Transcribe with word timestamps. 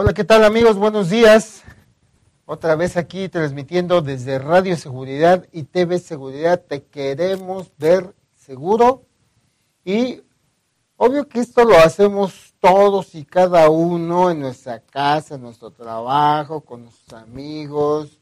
Hola, 0.00 0.14
¿qué 0.14 0.22
tal 0.22 0.44
amigos? 0.44 0.76
Buenos 0.76 1.10
días. 1.10 1.64
Otra 2.46 2.76
vez 2.76 2.96
aquí 2.96 3.28
transmitiendo 3.28 4.00
desde 4.00 4.38
Radio 4.38 4.76
Seguridad 4.76 5.48
y 5.50 5.64
TV 5.64 5.98
Seguridad. 5.98 6.62
Te 6.62 6.84
queremos 6.84 7.72
ver 7.78 8.14
seguro. 8.36 9.02
Y 9.84 10.22
obvio 10.96 11.28
que 11.28 11.40
esto 11.40 11.64
lo 11.64 11.76
hacemos 11.78 12.54
todos 12.60 13.16
y 13.16 13.24
cada 13.24 13.70
uno 13.70 14.30
en 14.30 14.38
nuestra 14.38 14.78
casa, 14.78 15.34
en 15.34 15.42
nuestro 15.42 15.72
trabajo, 15.72 16.60
con 16.60 16.82
nuestros 16.82 17.20
amigos, 17.20 18.20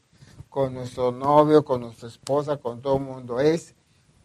con 0.49 0.73
nuestro 0.73 1.11
novio, 1.11 1.63
con 1.63 1.81
nuestra 1.81 2.07
esposa, 2.07 2.57
con 2.57 2.81
todo 2.81 2.97
el 2.97 3.03
mundo. 3.03 3.39
Es 3.39 3.75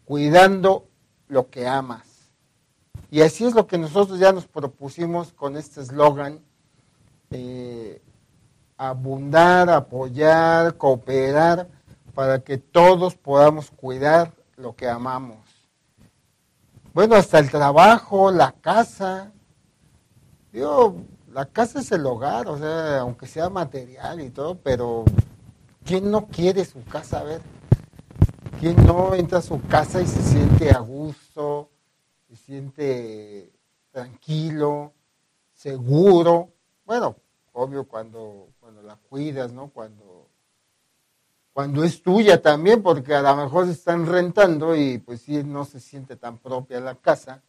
cuidando 0.05 0.87
lo 1.27 1.51
que 1.51 1.67
amas. 1.67 2.31
Y 3.11 3.21
así 3.21 3.45
es 3.45 3.53
lo 3.53 3.67
que 3.67 3.77
nosotros 3.77 4.17
ya 4.17 4.31
nos 4.31 4.47
propusimos 4.47 5.33
con 5.33 5.55
este 5.55 5.81
eslogan, 5.81 6.41
eh, 7.33 8.01
abundar, 8.77 9.69
apoyar, 9.69 10.77
cooperar, 10.77 11.67
para 12.13 12.39
que 12.39 12.57
todos 12.57 13.15
podamos 13.15 13.71
cuidar 13.71 14.31
lo 14.55 14.75
que 14.75 14.87
amamos. 14.87 15.39
Bueno, 16.93 17.15
hasta 17.15 17.39
el 17.39 17.49
trabajo, 17.49 18.31
la 18.31 18.51
casa. 18.51 19.31
Digo, 20.51 20.97
la 21.33 21.45
casa 21.45 21.79
es 21.79 21.91
el 21.91 22.05
hogar, 22.05 22.47
o 22.47 22.57
sea, 22.57 22.99
aunque 22.99 23.25
sea 23.25 23.49
material 23.49 24.21
y 24.21 24.29
todo, 24.29 24.55
pero 24.55 25.03
¿quién 25.83 26.11
no 26.11 26.27
quiere 26.27 26.63
su 26.63 26.83
casa? 26.85 27.21
A 27.21 27.23
ver, 27.23 27.41
¿quién 28.59 28.85
no 28.85 29.15
entra 29.15 29.39
a 29.39 29.41
su 29.41 29.59
casa 29.61 30.01
y 30.01 30.05
se 30.05 30.21
siente 30.21 30.69
a 30.69 30.79
gusto? 30.79 31.69
se 32.35 32.45
siente 32.45 33.51
tranquilo, 33.91 34.93
seguro. 35.53 36.49
Bueno, 36.85 37.15
obvio 37.53 37.85
cuando, 37.85 38.49
cuando 38.59 38.81
la 38.81 38.95
cuidas, 38.95 39.53
¿no? 39.53 39.69
Cuando, 39.69 40.27
cuando 41.53 41.83
es 41.83 42.01
tuya 42.01 42.41
también, 42.41 42.81
porque 42.81 43.13
a 43.13 43.21
lo 43.21 43.35
mejor 43.35 43.65
se 43.65 43.73
están 43.73 44.05
rentando 44.05 44.75
y 44.75 44.97
pues 44.97 45.21
sí, 45.21 45.43
no 45.43 45.63
se 45.65 45.79
siente 45.79 46.15
tan 46.15 46.39
propia 46.39 46.79
la 46.79 46.95
casa, 46.95 47.41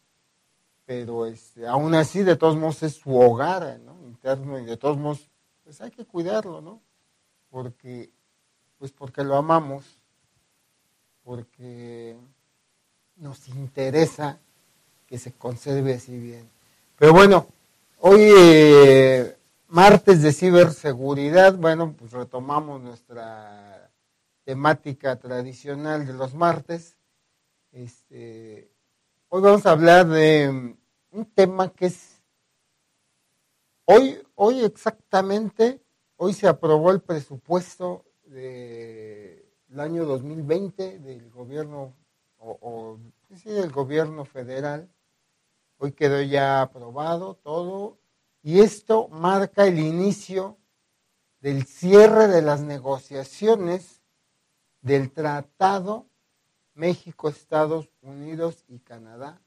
pero 0.85 1.25
este, 1.25 1.67
aún 1.67 1.95
así 1.95 2.23
de 2.23 2.35
todos 2.35 2.55
modos 2.55 2.83
es 2.83 2.95
su 2.95 3.15
hogar, 3.15 3.79
¿no? 3.79 3.95
Interno 4.05 4.59
y 4.59 4.65
de 4.65 4.77
todos 4.77 4.97
modos, 4.97 5.27
pues 5.63 5.81
hay 5.81 5.91
que 5.91 6.05
cuidarlo, 6.05 6.61
¿no? 6.61 6.81
Porque, 7.49 8.11
pues 8.77 8.91
porque 8.91 9.23
lo 9.23 9.35
amamos, 9.35 9.83
porque 11.23 12.15
nos 13.15 13.47
interesa 13.47 14.37
que 15.07 15.17
se 15.17 15.31
conserve 15.31 15.95
así 15.95 16.17
bien. 16.17 16.47
Pero 16.97 17.13
bueno, 17.13 17.47
hoy 17.99 18.21
eh, 18.37 19.34
martes 19.75 20.21
de 20.21 20.31
ciberseguridad, 20.31 21.57
bueno, 21.57 21.93
pues 21.97 22.13
retomamos 22.13 22.81
nuestra 22.81 23.91
temática 24.45 25.17
tradicional 25.19 26.07
de 26.07 26.13
los 26.13 26.33
martes. 26.33 26.97
Este, 27.73 28.71
hoy 29.27 29.41
vamos 29.41 29.65
a 29.65 29.71
hablar 29.71 30.07
de 30.07 30.77
un 31.11 31.25
tema 31.25 31.73
que 31.73 31.87
es, 31.87 32.23
hoy, 33.83 34.17
hoy 34.35 34.63
exactamente, 34.63 35.83
hoy 36.15 36.31
se 36.31 36.47
aprobó 36.47 36.91
el 36.91 37.01
presupuesto 37.01 38.05
del 38.27 39.43
año 39.77 40.05
2020 40.05 40.99
del 40.99 41.29
gobierno 41.31 41.93
o, 42.37 42.97
del 43.43 43.71
gobierno 43.73 44.23
federal. 44.23 44.89
Hoy 45.79 45.91
quedó 45.91 46.21
ya 46.21 46.61
aprobado 46.61 47.33
todo 47.43 48.04
y 48.45 48.59
esto 48.59 49.07
marca 49.07 49.65
el 49.65 49.79
inicio 49.79 50.59
del 51.39 51.65
cierre 51.65 52.27
de 52.27 52.43
las 52.43 52.61
negociaciones 52.61 54.03
del 54.83 55.11
Tratado 55.11 56.05
México, 56.75 57.27
Estados 57.27 57.89
Unidos 58.03 58.63
y 58.67 58.77
Canadá, 58.77 59.41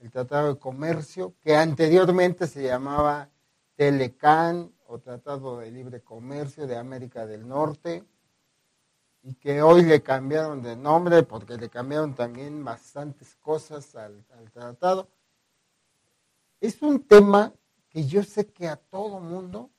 el 0.00 0.10
Tratado 0.10 0.52
de 0.52 0.60
Comercio, 0.60 1.34
que 1.40 1.56
anteriormente 1.56 2.46
se 2.46 2.64
llamaba 2.64 3.30
Telecan 3.74 4.70
o 4.86 4.98
Tratado 4.98 5.60
de 5.60 5.70
Libre 5.70 6.02
Comercio 6.02 6.66
de 6.66 6.76
América 6.76 7.24
del 7.24 7.48
Norte, 7.48 8.04
y 9.22 9.32
que 9.36 9.62
hoy 9.62 9.82
le 9.82 10.02
cambiaron 10.02 10.60
de 10.60 10.76
nombre 10.76 11.22
porque 11.22 11.56
le 11.56 11.70
cambiaron 11.70 12.14
también 12.14 12.62
bastantes 12.62 13.34
cosas 13.36 13.96
al, 13.96 14.26
al 14.36 14.50
tratado. 14.50 15.08
Es 16.60 16.82
un 16.82 17.02
tema 17.02 17.54
que 17.96 18.06
yo 18.06 18.22
sé 18.22 18.46
que 18.46 18.68
a 18.68 18.76
todo 18.76 19.20
mundo, 19.20 19.70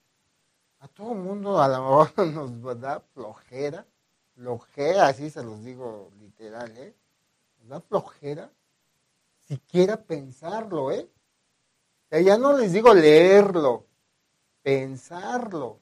a 0.80 0.88
todo 0.88 1.14
mundo 1.14 1.62
a 1.62 1.68
lo 1.68 2.08
mejor 2.08 2.28
nos 2.64 2.82
da 2.82 3.00
flojera, 3.14 3.86
flojera, 4.34 5.06
así 5.06 5.30
se 5.30 5.44
los 5.44 5.64
digo 5.64 6.12
literal, 6.20 6.76
¿eh? 6.78 6.96
Nos 7.60 7.70
da 7.70 7.80
flojera 7.80 8.50
siquiera 9.48 10.02
pensarlo, 10.02 10.92
¿eh? 10.92 11.08
Ya 12.10 12.40
no 12.40 12.58
les 12.58 12.74
digo 12.74 12.92
leerlo, 12.92 13.86
pensarlo. 14.64 15.80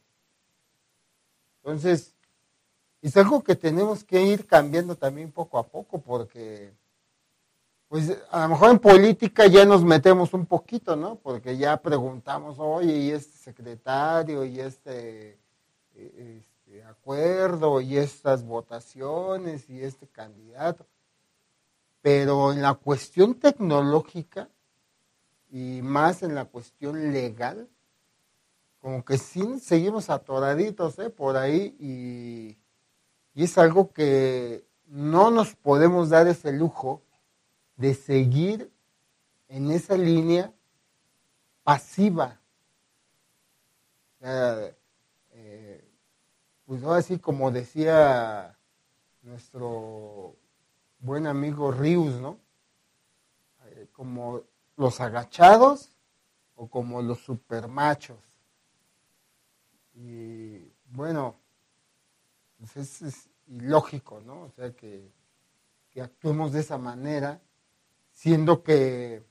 Entonces, 1.63 2.15
es 3.01 3.15
algo 3.15 3.45
que 3.45 3.55
tenemos 3.55 4.03
que 4.03 4.21
ir 4.21 4.45
cambiando 4.45 4.97
también 4.97 5.31
poco 5.31 5.57
a 5.57 5.65
poco 5.65 6.01
porque 6.01 6.73
pues 7.87 8.17
a 8.31 8.43
lo 8.43 8.49
mejor 8.49 8.71
en 8.71 8.79
política 8.79 9.45
ya 9.47 9.65
nos 9.65 9.83
metemos 9.83 10.33
un 10.33 10.45
poquito, 10.45 10.95
¿no? 10.95 11.15
Porque 11.15 11.57
ya 11.57 11.77
preguntamos, 11.77 12.57
oye, 12.59 12.97
¿y 12.97 13.11
este 13.11 13.37
secretario? 13.37 14.43
¿Y 14.43 14.59
este, 14.59 15.37
e, 15.93 16.43
este 16.65 16.83
acuerdo? 16.83 17.79
¿Y 17.81 17.97
estas 17.97 18.43
votaciones? 18.43 19.69
¿Y 19.69 19.81
este 19.81 20.07
candidato? 20.07 20.85
Pero 22.01 22.51
en 22.51 22.61
la 22.61 22.73
cuestión 22.73 23.35
tecnológica 23.35 24.49
y 25.51 25.81
más 25.83 26.23
en 26.23 26.33
la 26.33 26.45
cuestión 26.45 27.13
legal, 27.13 27.69
como 28.81 29.05
que 29.05 29.17
sí 29.17 29.59
seguimos 29.59 30.09
atoraditos 30.09 30.97
¿eh? 30.99 31.09
por 31.09 31.37
ahí 31.37 31.75
y, 31.79 32.57
y 33.33 33.43
es 33.43 33.57
algo 33.57 33.91
que 33.91 34.65
no 34.87 35.31
nos 35.31 35.55
podemos 35.55 36.09
dar 36.09 36.27
ese 36.27 36.51
lujo 36.51 37.01
de 37.75 37.93
seguir 37.93 38.71
en 39.47 39.71
esa 39.71 39.97
línea 39.97 40.53
pasiva. 41.63 42.39
Eh, 44.21 44.75
pues 46.65 46.83
así 46.83 47.19
como 47.19 47.51
decía 47.51 48.57
nuestro 49.21 50.35
buen 50.99 51.27
amigo 51.27 51.71
Rius, 51.71 52.15
¿no? 52.15 52.39
Eh, 53.65 53.87
como 53.91 54.41
los 54.77 54.99
agachados 54.99 55.91
o 56.55 56.67
como 56.67 57.01
los 57.01 57.19
supermachos. 57.19 58.17
Y 59.93 60.71
bueno, 60.89 61.35
pues 62.57 63.01
es, 63.01 63.29
ilógico, 63.47 64.21
¿no? 64.21 64.43
O 64.43 64.49
sea, 64.49 64.71
que, 64.71 65.11
que 65.91 66.01
actuemos 66.01 66.51
de 66.51 66.61
esa 66.61 66.77
manera 66.79 67.39
siendo 68.15 68.63
que 68.63 69.21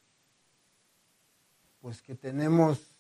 pues 1.81 2.01
que 2.03 2.15
tenemos 2.15 2.95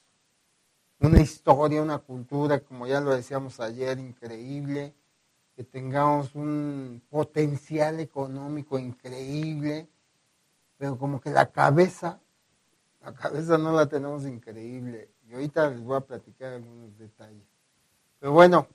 una 0.98 1.20
historia, 1.20 1.82
una 1.82 1.98
cultura, 1.98 2.60
como 2.60 2.86
ya 2.86 3.00
lo 3.00 3.14
decíamos 3.14 3.60
ayer, 3.60 3.98
increíble, 3.98 4.94
que 5.54 5.62
tengamos 5.62 6.34
un 6.34 7.02
potencial 7.10 8.00
económico 8.00 8.78
increíble, 8.78 9.86
pero 10.78 10.98
como 10.98 11.20
que 11.20 11.30
la 11.30 11.50
cabeza, 11.50 12.18
la 13.02 13.12
cabeza 13.14 13.58
no 13.58 13.72
la 13.72 13.86
tenemos 13.86 14.24
increíble. 14.26 15.10
Y 15.28 15.34
ahorita 15.34 15.70
les 15.70 15.80
voy 15.80 15.96
a 15.96 16.00
platicar 16.00 16.54
algunos 16.54 16.98
detalles. 16.98 17.46
Pero 18.18 18.32
bueno, 18.32 18.66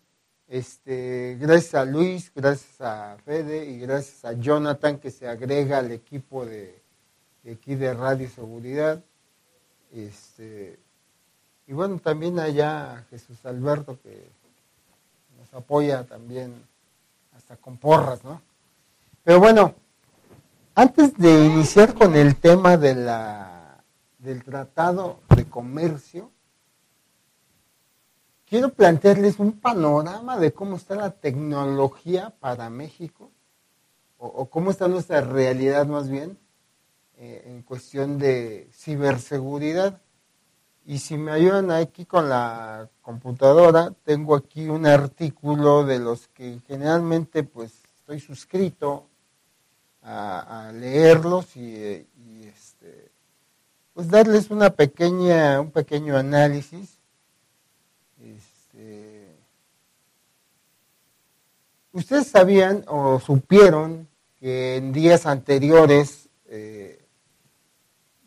este, 0.47 1.37
gracias 1.39 1.75
a 1.75 1.85
Luis, 1.85 2.31
gracias 2.33 2.81
a 2.81 3.17
Fede 3.25 3.65
y 3.65 3.79
gracias 3.79 4.25
a 4.25 4.33
Jonathan 4.33 4.99
que 4.99 5.11
se 5.11 5.27
agrega 5.27 5.79
al 5.79 5.91
equipo 5.91 6.45
de, 6.45 6.81
aquí 7.47 7.75
de 7.75 7.93
Radio 7.93 8.29
Seguridad. 8.29 9.03
Este, 9.91 10.79
y 11.67 11.73
bueno, 11.73 11.99
también 11.99 12.39
allá 12.39 13.05
Jesús 13.09 13.45
Alberto 13.45 13.99
que 14.01 14.27
nos 15.37 15.53
apoya 15.53 16.03
también 16.03 16.53
hasta 17.35 17.55
con 17.55 17.77
porras, 17.77 18.23
¿no? 18.23 18.41
Pero 19.23 19.39
bueno, 19.39 19.75
antes 20.75 21.15
de 21.17 21.45
iniciar 21.45 21.93
con 21.93 22.15
el 22.15 22.35
tema 22.37 22.77
de 22.77 22.95
la, 22.95 23.83
del 24.17 24.43
Tratado 24.43 25.19
de 25.35 25.45
Comercio, 25.45 26.31
quiero 28.47 28.73
plantearles 28.73 29.39
un 29.39 29.59
panorama 29.59 30.37
de 30.37 30.51
cómo 30.51 30.75
está 30.75 30.95
la 30.95 31.11
tecnología 31.11 32.33
para 32.39 32.69
México, 32.69 33.29
o, 34.17 34.27
o 34.27 34.49
cómo 34.49 34.71
está 34.71 34.87
nuestra 34.87 35.21
realidad 35.21 35.85
más 35.85 36.09
bien, 36.09 36.37
eh, 37.21 37.43
en 37.47 37.63
cuestión 37.63 38.17
de 38.17 38.69
ciberseguridad. 38.73 40.01
Y 40.85 40.99
si 40.99 41.17
me 41.17 41.33
ayudan 41.33 41.69
aquí 41.69 42.05
con 42.05 42.29
la 42.29 42.89
computadora, 43.01 43.93
tengo 44.05 44.35
aquí 44.35 44.69
un 44.69 44.85
artículo 44.85 45.85
de 45.85 45.99
los 45.99 46.29
que 46.29 46.61
generalmente 46.65 47.43
pues 47.43 47.73
estoy 47.99 48.21
suscrito 48.21 49.05
a, 50.01 50.71
leerlos 50.73 51.57
y, 51.57 52.07
este, 52.47 53.11
pues 53.93 54.07
darles 54.07 54.49
una 54.49 54.69
pequeña, 54.69 55.59
un 55.59 55.71
pequeño 55.71 56.15
análisis. 56.15 56.99
Este, 58.17 59.35
Ustedes 61.91 62.27
sabían 62.27 62.85
o 62.87 63.19
supieron 63.19 64.07
que 64.39 64.77
en 64.77 64.93
días 64.93 65.25
anteriores 65.25 66.29
eh, 66.45 66.98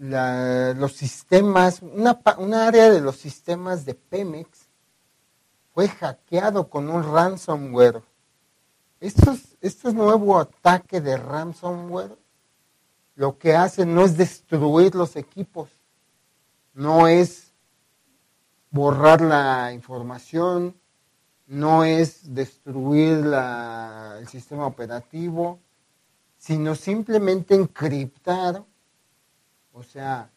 los 0.03 0.93
sistemas, 0.95 1.81
una, 1.81 2.21
una 2.39 2.67
área 2.67 2.91
de 2.91 3.01
los 3.01 3.17
sistemas 3.17 3.85
de 3.85 3.95
Pemex 3.95 4.69
fue 5.73 5.89
hackeado 5.89 6.69
con 6.69 6.91
un 6.91 7.05
ransomware. 7.05 8.03
Estos, 9.01 9.57
este 9.61 9.93
nuevo 9.93 10.39
ataque 10.39 11.01
de 11.01 11.17
ransomware 11.17 12.17
lo 13.15 13.39
que 13.39 13.55
hace 13.55 13.87
no 13.87 14.05
es 14.05 14.17
destruir 14.17 14.95
los 14.95 15.15
equipos, 15.17 15.71
no 16.75 17.07
es 17.07 17.53
borrar 18.71 19.21
la 19.21 19.73
información, 19.73 20.75
no 21.47 21.85
es 21.85 22.35
destruir 22.35 23.25
el 24.19 24.27
sistema 24.29 24.67
operativo, 24.67 25.61
sino 26.39 26.75
simplemente 26.75 27.55
encriptar, 27.55 28.65
o 29.73 29.83
sea, 29.83 30.31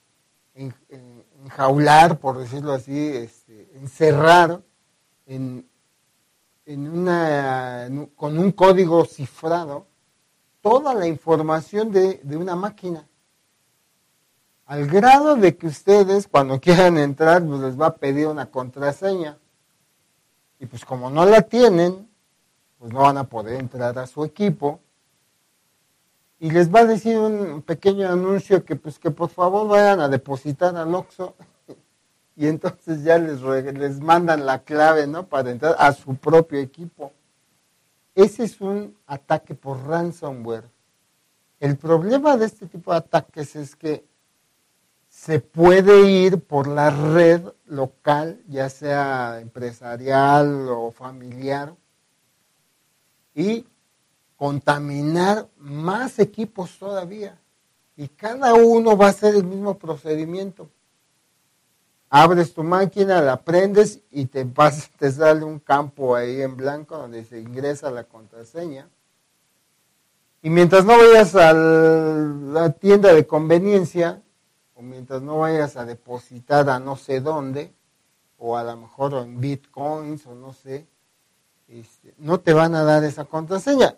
enjaular, 0.53 2.19
por 2.19 2.37
decirlo 2.37 2.73
así, 2.73 2.97
este, 2.97 3.69
encerrar 3.75 4.61
en, 5.25 5.67
una, 6.67 7.89
con 8.15 8.37
un 8.37 8.51
código 8.51 9.05
cifrado 9.05 9.87
toda 10.61 10.93
la 10.93 11.07
información 11.07 11.91
de, 11.91 12.19
de 12.23 12.37
una 12.37 12.55
máquina. 12.55 13.07
Al 14.65 14.87
grado 14.87 15.35
de 15.35 15.55
que 15.57 15.67
ustedes 15.67 16.27
cuando 16.27 16.59
quieran 16.61 16.97
entrar 16.97 17.45
pues 17.45 17.59
les 17.61 17.79
va 17.79 17.87
a 17.87 17.95
pedir 17.95 18.27
una 18.27 18.49
contraseña. 18.49 19.37
Y 20.59 20.65
pues 20.65 20.85
como 20.85 21.09
no 21.09 21.25
la 21.25 21.41
tienen, 21.41 22.09
pues 22.79 22.93
no 22.93 23.01
van 23.01 23.17
a 23.17 23.25
poder 23.25 23.59
entrar 23.59 23.99
a 23.99 24.07
su 24.07 24.23
equipo. 24.23 24.79
Y 26.39 26.51
les 26.51 26.73
va 26.73 26.81
a 26.81 26.85
decir 26.85 27.17
un 27.17 27.61
pequeño 27.61 28.09
anuncio 28.09 28.65
que 28.65 28.75
pues 28.75 28.99
que 28.99 29.11
por 29.11 29.29
favor 29.29 29.67
vayan 29.67 29.99
a 29.99 30.09
depositar 30.09 30.75
al 30.75 30.93
Oxxo. 30.93 31.35
Y 32.37 32.47
entonces 32.47 33.01
ya 33.01 33.17
les, 33.17 33.41
les 33.41 34.01
mandan 34.01 34.45
la 34.45 34.61
clave, 34.63 35.07
¿no? 35.07 35.25
Para 35.25 35.51
entrar 35.51 35.73
a 35.79 35.93
su 35.93 36.15
propio 36.15 36.59
equipo. 36.59 37.13
Ese 38.13 38.43
es 38.43 38.59
un 38.59 38.93
ataque 39.07 39.55
por 39.55 39.87
ransomware. 39.87 40.65
El 41.61 41.77
problema 41.77 42.35
de 42.35 42.47
este 42.47 42.65
tipo 42.67 42.91
de 42.91 42.97
ataques 42.97 43.55
es 43.55 43.77
que 43.77 44.03
se 45.07 45.39
puede 45.39 46.09
ir 46.09 46.41
por 46.41 46.67
la 46.67 46.89
red 46.89 47.41
local, 47.67 48.41
ya 48.49 48.69
sea 48.69 49.39
empresarial 49.39 50.67
o 50.69 50.91
familiar, 50.91 51.73
y 53.33 53.65
contaminar 54.35 55.47
más 55.57 56.19
equipos 56.19 56.77
todavía. 56.77 57.39
Y 57.95 58.09
cada 58.09 58.53
uno 58.53 58.97
va 58.97 59.07
a 59.07 59.09
hacer 59.09 59.35
el 59.35 59.45
mismo 59.45 59.77
procedimiento. 59.77 60.69
Abres 62.09 62.53
tu 62.53 62.63
máquina, 62.63 63.21
la 63.21 63.43
prendes 63.43 64.01
y 64.11 64.25
te, 64.25 64.45
te 64.99 65.11
sale 65.11 65.43
un 65.43 65.59
campo 65.59 66.15
ahí 66.15 66.41
en 66.41 66.55
blanco 66.55 66.97
donde 66.97 67.23
se 67.23 67.39
ingresa 67.39 67.91
la 67.91 68.03
contraseña. 68.03 68.89
Y 70.41 70.49
mientras 70.49 70.85
no 70.85 70.97
vayas 70.97 71.33
a 71.35 71.53
la 71.53 72.69
tienda 72.71 73.13
de 73.13 73.25
conveniencia, 73.25 74.21
o 74.75 74.81
mientras 74.81 75.21
no 75.21 75.39
vayas 75.39 75.75
a 75.77 75.85
depositar 75.85 76.69
a 76.69 76.79
no 76.79 76.97
sé 76.97 77.19
dónde, 77.19 77.73
o 78.37 78.55
a 78.55 78.63
lo 78.63 78.77
mejor 78.77 79.13
en 79.13 79.39
bitcoins 79.39 80.27
o 80.27 80.35
no 80.35 80.53
sé, 80.53 80.85
este, 81.67 82.13
no 82.17 82.39
te 82.39 82.53
van 82.53 82.75
a 82.75 82.83
dar 82.83 83.03
esa 83.03 83.25
contraseña. 83.25 83.95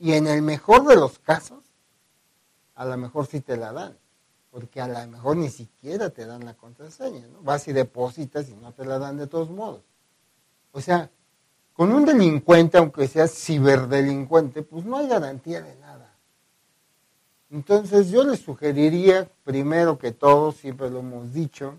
Y 0.00 0.14
en 0.14 0.26
el 0.26 0.40
mejor 0.40 0.86
de 0.86 0.96
los 0.96 1.18
casos, 1.18 1.62
a 2.74 2.86
lo 2.86 2.96
mejor 2.96 3.26
sí 3.26 3.42
te 3.42 3.58
la 3.58 3.70
dan, 3.72 3.96
porque 4.50 4.80
a 4.80 4.88
lo 4.88 5.06
mejor 5.06 5.36
ni 5.36 5.50
siquiera 5.50 6.08
te 6.08 6.24
dan 6.24 6.46
la 6.46 6.54
contraseña, 6.54 7.26
¿no? 7.28 7.42
Vas 7.42 7.68
y 7.68 7.74
depositas 7.74 8.48
y 8.48 8.54
no 8.54 8.72
te 8.72 8.86
la 8.86 8.98
dan 8.98 9.18
de 9.18 9.26
todos 9.26 9.50
modos. 9.50 9.82
O 10.72 10.80
sea, 10.80 11.10
con 11.74 11.92
un 11.92 12.06
delincuente, 12.06 12.78
aunque 12.78 13.08
sea 13.08 13.28
ciberdelincuente, 13.28 14.62
pues 14.62 14.86
no 14.86 14.96
hay 14.96 15.06
garantía 15.06 15.60
de 15.60 15.76
nada. 15.76 16.14
Entonces 17.50 18.08
yo 18.08 18.24
les 18.24 18.40
sugeriría, 18.40 19.30
primero 19.44 19.98
que 19.98 20.12
todo, 20.12 20.52
siempre 20.52 20.88
lo 20.88 21.00
hemos 21.00 21.34
dicho, 21.34 21.78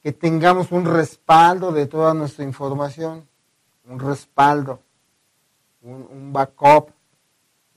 que 0.00 0.12
tengamos 0.12 0.70
un 0.70 0.84
respaldo 0.84 1.72
de 1.72 1.86
toda 1.86 2.14
nuestra 2.14 2.44
información, 2.44 3.26
un 3.88 3.98
respaldo, 3.98 4.83
un, 5.84 6.32
backup, 6.32 6.90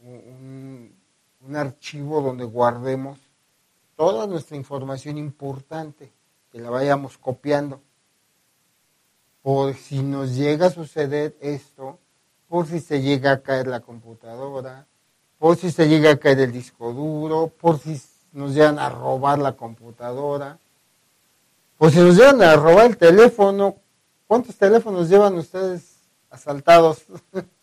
un, 0.01 0.95
un 1.41 1.55
archivo 1.55 2.21
donde 2.21 2.45
guardemos 2.45 3.19
toda 3.95 4.27
nuestra 4.27 4.55
información 4.55 5.17
importante, 5.17 6.11
que 6.51 6.59
la 6.59 6.69
vayamos 6.69 7.17
copiando. 7.17 7.81
Por 9.41 9.73
si 9.75 10.01
nos 10.01 10.35
llega 10.35 10.67
a 10.67 10.71
suceder 10.71 11.35
esto, 11.41 11.99
por 12.47 12.67
si 12.67 12.79
se 12.79 13.01
llega 13.01 13.31
a 13.31 13.41
caer 13.41 13.67
la 13.67 13.81
computadora, 13.81 14.85
por 15.37 15.57
si 15.57 15.71
se 15.71 15.87
llega 15.87 16.11
a 16.11 16.17
caer 16.17 16.39
el 16.39 16.51
disco 16.51 16.93
duro, 16.93 17.51
por 17.59 17.79
si 17.79 18.01
nos 18.31 18.53
llegan 18.53 18.79
a 18.79 18.89
robar 18.89 19.39
la 19.39 19.53
computadora, 19.53 20.59
por 21.77 21.91
si 21.91 21.99
nos 21.99 22.15
llegan 22.15 22.41
a 22.41 22.55
robar 22.55 22.85
el 22.87 22.97
teléfono. 22.97 23.75
¿Cuántos 24.27 24.55
teléfonos 24.57 25.09
llevan 25.09 25.35
ustedes 25.35 25.97
asaltados? 26.29 27.05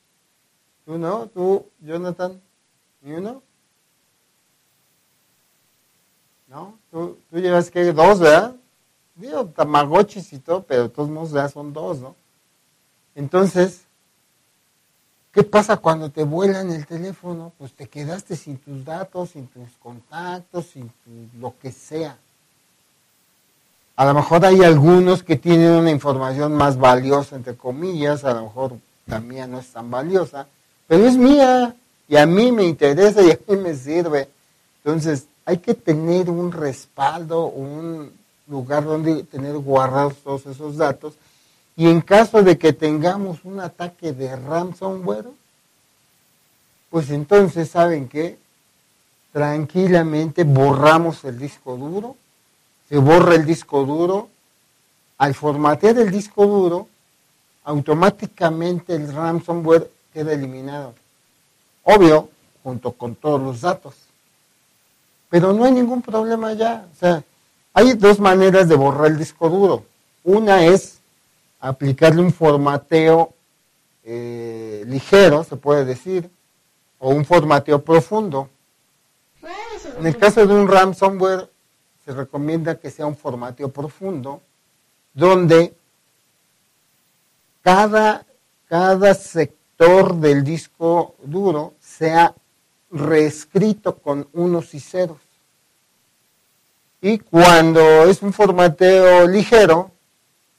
¿Tú 0.85 0.99
no? 0.99 1.27
¿Tú, 1.29 1.67
Jonathan? 1.81 2.41
¿Ni 3.03 3.13
uno? 3.13 3.43
¿No? 6.49 6.79
¿Tú, 6.91 7.19
tú 7.31 7.39
llevas 7.39 7.71
que 7.71 7.93
dos, 7.93 8.21
¿verdad? 8.21 8.55
Digo, 9.17 9.47
tamagotchis 9.47 10.33
y 10.33 10.39
todo, 10.39 10.63
pero 10.63 10.91
todos 10.91 11.09
modos 11.09 11.33
ya 11.33 11.49
son 11.49 11.73
dos, 11.73 11.99
¿no? 11.99 12.15
Entonces, 13.15 13.85
¿Qué 15.35 15.43
pasa 15.43 15.79
cuando 15.79 16.11
te 16.11 16.23
vuelan 16.23 16.71
el 16.71 16.87
teléfono? 16.87 17.53
Pues 17.59 17.73
te 17.73 17.89
quedaste 17.89 18.37
sin 18.37 18.57
tus 18.57 18.85
datos, 18.85 19.31
sin 19.31 19.49
tus 19.49 19.69
contactos, 19.83 20.67
sin 20.67 20.93
lo 21.41 21.53
que 21.61 21.73
sea. 21.73 22.17
A 23.97 24.05
lo 24.05 24.15
mejor 24.15 24.45
hay 24.45 24.63
algunos 24.63 25.25
que 25.25 25.35
tienen 25.35 25.73
una 25.73 25.91
información 25.91 26.55
más 26.55 26.79
valiosa, 26.79 27.35
entre 27.35 27.57
comillas, 27.57 28.25
a 28.25 28.33
lo 28.33 28.45
mejor 28.45 28.75
la 29.07 29.19
mía 29.19 29.49
no 29.49 29.59
es 29.59 29.73
tan 29.73 29.91
valiosa, 29.91 30.47
pero 30.87 31.07
es 31.07 31.17
mía 31.17 31.75
y 32.09 32.17
a 32.17 32.27
mí 32.27 32.53
me 32.53 32.65
interesa 32.65 33.23
y 33.23 33.31
a 33.31 33.39
mí 33.49 33.57
me 33.57 33.75
sirve. 33.75 34.29
Entonces, 34.85 35.27
hay 35.45 35.59
que 35.59 35.75
tener 35.75 36.31
un 36.31 36.53
respaldo, 36.53 37.47
un 37.47 38.11
lugar 38.47 38.85
donde 38.85 39.23
tener 39.25 39.57
guardados 39.59 40.17
todos 40.23 40.47
esos 40.47 40.77
datos 40.77 41.15
y 41.77 41.89
en 41.89 42.01
caso 42.01 42.43
de 42.43 42.57
que 42.57 42.73
tengamos 42.73 43.45
un 43.45 43.61
ataque 43.61 44.13
de 44.13 44.37
ransomware, 44.37 45.27
pues 46.91 47.11
entonces, 47.11 47.71
¿saben 47.71 48.09
qué? 48.09 48.39
Tranquilamente 49.33 50.45
borramos 50.45 51.25
el 51.25 51.39
disco 51.39 51.77
duro, 51.77 52.17
se 52.89 52.99
borra 52.99 53.35
el 53.35 53.45
disco 53.45 53.85
duro, 53.85 54.29
al 55.19 55.35
formatear 55.35 55.99
el 55.99 56.11
disco 56.13 56.47
duro, 56.47 56.87
automáticamente 57.65 58.95
el 58.95 59.13
ransomware 59.13 59.91
queda 60.15 60.33
eliminado. 60.33 60.95
Obvio, 61.83 62.31
junto 62.63 62.93
con 62.93 63.17
todos 63.17 63.41
los 63.43 63.61
datos. 63.61 63.95
Pero 65.29 65.53
no 65.53 65.65
hay 65.65 65.73
ningún 65.73 66.01
problema 66.01 66.53
ya. 66.55 66.87
O 66.91 66.97
sea, 66.97 67.23
hay 67.75 67.93
dos 67.95 68.21
maneras 68.21 68.69
de 68.69 68.77
borrar 68.77 69.09
el 69.09 69.19
disco 69.19 69.51
duro. 69.51 69.85
Una 70.23 70.65
es 70.65 71.01
aplicarle 71.61 72.23
un 72.23 72.33
formateo 72.33 73.35
eh, 74.05 74.85
ligero, 74.87 75.43
se 75.43 75.57
puede 75.57 75.85
decir, 75.85 76.31
o 77.01 77.11
un 77.11 77.25
formateo 77.25 77.83
profundo. 77.83 78.49
En 79.99 80.07
el 80.07 80.17
caso 80.17 80.47
de 80.47 80.55
un 80.55 80.69
ransomware, 80.69 81.51
se 82.05 82.13
recomienda 82.13 82.77
que 82.77 82.91
sea 82.91 83.07
un 83.07 83.17
formateo 83.17 83.71
profundo, 83.71 84.41
donde 85.13 85.75
cada, 87.63 88.25
cada 88.69 89.15
sector 89.15 89.64
del 89.79 90.45
disco 90.45 91.17
duro 91.25 91.75
sea 91.81 92.35
reescrito 92.91 93.97
con 93.97 94.29
unos 94.33 94.73
y 94.75 94.81
ceros. 94.81 95.19
Y 97.01 97.19
cuando 97.19 97.81
es 98.05 98.23
un 98.23 98.33
formateo 98.33 99.27
ligero, 99.27 99.91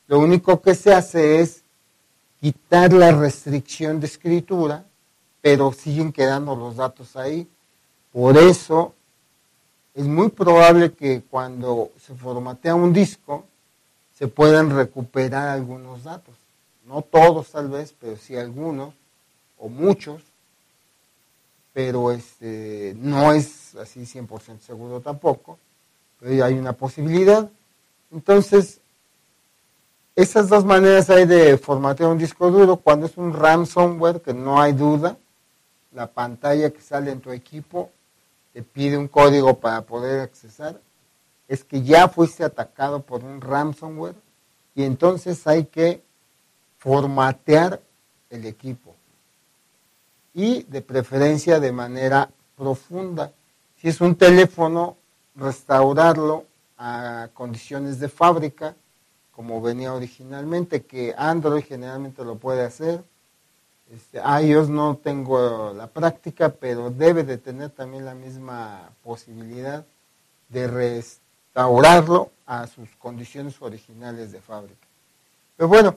lo 0.07 0.19
único 0.19 0.62
que 0.62 0.75
se 0.75 0.93
hace 0.93 1.39
es 1.39 1.63
quitar 2.39 2.93
la 2.93 3.12
restricción 3.12 4.00
de 4.00 4.07
escritura, 4.07 4.86
pero 5.41 5.72
siguen 5.72 6.12
quedando 6.12 6.55
los 6.55 6.75
datos 6.75 7.15
ahí. 7.15 7.48
Por 8.12 8.38
eso 8.38 8.93
es 9.95 10.05
muy 10.05 10.29
probable 10.29 10.93
que 10.93 11.24
cuando 11.24 11.89
se 12.05 12.13
formatea 12.13 12.75
un 12.75 12.93
disco 12.93 13.45
se 14.13 14.27
puedan 14.27 14.75
recuperar 14.75 15.48
algunos 15.48 16.03
datos. 16.03 16.36
No 16.86 17.01
todos 17.01 17.50
tal 17.50 17.69
vez, 17.69 17.95
pero 18.00 18.17
sí 18.17 18.36
algunos 18.36 18.93
o 19.57 19.69
muchos. 19.69 20.21
Pero 21.74 22.12
este, 22.12 22.95
no 22.97 23.33
es 23.33 23.75
así 23.75 24.01
100% 24.01 24.59
seguro 24.59 25.01
tampoco. 25.01 25.57
Pero 26.19 26.45
hay 26.45 26.53
una 26.53 26.74
posibilidad. 26.74 27.50
Entonces, 28.12 28.79
esas 30.15 30.47
dos 30.47 30.63
maneras 30.63 31.09
hay 31.09 31.25
de 31.25 31.57
formatear 31.57 32.09
un 32.09 32.17
disco 32.17 32.50
duro. 32.50 32.77
Cuando 32.77 33.05
es 33.05 33.17
un 33.17 33.33
ransomware, 33.33 34.21
que 34.21 34.33
no 34.33 34.62
hay 34.62 34.71
duda, 34.71 35.17
la 35.93 36.07
pantalla 36.07 36.69
que 36.69 36.81
sale 36.81 37.12
en 37.12 37.19
tu 37.19 37.31
equipo 37.31 37.89
te 38.53 38.62
pide 38.63 38.97
un 38.97 39.09
código 39.09 39.59
para 39.59 39.81
poder 39.81 40.21
accesar, 40.21 40.79
es 41.47 41.65
que 41.65 41.83
ya 41.83 42.07
fuiste 42.07 42.43
atacado 42.43 43.01
por 43.01 43.24
un 43.24 43.41
ransomware 43.41 44.15
y 44.74 44.83
entonces 44.83 45.45
hay 45.45 45.65
que 45.65 46.01
formatear 46.77 47.81
el 48.29 48.45
equipo 48.45 48.95
y 50.36 50.63
de 50.63 50.82
preferencia 50.82 51.60
de 51.60 51.72
manera 51.72 52.30
profunda. 52.56 53.32
Si 53.82 53.88
es 53.88 54.00
un 54.01 54.15
teléfono, 54.15 54.98
restaurarlo 55.36 56.46
a 56.77 57.30
condiciones 57.34 58.00
de 58.00 58.10
fábrica 58.10 58.75
como 59.36 59.62
venía 59.62 59.94
originalmente, 59.94 60.86
que 60.86 61.13
Android 61.18 61.63
generalmente 61.63 62.24
lo 62.24 62.36
puede 62.36 62.63
hacer. 62.63 63.04
Este, 63.94 64.20
iOS 64.44 64.70
no 64.70 64.96
tengo 64.96 65.74
la 65.74 65.88
práctica, 65.88 66.50
pero 66.50 66.89
debe 66.89 67.24
de 67.24 67.38
tener 67.38 67.70
también 67.70 68.06
la 68.06 68.15
misma 68.15 68.89
posibilidad 69.04 69.86
de 70.48 70.68
restaurarlo 70.68 72.32
a 72.46 72.65
sus 72.68 72.89
condiciones 72.98 73.62
originales 73.62 74.32
de 74.32 74.39
fábrica. 74.39 74.88
Pero 75.58 75.68
bueno, 75.68 75.96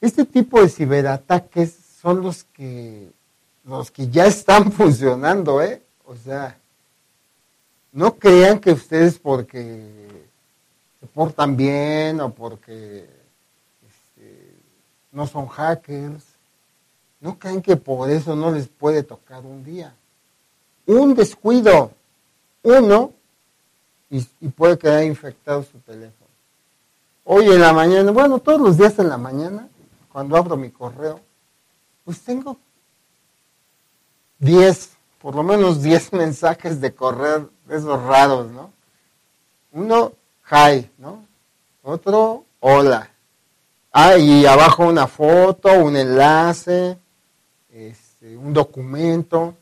este 0.00 0.24
tipo 0.24 0.62
de 0.62 0.68
ciberataques 0.68 1.85
son 2.00 2.22
los 2.22 2.44
que 2.44 3.10
los 3.64 3.90
que 3.90 4.08
ya 4.08 4.26
están 4.26 4.70
funcionando, 4.72 5.60
¿eh? 5.62 5.82
O 6.04 6.14
sea, 6.14 6.58
no 7.92 8.14
crean 8.16 8.60
que 8.60 8.72
ustedes 8.72 9.18
porque 9.18 10.06
se 11.00 11.06
portan 11.06 11.56
bien 11.56 12.20
o 12.20 12.30
porque 12.30 13.08
este, 13.88 14.54
no 15.12 15.26
son 15.26 15.46
hackers. 15.48 16.24
No 17.20 17.38
creen 17.38 17.62
que 17.62 17.76
por 17.76 18.10
eso 18.10 18.36
no 18.36 18.52
les 18.52 18.68
puede 18.68 19.02
tocar 19.02 19.44
un 19.44 19.64
día. 19.64 19.94
Un 20.86 21.14
descuido, 21.14 21.90
uno, 22.62 23.12
y, 24.10 24.20
puede 24.50 24.78
quedar 24.78 25.02
infectado 25.02 25.62
su 25.64 25.78
teléfono. 25.80 26.30
Hoy 27.24 27.46
en 27.46 27.60
la 27.60 27.72
mañana, 27.72 28.12
bueno, 28.12 28.38
todos 28.38 28.60
los 28.60 28.76
días 28.76 28.96
en 29.00 29.08
la 29.08 29.16
mañana, 29.16 29.68
cuando 30.12 30.36
abro 30.36 30.56
mi 30.56 30.70
correo, 30.70 31.20
pues 32.06 32.20
tengo 32.20 32.56
10, 34.38 34.90
por 35.20 35.34
lo 35.34 35.42
menos 35.42 35.82
10 35.82 36.12
mensajes 36.12 36.80
de 36.80 36.94
correo 36.94 37.50
de 37.66 37.76
esos 37.76 38.00
raros, 38.04 38.50
¿no? 38.52 38.70
Uno, 39.72 40.12
hi, 40.48 40.88
¿no? 40.96 41.26
Otro, 41.82 42.44
hola. 42.60 43.10
Ah, 43.92 44.16
y 44.16 44.46
abajo 44.46 44.86
una 44.86 45.08
foto, 45.08 45.72
un 45.72 45.96
enlace, 45.96 46.96
este, 47.72 48.36
un 48.36 48.52
documento. 48.52 49.54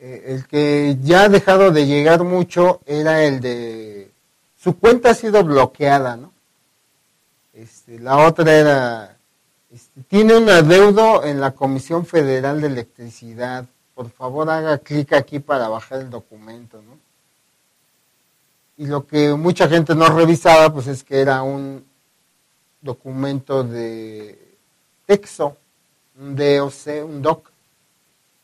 Eh, 0.00 0.24
el 0.28 0.46
que 0.46 0.96
ya 1.02 1.24
ha 1.24 1.28
dejado 1.28 1.70
de 1.72 1.86
llegar 1.86 2.24
mucho 2.24 2.80
era 2.86 3.22
el 3.22 3.40
de 3.40 4.10
su 4.58 4.78
cuenta 4.78 5.10
ha 5.10 5.14
sido 5.14 5.44
bloqueada, 5.44 6.16
¿no? 6.16 6.32
Este, 7.52 7.98
la 7.98 8.26
otra 8.26 8.52
era 8.52 9.15
tiene 10.08 10.36
un 10.36 10.48
adeudo 10.48 11.24
en 11.24 11.40
la 11.40 11.52
Comisión 11.52 12.04
Federal 12.04 12.60
de 12.60 12.66
Electricidad. 12.66 13.66
Por 13.94 14.10
favor, 14.10 14.50
haga 14.50 14.78
clic 14.78 15.14
aquí 15.14 15.38
para 15.38 15.68
bajar 15.68 16.00
el 16.00 16.10
documento. 16.10 16.82
Y 18.76 18.86
lo 18.86 19.06
que 19.06 19.32
mucha 19.32 19.68
gente 19.68 19.94
no 19.94 20.06
revisaba, 20.08 20.72
pues 20.72 20.86
es 20.86 21.02
que 21.02 21.18
era 21.18 21.42
un 21.42 21.82
documento 22.82 23.64
de 23.64 24.38
texto, 25.06 25.56
un 26.20 26.36
DOC, 26.36 26.72
un 27.04 27.22
DOC, 27.22 27.50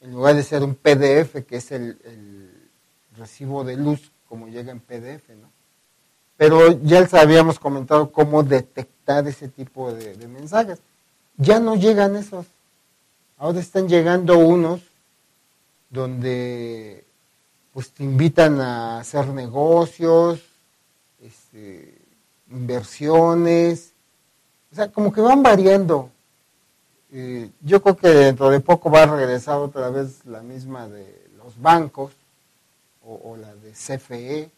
en 0.01 0.13
lugar 0.13 0.35
de 0.35 0.43
ser 0.43 0.63
un 0.63 0.75
PDF, 0.75 1.45
que 1.47 1.57
es 1.57 1.71
el, 1.71 1.99
recibo 3.15 3.63
de 3.63 3.77
luz, 3.77 4.11
como 4.27 4.49
llega 4.49 4.73
en 4.73 4.81
PDF, 4.81 5.29
¿no? 5.29 5.51
Pero 6.39 6.73
ya 6.83 7.03
les 7.03 7.13
habíamos 7.13 7.59
comentado 7.59 8.11
cómo 8.11 8.43
detectar 8.43 9.29
ese 9.29 9.49
tipo 9.49 9.93
de 9.93 10.27
mensajes. 10.27 10.81
Ya 11.37 11.61
no 11.61 11.77
llegan 11.77 12.17
esos. 12.17 12.47
Ahora 13.39 13.61
están 13.61 13.89
llegando 13.89 14.39
unos 14.39 14.81
donde 15.91 17.05
pues 17.73 17.91
te 17.91 18.05
invitan 18.05 18.61
a 18.61 19.01
hacer 19.01 19.29
negocios, 19.29 20.41
este, 21.21 21.95
inversiones, 22.51 23.93
o 24.73 24.75
sea, 24.75 24.91
como 24.91 25.13
que 25.13 25.21
van 25.21 25.43
variando. 25.43 26.11
Eh, 27.13 27.51
yo 27.61 27.83
creo 27.83 27.97
que 27.97 28.09
dentro 28.09 28.51
de 28.51 28.61
poco 28.61 28.91
va 28.91 29.03
a 29.03 29.17
regresar 29.17 29.57
otra 29.57 29.91
vez 29.91 30.25
la 30.25 30.43
misma 30.43 30.89
de 30.89 31.29
los 31.37 31.61
bancos 31.61 32.13
o, 33.05 33.37
la 33.37 33.55
de 33.57 33.73
CFE, 33.73 34.51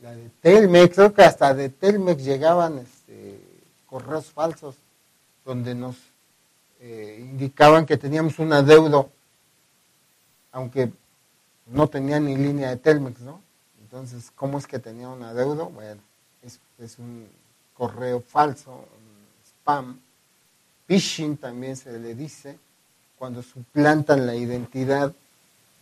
la 0.00 0.14
de 0.14 0.28
Telmex, 0.42 0.94
creo 0.94 1.14
que 1.14 1.22
hasta 1.22 1.54
de 1.54 1.68
Telmex 1.68 2.24
llegaban 2.24 2.78
este, 2.78 3.40
correos 3.86 4.26
falsos 4.26 4.74
donde 5.44 5.74
nos 5.74 5.96
eh, 6.80 7.18
indicaban 7.20 7.86
que 7.86 7.96
teníamos 7.96 8.38
un 8.38 8.52
adeudo, 8.52 9.10
aunque 10.52 10.90
no 11.66 11.88
tenía 11.88 12.20
ni 12.20 12.36
línea 12.36 12.70
de 12.70 12.76
Telmex, 12.76 13.20
¿no? 13.20 13.40
Entonces, 13.80 14.30
¿cómo 14.34 14.58
es 14.58 14.66
que 14.66 14.78
tenía 14.78 15.08
un 15.08 15.22
adeudo? 15.22 15.66
Bueno, 15.66 16.00
es, 16.42 16.98
un 16.98 17.28
correo 17.74 18.20
falso, 18.20 18.70
un 18.72 19.26
spam. 19.46 20.00
Phishing 20.86 21.36
también 21.36 21.76
se 21.76 21.98
le 21.98 22.14
dice, 22.14 22.58
cuando 23.18 23.42
suplantan 23.42 24.26
la 24.26 24.34
identidad 24.34 25.14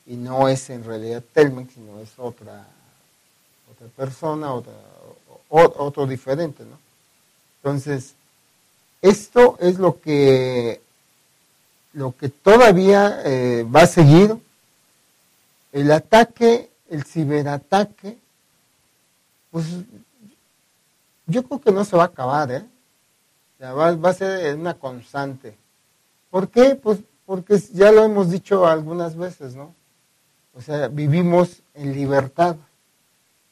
y 0.07 0.17
no 0.17 0.49
es 0.49 0.71
en 0.71 0.85
realidad 0.85 1.25
Telmex, 1.33 1.75
sino 1.75 1.99
es 2.01 2.13
otra, 2.19 2.67
otra 3.73 3.87
persona, 3.97 4.53
otra, 4.53 4.75
otro 5.49 6.07
diferente, 6.07 6.65
¿no? 6.65 6.79
Entonces, 7.63 8.15
esto 9.03 9.57
es 9.61 9.79
lo 9.79 10.01
que, 10.01 10.81
lo 11.93 12.17
que 12.17 12.29
todavía 12.29 13.21
eh, 13.25 13.65
va 13.65 13.83
a 13.83 13.87
seguir. 13.87 14.37
El 15.73 15.91
ataque, 15.91 16.71
el 16.89 17.05
ciberataque, 17.05 18.17
pues 19.51 19.67
yo 21.27 21.43
creo 21.43 21.61
que 21.61 21.73
no 21.73 21.85
se 21.85 21.97
va 21.97 22.05
a 22.05 22.07
acabar, 22.07 22.51
¿eh? 22.53 22.65
va, 23.61 23.95
va, 23.97 24.11
a 24.11 24.15
ser 24.15 24.57
una 24.57 24.75
constante. 24.75 25.57
¿Por 26.31 26.49
qué? 26.49 26.75
Pues 26.75 27.01
porque 27.27 27.59
ya 27.73 27.91
lo 27.93 28.05
hemos 28.05 28.31
dicho 28.31 28.67
algunas 28.67 29.17
veces, 29.17 29.55
¿no? 29.55 29.75
O 30.55 30.61
sea, 30.61 30.89
vivimos 30.89 31.63
en 31.75 31.93
libertad. 31.93 32.57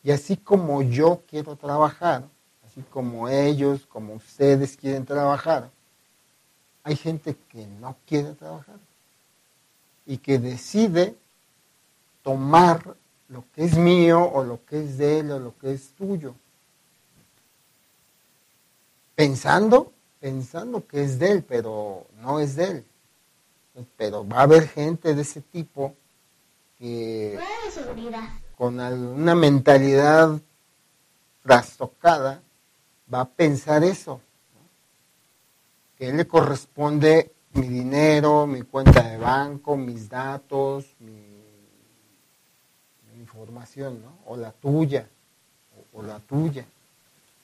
Y 0.02 0.11
así 0.11 0.37
como 0.37 0.83
yo 0.83 1.23
quiero 1.28 1.57
trabajar, 1.57 2.25
así 2.71 2.83
como 2.91 3.29
ellos, 3.29 3.85
como 3.87 4.15
ustedes 4.15 4.77
quieren 4.77 5.05
trabajar, 5.05 5.71
hay 6.85 6.97
gente 6.97 7.37
que 7.49 7.67
no 7.67 7.97
quiere 8.07 8.33
trabajar 8.35 8.79
y 10.07 10.19
que 10.19 10.39
decide 10.39 11.17
tomar 12.23 12.97
lo 13.29 13.45
que 13.55 13.65
es 13.65 13.77
mío 13.77 14.23
o 14.23 14.45
lo 14.45 14.65
que 14.65 14.85
es 14.85 14.99
de 14.99 15.21
él 15.21 15.33
o 15.33 15.39
lo 15.39 15.59
que 15.59 15.73
es 15.73 15.91
tuyo. 15.91 16.35
Pensando, 19.15 19.93
pensando 20.21 20.87
que 20.87 21.03
es 21.03 21.19
de 21.19 21.33
él, 21.33 21.45
pero 21.47 22.07
no 22.21 22.41
es 22.41 22.57
de 22.57 22.65
él. 22.65 22.85
Pero 23.97 24.27
va 24.27 24.39
a 24.39 24.43
haber 24.43 24.69
gente 24.69 25.15
de 25.15 25.23
ese 25.23 25.41
tipo 25.41 25.95
que 26.79 27.39
con 28.57 28.79
una 28.81 29.35
mentalidad 29.35 30.41
trastocada 31.43 32.43
va 33.12 33.21
a 33.23 33.25
pensar 33.25 33.85
eso, 33.85 34.21
que 35.99 36.09
él 36.09 36.17
le 36.17 36.26
corresponde 36.26 37.33
mi 37.52 37.69
dinero, 37.69 38.47
mi 38.47 38.62
cuenta 38.62 39.02
de 39.02 39.19
banco, 39.19 39.76
mis 39.76 40.09
datos, 40.09 40.87
mi 41.00 41.31
información, 43.31 44.02
¿no? 44.02 44.12
O 44.26 44.37
la 44.37 44.52
tuya, 44.52 45.07
o, 45.93 46.02
la 46.02 46.19
tuya. 46.19 46.64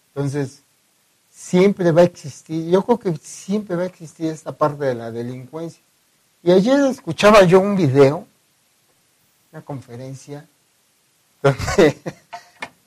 Entonces, 0.09 0.63
siempre 1.31 1.91
va 1.93 2.03
a 2.03 2.05
existir, 2.05 2.71
yo 2.71 2.83
creo 2.83 2.99
que 2.99 3.17
siempre 3.17 3.77
va 3.77 3.83
a 3.85 3.87
existir 3.87 4.27
esta 4.31 4.53
parte 4.53 4.85
de 4.85 4.95
la 4.95 5.11
delincuencia. 5.11 5.83
Y 6.43 6.51
ayer 6.51 6.81
escuchaba 6.87 7.45
yo 7.45 7.61
un 7.61 7.77
video, 7.77 8.27
una 9.53 9.63
conferencia, 9.63 10.47
donde, 11.43 11.97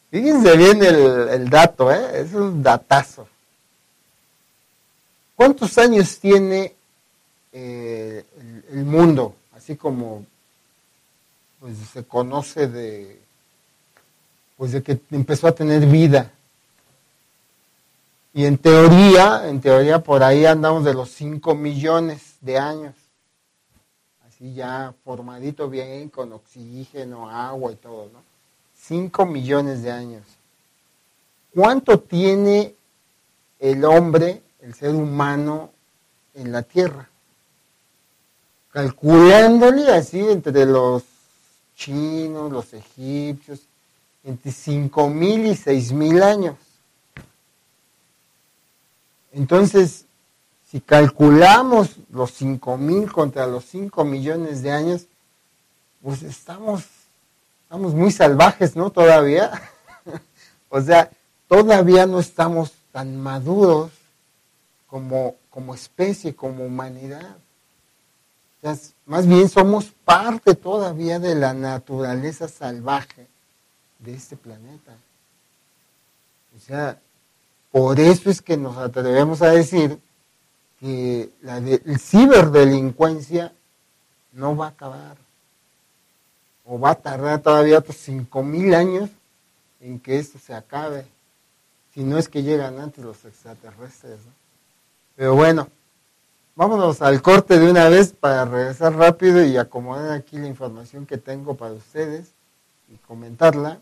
fíjense 0.10 0.58
bien 0.58 0.84
el, 0.84 1.50
dato, 1.50 1.92
¿eh? 1.92 2.22
es 2.22 2.34
un 2.34 2.62
datazo. 2.62 3.28
¿Cuántos 5.36 5.78
años 5.78 6.20
tiene 6.20 6.76
eh, 7.54 8.26
el 8.72 8.84
mundo? 8.86 9.36
Así 9.56 9.76
como 9.76 10.26
pues 11.60 11.78
se 11.94 12.04
conoce 12.04 12.68
de 12.68 13.20
pues 14.58 14.74
de 14.74 14.84
que 14.84 15.00
empezó 15.12 15.48
a 15.48 15.54
tener 15.54 15.86
vida. 15.86 16.32
Y 18.34 18.46
en 18.46 18.58
teoría, 18.58 19.48
en 19.48 19.62
teoría 19.62 20.00
por 20.04 20.22
ahí 20.24 20.46
andamos 20.46 20.84
de 20.84 20.94
los 20.94 21.10
5 21.12 21.56
millones 21.56 22.36
de 22.42 22.58
años. 22.58 22.96
Así 24.28 24.54
ya 24.54 24.94
formadito 25.04 25.70
bien, 25.70 26.10
con 26.10 26.34
oxígeno, 26.34 27.30
agua 27.30 27.72
y 27.72 27.76
todo, 27.76 28.10
¿no? 28.12 28.29
5 28.82 29.26
millones 29.26 29.84
de 29.84 29.92
años. 29.92 30.24
¿Cuánto 31.54 32.00
tiene 32.00 32.74
el 33.60 33.84
hombre, 33.86 34.42
el 34.62 34.74
ser 34.74 34.96
humano, 34.96 35.72
en 36.34 36.52
la 36.52 36.64
Tierra? 36.64 37.10
Calculándole 38.72 39.92
así 39.92 40.20
entre 40.20 40.66
los 40.66 41.04
chinos, 41.76 42.52
los 42.52 42.74
egipcios, 42.74 43.62
entre 44.24 44.52
5.000 44.52 45.48
y 45.48 45.56
6.000 45.56 46.24
años. 46.24 46.56
Entonces, 49.32 50.06
si 50.70 50.82
calculamos 50.82 51.96
los 52.12 52.40
5.000 52.40 53.12
contra 53.12 53.48
los 53.48 53.66
5 53.66 54.04
millones 54.04 54.62
de 54.62 54.72
años, 54.72 55.06
pues 56.04 56.22
estamos, 56.22 56.84
estamos 57.70 57.94
muy 57.94 58.12
salvajes, 58.12 58.76
¿no? 58.76 58.90
Todavía. 58.90 59.52
o 60.70 60.82
sea, 60.82 61.12
todavía 61.48 62.06
no 62.06 62.20
estamos 62.20 62.74
tan 62.92 63.22
maduros 63.22 63.92
como, 64.88 65.36
como 65.50 65.76
especie, 65.76 66.36
como 66.36 66.66
humanidad 66.66 67.38
más 69.06 69.26
bien 69.26 69.48
somos 69.48 69.86
parte 70.04 70.54
todavía 70.56 71.20
de 71.20 71.36
la 71.36 71.54
naturaleza 71.54 72.48
salvaje 72.48 73.28
de 74.00 74.14
este 74.14 74.36
planeta. 74.36 74.98
O 76.56 76.60
sea, 76.60 77.00
por 77.72 78.00
eso 78.00 78.30
es 78.30 78.42
que 78.42 78.58
nos 78.58 78.78
atrevemos 78.78 79.42
a 79.42 79.52
decir 79.52 80.00
que 80.80 81.30
la 81.42 81.62
ciberdelincuencia 81.98 83.54
no 84.34 84.56
va 84.58 84.68
a 84.68 84.70
acabar. 84.70 85.18
O 86.70 86.80
va 86.80 86.92
a 86.92 86.96
tardar 86.96 87.42
todavía 87.42 87.80
otros 87.80 87.98
5.000 88.08 88.76
años 88.76 89.10
en 89.82 90.00
que 90.00 90.20
esto 90.20 90.38
se 90.38 90.54
acabe. 90.54 91.06
Si 91.94 92.04
no 92.04 92.18
es 92.18 92.30
que 92.30 92.44
llegan 92.44 92.80
antes 92.80 93.04
los 93.04 93.26
extraterrestres. 93.26 94.20
Pero 95.16 95.36
bueno, 95.36 95.68
Vámonos 96.60 97.02
al 97.02 97.22
corte 97.22 97.58
de 97.58 97.72
una 97.72 97.88
vez 97.88 98.12
para 98.12 98.44
regresar 98.44 98.94
rápido 98.94 99.46
y 99.46 99.56
acomodar 99.56 100.12
aquí 100.12 100.38
la 100.38 100.48
información 100.48 101.06
que 101.06 101.18
tengo 101.18 101.56
para 101.56 101.72
ustedes 101.72 102.34
y 102.92 102.98
comentarla 103.08 103.80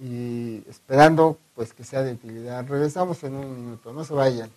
y 0.00 0.64
esperando 0.68 1.38
pues 1.54 1.72
que 1.72 1.84
sea 1.84 2.02
de 2.02 2.14
utilidad. 2.14 2.66
Regresamos 2.66 3.22
en 3.22 3.36
un 3.36 3.54
minuto, 3.54 3.92
no 3.92 4.02
se 4.02 4.12
vayan. 4.12 4.50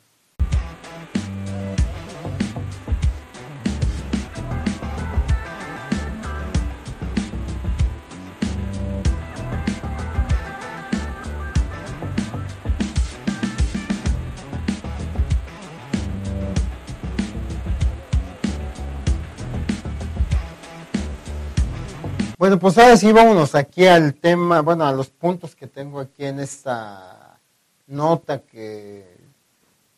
Bueno, 22.44 22.60
pues 22.60 22.78
ahora 22.78 22.98
sí 22.98 23.10
vámonos 23.14 23.56
aquí 23.56 23.86
al 23.86 24.16
tema, 24.16 24.60
bueno, 24.60 24.86
a 24.86 24.92
los 24.92 25.08
puntos 25.08 25.56
que 25.56 25.66
tengo 25.66 26.02
aquí 26.02 26.26
en 26.26 26.42
esta 26.42 27.40
nota 27.88 28.40
que 28.42 29.16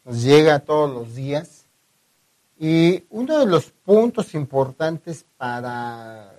nos 0.03 0.21
llega 0.21 0.59
todos 0.59 0.93
los 0.93 1.15
días. 1.15 1.63
Y 2.59 3.03
uno 3.09 3.39
de 3.39 3.47
los 3.47 3.71
puntos 3.83 4.35
importantes 4.35 5.25
para, 5.37 6.33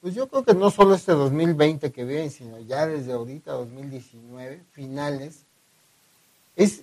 pues 0.00 0.14
yo 0.14 0.26
creo 0.26 0.42
que 0.42 0.54
no 0.54 0.70
solo 0.70 0.94
este 0.94 1.12
2020 1.12 1.92
que 1.92 2.04
viene, 2.06 2.30
sino 2.30 2.58
ya 2.60 2.86
desde 2.86 3.12
ahorita 3.12 3.52
2019, 3.52 4.62
finales, 4.72 5.40
es, 6.56 6.80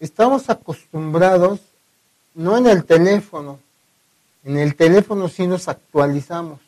estamos 0.00 0.50
acostumbrados, 0.50 1.60
no 2.34 2.58
en 2.58 2.66
el 2.66 2.84
teléfono, 2.84 3.58
en 4.44 4.58
el 4.58 4.76
teléfono 4.76 5.30
sí 5.30 5.46
nos 5.46 5.66
actualizamos 5.68 6.60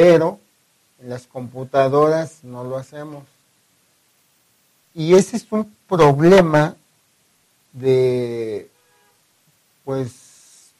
pero 0.00 0.40
en 0.98 1.10
las 1.10 1.26
computadoras 1.26 2.42
no 2.42 2.64
lo 2.64 2.78
hacemos. 2.78 3.24
Y 4.94 5.12
ese 5.12 5.36
es 5.36 5.46
un 5.50 5.76
problema 5.86 6.74
de, 7.74 8.70
pues, 9.84 10.70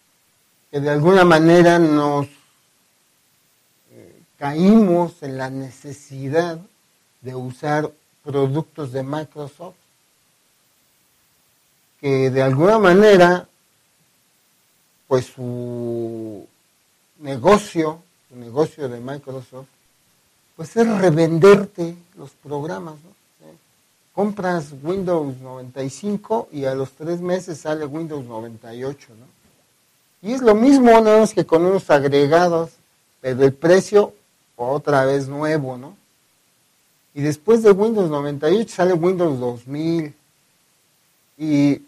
que 0.70 0.80
de 0.80 0.88
alguna 0.88 1.26
manera 1.26 1.78
nos 1.78 2.28
eh, 3.90 4.22
caímos 4.38 5.22
en 5.22 5.36
la 5.36 5.50
necesidad 5.50 6.58
de 7.20 7.34
usar 7.34 7.92
productos 8.24 8.92
de 8.92 9.02
Microsoft, 9.02 9.76
que 12.00 12.30
de 12.30 12.42
alguna 12.42 12.78
manera, 12.78 13.46
pues 15.06 15.26
su 15.26 16.48
negocio 17.18 18.02
negocio 18.36 18.88
de 18.88 19.00
Microsoft, 19.00 19.66
pues 20.56 20.76
es 20.76 20.86
revenderte 20.98 21.96
los 22.16 22.30
programas. 22.30 22.94
Compras 24.12 24.74
Windows 24.82 25.38
95 25.38 26.48
y 26.52 26.64
a 26.64 26.74
los 26.74 26.92
tres 26.92 27.20
meses 27.20 27.58
sale 27.58 27.86
Windows 27.86 28.24
98. 28.24 29.08
¿no? 29.18 30.28
Y 30.28 30.34
es 30.34 30.42
lo 30.42 30.54
mismo, 30.54 30.90
nada 31.00 31.20
más 31.20 31.32
que 31.32 31.46
con 31.46 31.64
unos 31.64 31.88
agregados, 31.90 32.72
pero 33.20 33.42
el 33.42 33.54
precio 33.54 34.12
otra 34.56 35.04
vez 35.06 35.28
nuevo, 35.28 35.78
¿no? 35.78 35.96
Y 37.14 37.22
después 37.22 37.62
de 37.62 37.70
Windows 37.70 38.10
98 38.10 38.74
sale 38.74 38.92
Windows 38.92 39.40
2000. 39.40 40.14
Y 41.38 41.82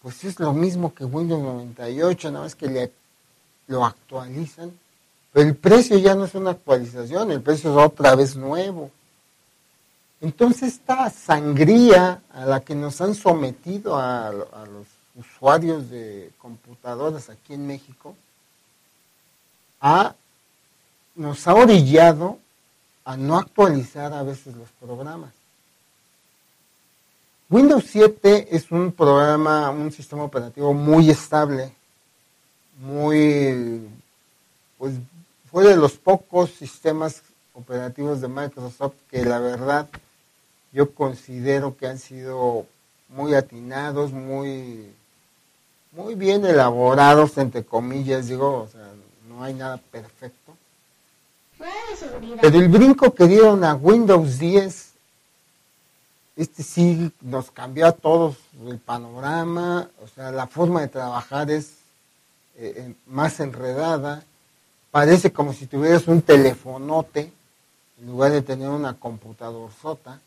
pues 0.00 0.24
es 0.24 0.38
lo 0.38 0.52
mismo 0.52 0.94
que 0.94 1.04
Windows 1.04 1.42
98, 1.42 2.30
nada 2.30 2.44
más 2.44 2.54
que 2.54 2.68
le, 2.68 2.92
lo 3.66 3.84
actualizan 3.84 4.72
pero 5.32 5.48
el 5.48 5.56
precio 5.56 5.98
ya 5.98 6.14
no 6.14 6.24
es 6.24 6.34
una 6.34 6.50
actualización, 6.50 7.30
el 7.30 7.40
precio 7.40 7.70
es 7.70 7.76
otra 7.76 8.14
vez 8.14 8.36
nuevo. 8.36 8.90
Entonces 10.20 10.74
esta 10.74 11.08
sangría 11.08 12.22
a 12.32 12.44
la 12.44 12.60
que 12.60 12.74
nos 12.74 13.00
han 13.00 13.14
sometido 13.14 13.96
a, 13.96 14.30
los 14.32 14.86
usuarios 15.14 15.88
de 15.88 16.30
computadoras 16.38 17.30
aquí 17.30 17.54
en 17.54 17.66
México, 17.66 18.14
nos 21.14 21.48
ha 21.48 21.54
orillado 21.54 22.38
a 23.04 23.16
no 23.16 23.38
actualizar 23.38 24.12
a 24.12 24.22
veces 24.22 24.54
los 24.56 24.68
programas. 24.80 25.32
Windows 27.48 27.84
7 27.88 28.48
es 28.54 28.70
un 28.70 28.92
programa, 28.92 29.70
un 29.70 29.90
sistema 29.90 30.22
operativo 30.22 30.72
muy 30.72 31.10
estable, 31.10 31.72
muy 32.78 33.88
pues 34.78 34.94
fue 35.50 35.64
de 35.64 35.76
los 35.76 35.92
pocos 35.92 36.50
sistemas 36.50 37.22
operativos 37.54 38.20
de 38.20 38.28
Microsoft 38.28 38.94
que 39.10 39.24
la 39.24 39.38
verdad 39.38 39.88
yo 40.72 40.94
considero 40.94 41.76
que 41.76 41.86
han 41.86 41.98
sido 41.98 42.66
muy 43.08 43.34
atinados, 43.34 44.12
muy, 44.12 44.92
muy 45.92 46.14
bien 46.14 46.44
elaborados, 46.44 47.36
entre 47.38 47.64
comillas, 47.64 48.28
digo, 48.28 48.62
o 48.62 48.68
sea, 48.68 48.88
no 49.28 49.42
hay 49.42 49.54
nada 49.54 49.78
perfecto. 49.90 50.56
Pero 52.40 52.58
el 52.58 52.68
brinco 52.68 53.12
que 53.12 53.26
dieron 53.26 53.64
a 53.64 53.74
Windows 53.74 54.38
10, 54.38 54.90
este 56.36 56.62
sí 56.62 57.12
nos 57.20 57.50
cambió 57.50 57.86
a 57.86 57.92
todos 57.92 58.36
el 58.66 58.78
panorama, 58.78 59.90
o 60.02 60.08
sea, 60.08 60.30
la 60.30 60.46
forma 60.46 60.80
de 60.80 60.88
trabajar 60.88 61.50
es 61.50 61.74
eh, 62.56 62.94
más 63.06 63.40
enredada, 63.40 64.24
parece 64.90 65.32
como 65.32 65.52
si 65.52 65.66
tuvieras 65.66 66.08
un 66.08 66.22
telefonote 66.22 67.32
en 68.00 68.06
lugar 68.06 68.32
de 68.32 68.42
tener 68.42 68.68
una 68.68 68.94
computadora 68.94 69.72
sota, 69.80 70.20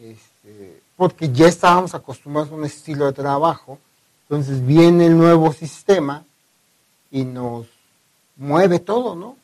este, 0.00 0.80
porque 0.96 1.30
ya 1.30 1.46
estábamos 1.46 1.94
acostumbrados 1.94 2.50
a 2.50 2.54
un 2.54 2.64
estilo 2.64 3.06
de 3.06 3.12
trabajo, 3.12 3.78
entonces 4.22 4.64
viene 4.64 5.06
el 5.06 5.16
nuevo 5.16 5.52
sistema 5.52 6.24
y 7.10 7.24
nos 7.24 7.66
mueve 8.36 8.78
todo, 8.78 9.14
¿no? 9.14 9.36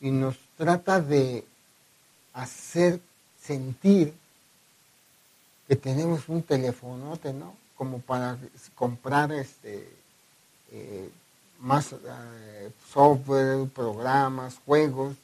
Y 0.00 0.10
nos 0.10 0.36
trata 0.56 1.00
de 1.00 1.44
hacer 2.32 3.00
sentir 3.40 4.14
que 5.68 5.76
tenemos 5.76 6.28
un 6.28 6.42
telefonote, 6.42 7.32
¿no? 7.32 7.54
Como 7.76 7.98
para 7.98 8.38
comprar 8.74 9.32
este 9.32 9.88
eh, 10.70 11.10
más 11.62 11.92
eh, 11.92 12.70
software, 12.92 13.68
programas, 13.68 14.58
juegos, 14.66 15.14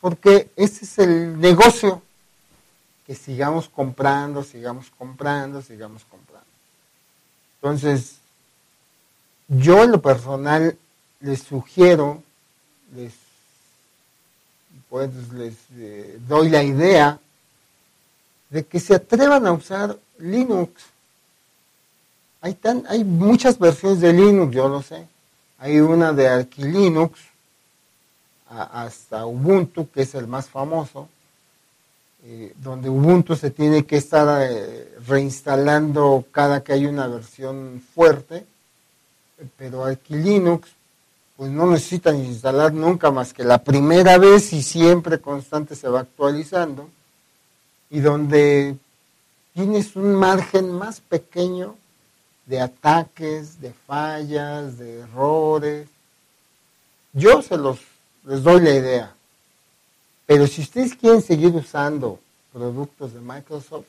porque 0.00 0.50
ese 0.56 0.84
es 0.84 0.98
el 0.98 1.40
negocio, 1.40 2.02
que 3.06 3.14
sigamos 3.14 3.68
comprando, 3.68 4.42
sigamos 4.42 4.90
comprando, 4.98 5.62
sigamos 5.62 6.04
comprando. 6.04 6.46
Entonces, 7.62 8.16
yo 9.48 9.84
en 9.84 9.92
lo 9.92 10.02
personal 10.02 10.76
les 11.20 11.42
sugiero, 11.42 12.22
les, 12.94 13.12
pues, 14.90 15.10
les 15.32 15.54
eh, 15.76 16.18
doy 16.26 16.48
la 16.48 16.64
idea 16.64 17.18
de 18.50 18.64
que 18.64 18.80
se 18.80 18.96
atrevan 18.96 19.46
a 19.46 19.52
usar 19.52 19.96
Linux. 20.18 20.82
Hay, 22.40 22.54
tan, 22.54 22.84
hay 22.88 23.04
muchas 23.04 23.58
versiones 23.58 24.00
de 24.00 24.12
Linux, 24.12 24.54
yo 24.54 24.68
lo 24.68 24.82
sé. 24.82 25.06
Hay 25.58 25.78
una 25.80 26.12
de 26.12 26.28
Arquilinux 26.28 27.18
hasta 28.48 29.26
Ubuntu, 29.26 29.90
que 29.90 30.02
es 30.02 30.14
el 30.14 30.26
más 30.26 30.48
famoso, 30.48 31.08
eh, 32.24 32.52
donde 32.56 32.90
Ubuntu 32.90 33.36
se 33.36 33.50
tiene 33.50 33.86
que 33.86 33.96
estar 33.96 34.48
eh, 34.50 34.98
reinstalando 35.06 36.24
cada 36.30 36.62
que 36.62 36.72
hay 36.72 36.86
una 36.86 37.06
versión 37.06 37.82
fuerte, 37.94 38.44
pero 39.56 39.84
Arquilinux 39.84 40.68
pues 41.36 41.50
no 41.50 41.66
necesitan 41.66 42.16
instalar 42.16 42.72
nunca 42.72 43.10
más 43.10 43.34
que 43.34 43.44
la 43.44 43.62
primera 43.62 44.16
vez 44.16 44.52
y 44.54 44.62
siempre 44.62 45.20
constante 45.20 45.76
se 45.76 45.88
va 45.88 46.00
actualizando 46.00 46.88
y 47.90 48.00
donde 48.00 48.76
tienes 49.52 49.96
un 49.96 50.14
margen 50.14 50.72
más 50.72 51.00
pequeño 51.00 51.76
de 52.46 52.60
ataques, 52.60 53.60
de 53.60 53.72
fallas, 53.72 54.78
de 54.78 55.00
errores. 55.00 55.88
Yo 57.12 57.42
se 57.42 57.56
los 57.56 57.80
les 58.26 58.42
doy 58.42 58.60
la 58.60 58.74
idea. 58.74 59.14
Pero 60.26 60.46
si 60.46 60.62
ustedes 60.62 60.94
quieren 60.94 61.22
seguir 61.22 61.54
usando 61.54 62.18
productos 62.52 63.14
de 63.14 63.20
Microsoft, 63.20 63.86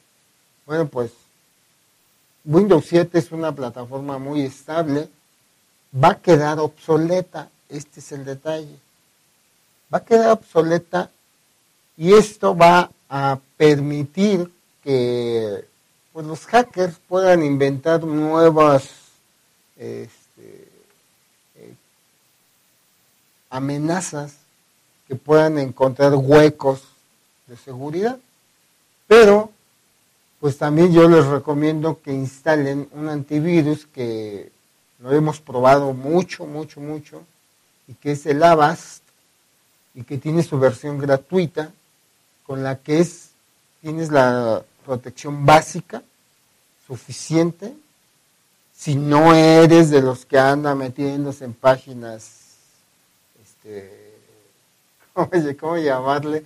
bueno, 0.65 0.87
pues 0.87 1.11
Windows 2.45 2.85
7 2.87 3.17
es 3.17 3.31
una 3.31 3.53
plataforma 3.53 4.19
muy 4.19 4.41
estable, 4.41 5.09
va 5.91 6.09
a 6.09 6.21
quedar 6.21 6.59
obsoleta, 6.59 7.49
este 7.67 7.99
es 7.99 8.11
el 8.11 8.23
detalle. 8.23 8.77
Va 9.91 9.99
a 9.99 10.05
quedar 10.05 10.31
obsoleta 10.31 11.09
y 11.95 12.13
esto 12.13 12.55
va 12.55 12.91
a 13.09 13.39
permitir 13.57 14.51
que 14.83 15.65
pues, 16.17 16.25
los 16.25 16.47
hackers 16.47 16.95
puedan 17.07 17.43
inventar 17.43 18.03
nuevas 18.03 18.89
este, 19.77 20.67
eh, 21.55 21.75
amenazas 23.51 24.33
que 25.07 25.13
puedan 25.13 25.59
encontrar 25.59 26.15
huecos 26.15 26.81
de 27.45 27.55
seguridad. 27.55 28.17
Pero, 29.05 29.51
pues 30.39 30.57
también 30.57 30.91
yo 30.91 31.07
les 31.07 31.23
recomiendo 31.23 32.01
que 32.01 32.13
instalen 32.13 32.89
un 32.93 33.09
antivirus 33.09 33.85
que 33.85 34.51
lo 34.97 35.11
hemos 35.11 35.39
probado 35.39 35.93
mucho, 35.93 36.47
mucho, 36.47 36.79
mucho, 36.79 37.21
y 37.87 37.93
que 37.93 38.13
es 38.13 38.25
el 38.25 38.41
Avast, 38.41 39.03
y 39.93 40.01
que 40.01 40.17
tiene 40.17 40.41
su 40.41 40.57
versión 40.57 40.97
gratuita, 40.97 41.71
con 42.47 42.63
la 42.63 42.79
que 42.79 43.01
es, 43.01 43.29
tienes 43.83 44.09
la 44.09 44.63
protección 44.87 45.45
básica, 45.45 46.01
suficiente, 46.87 47.75
si 48.73 48.95
no 48.95 49.35
eres 49.35 49.89
de 49.89 50.01
los 50.01 50.25
que 50.25 50.39
andan 50.39 50.77
metiéndose 50.77 51.43
en 51.43 51.53
páginas, 51.53 52.55
este, 53.43 54.13
¿cómo, 55.59 55.77
llamarle? 55.77 56.45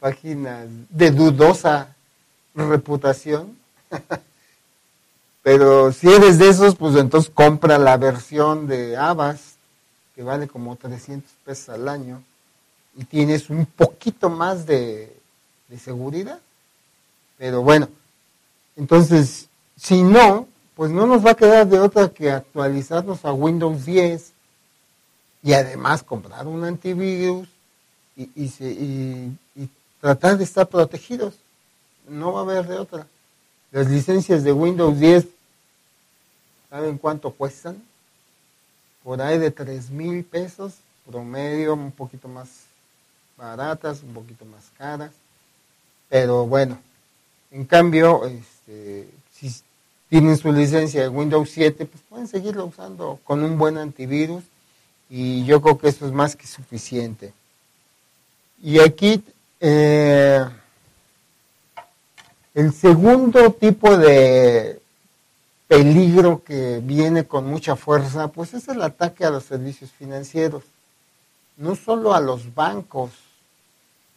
Páginas 0.00 0.68
de 0.88 1.10
dudosa 1.10 1.94
reputación. 2.54 3.58
Pero 5.42 5.92
si 5.92 6.10
eres 6.10 6.38
de 6.38 6.48
esos, 6.48 6.76
pues 6.76 6.96
entonces 6.96 7.30
compra 7.34 7.76
la 7.76 7.98
versión 7.98 8.66
de 8.68 8.96
Avast, 8.96 9.56
que 10.14 10.22
vale 10.22 10.48
como 10.48 10.76
300 10.76 11.30
pesos 11.44 11.68
al 11.68 11.88
año, 11.88 12.22
y 12.96 13.04
tienes 13.04 13.50
un 13.50 13.66
poquito 13.66 14.30
más 14.30 14.64
de, 14.64 15.14
de 15.68 15.78
seguridad. 15.78 16.40
Pero 17.42 17.60
bueno, 17.60 17.88
entonces, 18.76 19.48
si 19.76 20.04
no, 20.04 20.46
pues 20.76 20.92
no 20.92 21.08
nos 21.08 21.26
va 21.26 21.32
a 21.32 21.34
quedar 21.34 21.66
de 21.66 21.80
otra 21.80 22.08
que 22.08 22.30
actualizarnos 22.30 23.24
a 23.24 23.32
Windows 23.32 23.84
10 23.84 24.30
y 25.42 25.52
además 25.52 26.04
comprar 26.04 26.46
un 26.46 26.62
antivirus 26.62 27.48
y, 28.16 28.30
y, 28.36 29.36
y, 29.56 29.68
tratar 30.00 30.38
de 30.38 30.44
estar 30.44 30.68
protegidos. 30.68 31.34
No 32.08 32.32
va 32.32 32.38
a 32.38 32.42
haber 32.44 32.68
de 32.68 32.78
otra. 32.78 33.08
Las 33.72 33.88
licencias 33.88 34.44
de 34.44 34.52
Windows 34.52 35.00
10, 35.00 35.26
¿saben 36.70 36.96
cuánto 36.96 37.32
cuestan? 37.32 37.82
Por 39.02 39.20
ahí 39.20 39.38
de 39.38 39.50
3 39.50 39.90
mil 39.90 40.24
pesos, 40.24 40.74
promedio, 41.10 41.74
un 41.74 41.90
poquito 41.90 42.28
más 42.28 42.66
baratas, 43.36 44.04
un 44.04 44.14
poquito 44.14 44.44
más 44.44 44.70
caras. 44.78 45.10
Pero 46.08 46.46
bueno, 46.46 46.78
en 47.52 47.66
cambio, 47.66 48.24
este, 48.26 49.08
si 49.30 49.54
tienen 50.08 50.36
su 50.38 50.52
licencia 50.52 51.02
de 51.02 51.08
Windows 51.08 51.50
7, 51.50 51.84
pues 51.84 52.02
pueden 52.08 52.26
seguirlo 52.26 52.64
usando 52.66 53.20
con 53.24 53.44
un 53.44 53.58
buen 53.58 53.76
antivirus 53.76 54.42
y 55.10 55.44
yo 55.44 55.60
creo 55.60 55.78
que 55.78 55.88
eso 55.88 56.06
es 56.06 56.12
más 56.12 56.34
que 56.34 56.46
suficiente. 56.46 57.34
Y 58.62 58.78
aquí 58.78 59.22
eh, 59.60 60.44
el 62.54 62.72
segundo 62.72 63.52
tipo 63.52 63.96
de 63.96 64.80
peligro 65.68 66.42
que 66.42 66.80
viene 66.82 67.26
con 67.26 67.46
mucha 67.46 67.76
fuerza, 67.76 68.28
pues 68.28 68.54
es 68.54 68.68
el 68.68 68.82
ataque 68.82 69.24
a 69.24 69.30
los 69.30 69.44
servicios 69.44 69.90
financieros. 69.90 70.64
No 71.56 71.76
solo 71.76 72.14
a 72.14 72.20
los 72.20 72.54
bancos, 72.54 73.10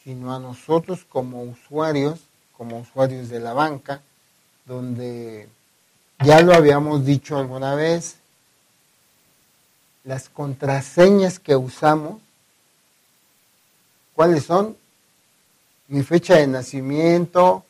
sino 0.04 0.34
a 0.34 0.40
nosotros 0.40 1.06
como 1.08 1.44
usuarios, 1.44 2.22
como 2.58 2.80
usuarios 2.80 3.30
de 3.30 3.40
la 3.40 3.54
banca, 3.54 4.02
donde 4.66 5.48
ya 6.24 6.42
lo 6.42 6.54
habíamos 6.54 7.06
dicho 7.06 7.38
alguna 7.38 7.76
vez, 7.76 8.16
las 10.04 10.30
contraseñas 10.30 11.40
que 11.40 11.56
usamos, 11.56 12.22
¿cuáles 14.14 14.46
son? 14.46 14.78
Mi 15.88 16.04
fecha 16.04 16.36
de 16.36 16.48
nacimiento, 16.48 17.64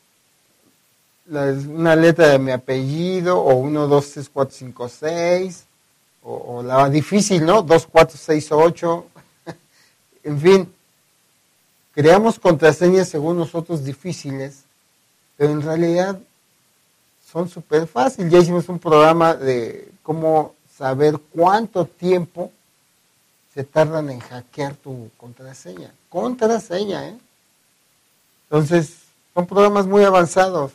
una 1.27 1.95
letra 1.95 2.27
de 2.27 2.39
mi 2.39 2.51
apellido, 2.51 3.39
o 3.39 3.55
1, 3.55 3.87
2, 3.87 4.11
3, 4.11 4.29
4, 4.29 4.55
5, 4.57 4.89
6, 4.89 5.65
o, 6.23 6.33
o 6.33 6.63
la 6.63 6.89
difícil, 6.89 7.45
¿no? 7.45 7.61
2, 7.61 7.87
4, 7.91 8.17
6, 8.17 8.51
8, 8.51 9.05
en 10.23 10.39
fin, 10.39 10.75
Creamos 11.95 12.39
contraseñas 12.39 13.07
según 13.07 13.37
nosotros 13.37 13.85
difíciles, 13.85 14.64
pero 15.37 15.51
en 15.51 15.61
realidad 15.61 16.19
son 17.31 17.49
súper 17.49 17.87
fáciles. 17.87 18.31
Ya 18.31 18.39
hicimos 18.39 18.69
un 18.69 18.79
programa 18.79 19.33
de 19.33 19.89
cómo 20.03 20.55
saber 20.77 21.19
cuánto 21.33 21.85
tiempo 21.85 22.51
se 23.53 23.63
tardan 23.63 24.09
en 24.09 24.19
hackear 24.19 24.75
tu 24.75 25.09
contraseña. 25.17 25.91
Contraseña, 26.09 27.09
¿eh? 27.09 27.17
Entonces, 28.49 28.97
son 29.33 29.47
programas 29.47 29.87
muy 29.87 30.03
avanzados 30.03 30.71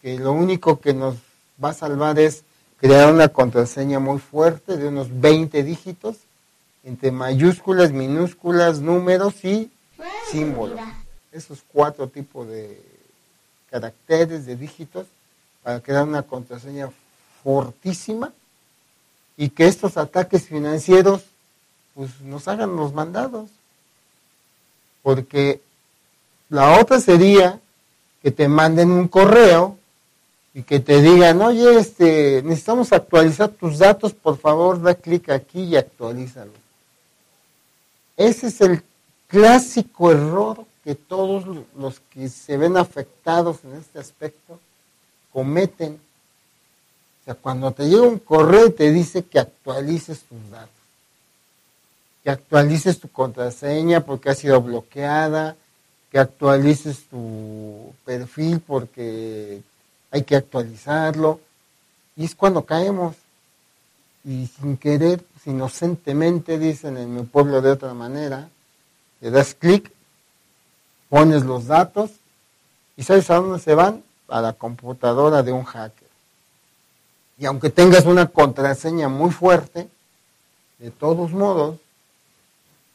que 0.00 0.18
lo 0.18 0.32
único 0.32 0.80
que 0.80 0.94
nos 0.94 1.16
va 1.62 1.70
a 1.70 1.74
salvar 1.74 2.18
es 2.18 2.44
crear 2.78 3.12
una 3.12 3.28
contraseña 3.28 3.98
muy 3.98 4.18
fuerte 4.18 4.76
de 4.76 4.88
unos 4.88 5.08
20 5.20 5.62
dígitos 5.62 6.16
entre 6.84 7.12
mayúsculas, 7.12 7.92
minúsculas, 7.92 8.80
números 8.80 9.44
y 9.44 9.70
símbolos. 10.30 10.80
Esos 11.30 11.62
cuatro 11.72 12.08
tipos 12.08 12.48
de 12.48 12.91
caracteres, 13.72 14.44
de 14.44 14.54
dígitos, 14.54 15.06
para 15.62 15.80
crear 15.80 16.04
una 16.04 16.22
contraseña 16.22 16.90
fortísima 17.42 18.32
y 19.36 19.48
que 19.48 19.66
estos 19.66 19.96
ataques 19.96 20.46
financieros 20.46 21.22
pues, 21.94 22.20
nos 22.20 22.46
hagan 22.48 22.76
los 22.76 22.92
mandados. 22.92 23.48
Porque 25.02 25.60
la 26.50 26.78
otra 26.78 27.00
sería 27.00 27.58
que 28.22 28.30
te 28.30 28.46
manden 28.46 28.90
un 28.90 29.08
correo 29.08 29.78
y 30.54 30.62
que 30.64 30.78
te 30.78 31.00
digan, 31.00 31.40
oye, 31.40 31.78
este, 31.78 32.42
necesitamos 32.44 32.92
actualizar 32.92 33.48
tus 33.48 33.78
datos, 33.78 34.12
por 34.12 34.36
favor, 34.38 34.80
da 34.82 34.94
clic 34.94 35.30
aquí 35.30 35.62
y 35.62 35.76
actualízalo. 35.76 36.52
Ese 38.18 38.48
es 38.48 38.60
el 38.60 38.82
clásico 39.28 40.12
error 40.12 40.66
que 40.84 40.94
todos 40.94 41.64
los 41.76 42.00
que 42.10 42.28
se 42.28 42.56
ven 42.56 42.76
afectados 42.76 43.58
en 43.64 43.76
este 43.76 43.98
aspecto 43.98 44.58
cometen. 45.32 46.00
O 47.20 47.24
sea, 47.24 47.34
cuando 47.34 47.70
te 47.70 47.88
llega 47.88 48.02
un 48.02 48.18
correo 48.18 48.72
te 48.72 48.90
dice 48.90 49.24
que 49.24 49.38
actualices 49.38 50.22
tus 50.22 50.50
datos, 50.50 50.70
que 52.24 52.30
actualices 52.30 52.98
tu 52.98 53.08
contraseña 53.08 54.00
porque 54.00 54.30
ha 54.30 54.34
sido 54.34 54.60
bloqueada, 54.60 55.56
que 56.10 56.18
actualices 56.18 57.04
tu 57.08 57.94
perfil 58.04 58.60
porque 58.60 59.62
hay 60.10 60.22
que 60.22 60.36
actualizarlo. 60.36 61.40
Y 62.16 62.24
es 62.24 62.34
cuando 62.34 62.64
caemos. 62.64 63.16
Y 64.24 64.46
sin 64.46 64.76
querer, 64.76 65.24
inocentemente, 65.46 66.58
dicen 66.58 66.96
en 66.96 67.14
mi 67.14 67.22
pueblo 67.22 67.60
de 67.60 67.72
otra 67.72 67.92
manera, 67.94 68.48
le 69.20 69.30
das 69.30 69.54
clic, 69.54 69.90
pones 71.12 71.44
los 71.44 71.66
datos 71.66 72.10
y 72.96 73.02
¿sabes 73.02 73.28
a 73.28 73.34
dónde 73.34 73.58
se 73.58 73.74
van? 73.74 74.02
A 74.28 74.40
la 74.40 74.54
computadora 74.54 75.42
de 75.42 75.52
un 75.52 75.62
hacker. 75.62 76.08
Y 77.36 77.44
aunque 77.44 77.68
tengas 77.68 78.06
una 78.06 78.28
contraseña 78.28 79.10
muy 79.10 79.30
fuerte, 79.30 79.90
de 80.78 80.90
todos 80.90 81.32
modos, 81.32 81.76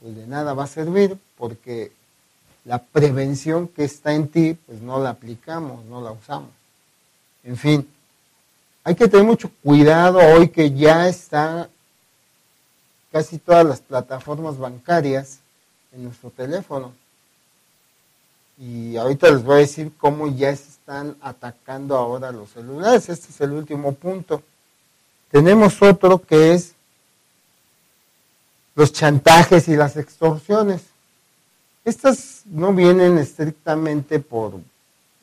pues 0.01 0.15
de 0.15 0.25
nada 0.25 0.55
va 0.55 0.63
a 0.63 0.67
servir 0.67 1.15
porque 1.37 1.91
la 2.65 2.79
prevención 2.79 3.67
que 3.67 3.83
está 3.83 4.13
en 4.13 4.29
ti, 4.29 4.57
pues 4.65 4.81
no 4.81 4.99
la 4.99 5.11
aplicamos, 5.11 5.85
no 5.85 6.01
la 6.01 6.11
usamos. 6.11 6.49
En 7.43 7.55
fin, 7.55 7.87
hay 8.83 8.95
que 8.95 9.07
tener 9.07 9.27
mucho 9.27 9.51
cuidado 9.61 10.17
hoy 10.17 10.49
que 10.49 10.71
ya 10.71 11.07
está 11.07 11.69
casi 13.11 13.37
todas 13.37 13.63
las 13.63 13.79
plataformas 13.79 14.57
bancarias 14.57 15.37
en 15.93 16.05
nuestro 16.05 16.31
teléfono. 16.31 16.93
Y 18.57 18.97
ahorita 18.97 19.29
les 19.29 19.43
voy 19.43 19.55
a 19.55 19.59
decir 19.59 19.91
cómo 19.97 20.27
ya 20.27 20.55
se 20.55 20.69
están 20.69 21.15
atacando 21.21 21.95
ahora 21.95 22.31
los 22.31 22.49
celulares. 22.49 23.07
Este 23.09 23.31
es 23.31 23.41
el 23.41 23.51
último 23.51 23.93
punto. 23.93 24.41
Tenemos 25.29 25.81
otro 25.81 26.19
que 26.19 26.53
es 26.53 26.73
los 28.75 28.93
chantajes 28.93 29.67
y 29.67 29.75
las 29.75 29.95
extorsiones. 29.97 30.81
Estas 31.85 32.41
no 32.45 32.73
vienen 32.73 33.17
estrictamente 33.17 34.19
por 34.19 34.59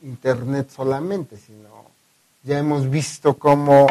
internet 0.03 0.71
solamente, 0.71 1.37
sino 1.37 1.85
ya 2.43 2.59
hemos 2.59 2.89
visto 2.89 3.35
cómo 3.35 3.87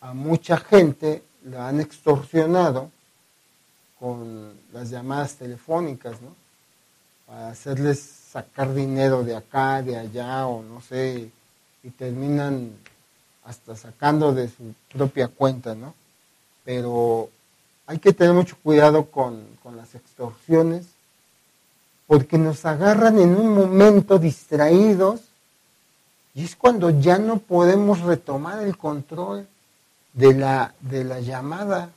a 0.00 0.14
mucha 0.14 0.56
gente 0.56 1.22
la 1.44 1.68
han 1.68 1.80
extorsionado 1.80 2.90
con 3.98 4.52
las 4.72 4.90
llamadas 4.90 5.34
telefónicas, 5.34 6.20
¿no? 6.20 6.43
Para 7.34 7.48
hacerles 7.48 7.98
sacar 8.30 8.72
dinero 8.72 9.24
de 9.24 9.34
acá, 9.34 9.82
de 9.82 9.98
allá, 9.98 10.46
o 10.46 10.62
no 10.62 10.80
sé, 10.80 11.32
y 11.82 11.90
terminan 11.90 12.70
hasta 13.44 13.74
sacando 13.74 14.32
de 14.32 14.46
su 14.46 14.72
propia 14.92 15.26
cuenta, 15.26 15.74
¿no? 15.74 15.94
Pero 16.64 17.28
hay 17.86 17.98
que 17.98 18.12
tener 18.12 18.34
mucho 18.34 18.56
cuidado 18.62 19.06
con, 19.06 19.44
con 19.64 19.76
las 19.76 19.96
extorsiones, 19.96 20.86
porque 22.06 22.38
nos 22.38 22.64
agarran 22.66 23.18
en 23.18 23.34
un 23.34 23.52
momento 23.52 24.20
distraídos 24.20 25.22
y 26.36 26.44
es 26.44 26.54
cuando 26.54 26.90
ya 26.90 27.18
no 27.18 27.38
podemos 27.38 27.98
retomar 28.02 28.62
el 28.62 28.78
control 28.78 29.48
de 30.12 30.34
la, 30.34 30.72
de 30.78 31.02
la 31.02 31.18
llamada. 31.18 31.90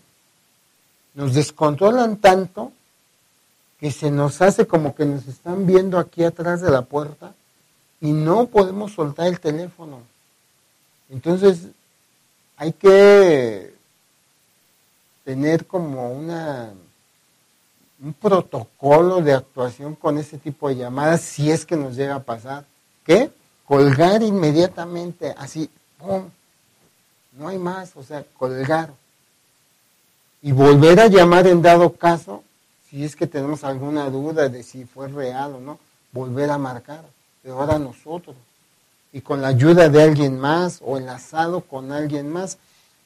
Nos 1.14 1.36
descontrolan 1.36 2.18
tanto 2.18 2.72
que 3.80 3.92
se 3.92 4.10
nos 4.12 4.42
hace 4.42 4.66
como 4.66 4.96
que 4.96 5.06
nos 5.06 5.28
están 5.28 5.66
viendo 5.66 6.00
aquí 6.00 6.24
atrás 6.24 6.62
de 6.62 6.72
la 6.72 6.82
puerta 6.82 7.34
y 8.02 8.12
no 8.12 8.48
podemos 8.48 8.94
soltar 8.94 9.28
el 9.28 9.40
teléfono. 9.40 10.02
Entonces 11.10 11.68
hay 12.58 12.74
que 12.74 13.74
tener 15.24 15.66
como 15.66 16.12
una 16.12 16.72
un 18.00 18.14
protocolo 18.14 19.22
de 19.22 19.34
actuación 19.34 19.96
con 19.96 20.20
ese 20.20 20.38
tipo 20.38 20.70
de 20.70 20.76
llamadas 20.76 21.22
si 21.22 21.50
es 21.50 21.66
que 21.66 21.76
nos 21.76 21.96
llega 21.96 22.16
a 22.16 22.24
pasar. 22.24 22.66
¿Qué? 23.04 23.32
colgar 23.68 24.24
inmediatamente, 24.24 25.36
así, 25.38 25.70
¡pum! 26.00 26.30
No 27.34 27.50
hay 27.50 27.60
más, 27.60 27.92
o 27.96 28.04
sea, 28.04 28.24
colgar. 28.38 28.94
Y 30.42 30.54
volver 30.54 31.00
a 31.00 31.08
llamar 31.08 31.48
en 31.48 31.62
dado 31.62 31.92
caso, 31.92 32.44
si 32.90 33.04
es 33.04 33.16
que 33.16 33.28
tenemos 33.28 33.64
alguna 33.64 34.10
duda 34.10 34.50
de 34.50 34.64
si 34.64 34.86
fue 34.86 35.08
real 35.08 35.56
o 35.56 35.60
no, 35.60 35.80
volver 36.12 36.50
a 36.50 36.58
marcar, 36.58 37.04
pero 37.44 37.60
ahora 37.60 37.80
nosotros. 37.80 38.36
Y 39.14 39.22
con 39.22 39.42
la 39.42 39.50
ayuda 39.50 39.90
de 39.90 40.04
alguien 40.04 40.40
más 40.40 40.80
o 40.84 40.98
enlazado 40.98 41.62
con 41.62 41.92
alguien 41.92 42.32
más. 42.32 42.58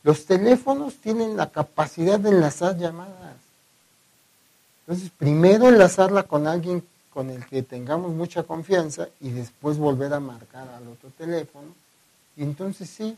Los 0.03 0.25
teléfonos 0.25 0.95
tienen 0.95 1.37
la 1.37 1.49
capacidad 1.49 2.19
de 2.19 2.29
enlazar 2.29 2.77
llamadas. 2.77 3.35
Entonces, 4.81 5.11
primero 5.15 5.69
enlazarla 5.69 6.23
con 6.23 6.47
alguien 6.47 6.83
con 7.13 7.29
el 7.29 7.45
que 7.45 7.61
tengamos 7.61 8.11
mucha 8.11 8.43
confianza 8.43 9.09
y 9.19 9.29
después 9.29 9.77
volver 9.77 10.13
a 10.13 10.19
marcar 10.19 10.67
al 10.69 10.87
otro 10.87 11.09
teléfono. 11.17 11.67
Y 12.35 12.43
entonces 12.43 12.89
sí, 12.89 13.17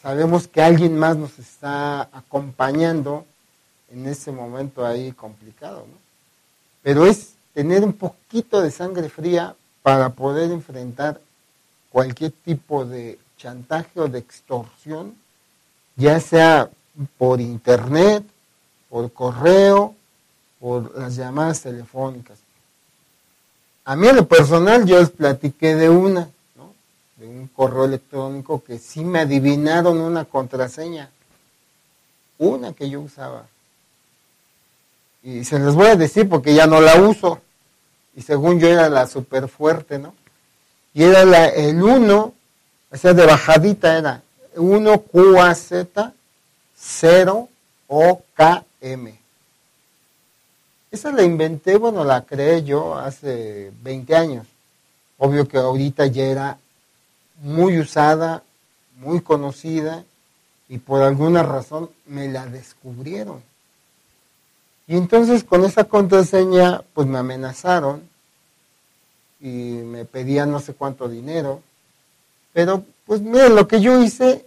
sabemos 0.00 0.46
que 0.46 0.62
alguien 0.62 0.96
más 0.98 1.16
nos 1.16 1.38
está 1.38 2.02
acompañando 2.12 3.24
en 3.90 4.06
ese 4.06 4.32
momento 4.32 4.84
ahí 4.84 5.12
complicado, 5.12 5.80
¿no? 5.80 5.98
Pero 6.82 7.06
es 7.06 7.34
tener 7.54 7.82
un 7.84 7.92
poquito 7.94 8.60
de 8.60 8.70
sangre 8.70 9.08
fría 9.08 9.54
para 9.82 10.10
poder 10.10 10.50
enfrentar 10.50 11.20
cualquier 11.90 12.32
tipo 12.32 12.84
de 12.84 13.18
chantaje 13.36 14.00
o 14.00 14.08
de 14.08 14.18
extorsión, 14.18 15.14
ya 15.96 16.18
sea 16.20 16.68
por 17.16 17.40
internet, 17.40 18.24
por 18.88 19.12
correo, 19.12 19.94
por 20.60 20.96
las 20.98 21.16
llamadas 21.16 21.62
telefónicas. 21.62 22.38
A 23.84 23.96
mí 23.96 24.08
en 24.08 24.16
lo 24.16 24.26
personal 24.26 24.86
yo 24.86 24.98
les 24.98 25.10
platiqué 25.10 25.74
de 25.74 25.88
una, 25.88 26.28
¿no? 26.56 26.72
de 27.16 27.26
un 27.26 27.48
correo 27.48 27.84
electrónico 27.84 28.62
que 28.64 28.78
sí 28.78 29.04
me 29.04 29.20
adivinaron 29.20 30.00
una 30.00 30.24
contraseña, 30.24 31.10
una 32.38 32.72
que 32.72 32.88
yo 32.88 33.00
usaba. 33.00 33.46
Y 35.24 35.42
se 35.44 35.58
les 35.58 35.74
voy 35.74 35.86
a 35.86 35.96
decir 35.96 36.28
porque 36.28 36.54
ya 36.54 36.66
no 36.66 36.80
la 36.80 36.96
uso. 37.00 37.40
Y 38.14 38.22
según 38.22 38.60
yo 38.60 38.68
era 38.68 38.88
la 38.90 39.06
super 39.06 39.48
fuerte, 39.48 39.98
¿no? 39.98 40.14
Y 40.92 41.02
era 41.02 41.24
la, 41.24 41.48
el 41.48 41.82
1, 41.82 42.34
o 42.90 42.96
sea, 42.96 43.14
de 43.14 43.26
bajadita 43.26 43.98
era 43.98 44.22
1QAZ 44.54 46.12
0 46.76 47.48
OKM. 47.88 49.08
Esa 50.92 51.10
la 51.10 51.22
inventé, 51.22 51.76
bueno, 51.76 52.04
la 52.04 52.22
creé 52.22 52.62
yo 52.62 52.96
hace 52.96 53.72
20 53.82 54.14
años. 54.14 54.46
Obvio 55.18 55.48
que 55.48 55.56
ahorita 55.56 56.06
ya 56.06 56.24
era 56.24 56.58
muy 57.42 57.80
usada, 57.80 58.42
muy 58.98 59.20
conocida 59.20 60.04
y 60.68 60.78
por 60.78 61.02
alguna 61.02 61.42
razón 61.42 61.90
me 62.06 62.28
la 62.28 62.46
descubrieron. 62.46 63.42
Y 64.86 64.96
entonces 64.96 65.44
con 65.44 65.64
esa 65.64 65.84
contraseña 65.84 66.82
pues 66.92 67.06
me 67.06 67.18
amenazaron 67.18 68.02
y 69.40 69.48
me 69.48 70.04
pedían 70.04 70.50
no 70.50 70.60
sé 70.60 70.74
cuánto 70.74 71.08
dinero. 71.08 71.62
Pero 72.52 72.84
pues 73.06 73.20
miren, 73.20 73.54
lo 73.54 73.66
que 73.68 73.80
yo 73.80 74.02
hice 74.02 74.44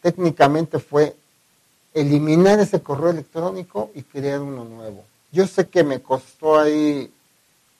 técnicamente 0.00 0.78
fue 0.78 1.14
eliminar 1.94 2.58
ese 2.60 2.80
correo 2.80 3.10
electrónico 3.10 3.90
y 3.94 4.02
crear 4.02 4.40
uno 4.40 4.64
nuevo. 4.64 5.04
Yo 5.30 5.46
sé 5.46 5.68
que 5.68 5.84
me 5.84 6.00
costó 6.00 6.58
ahí 6.58 7.10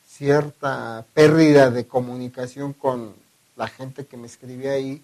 cierta 0.07 1.05
pérdida 1.15 1.71
de 1.71 1.87
comunicación 1.87 2.73
con 2.73 3.15
la 3.57 3.69
gente 3.69 4.07
que 4.07 4.17
me 4.17 4.27
escribía 4.27 4.73
ahí, 4.73 5.03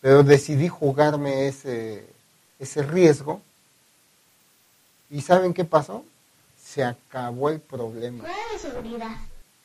pero 0.00 0.22
decidí 0.22 0.68
jugarme 0.68 1.48
ese, 1.48 2.04
ese 2.58 2.82
riesgo. 2.82 3.40
¿Y 5.10 5.20
saben 5.20 5.54
qué 5.54 5.64
pasó? 5.64 6.04
Se 6.62 6.84
acabó 6.84 7.50
el 7.50 7.60
problema. 7.60 8.24
de 8.24 8.58
seguridad. 8.58 9.16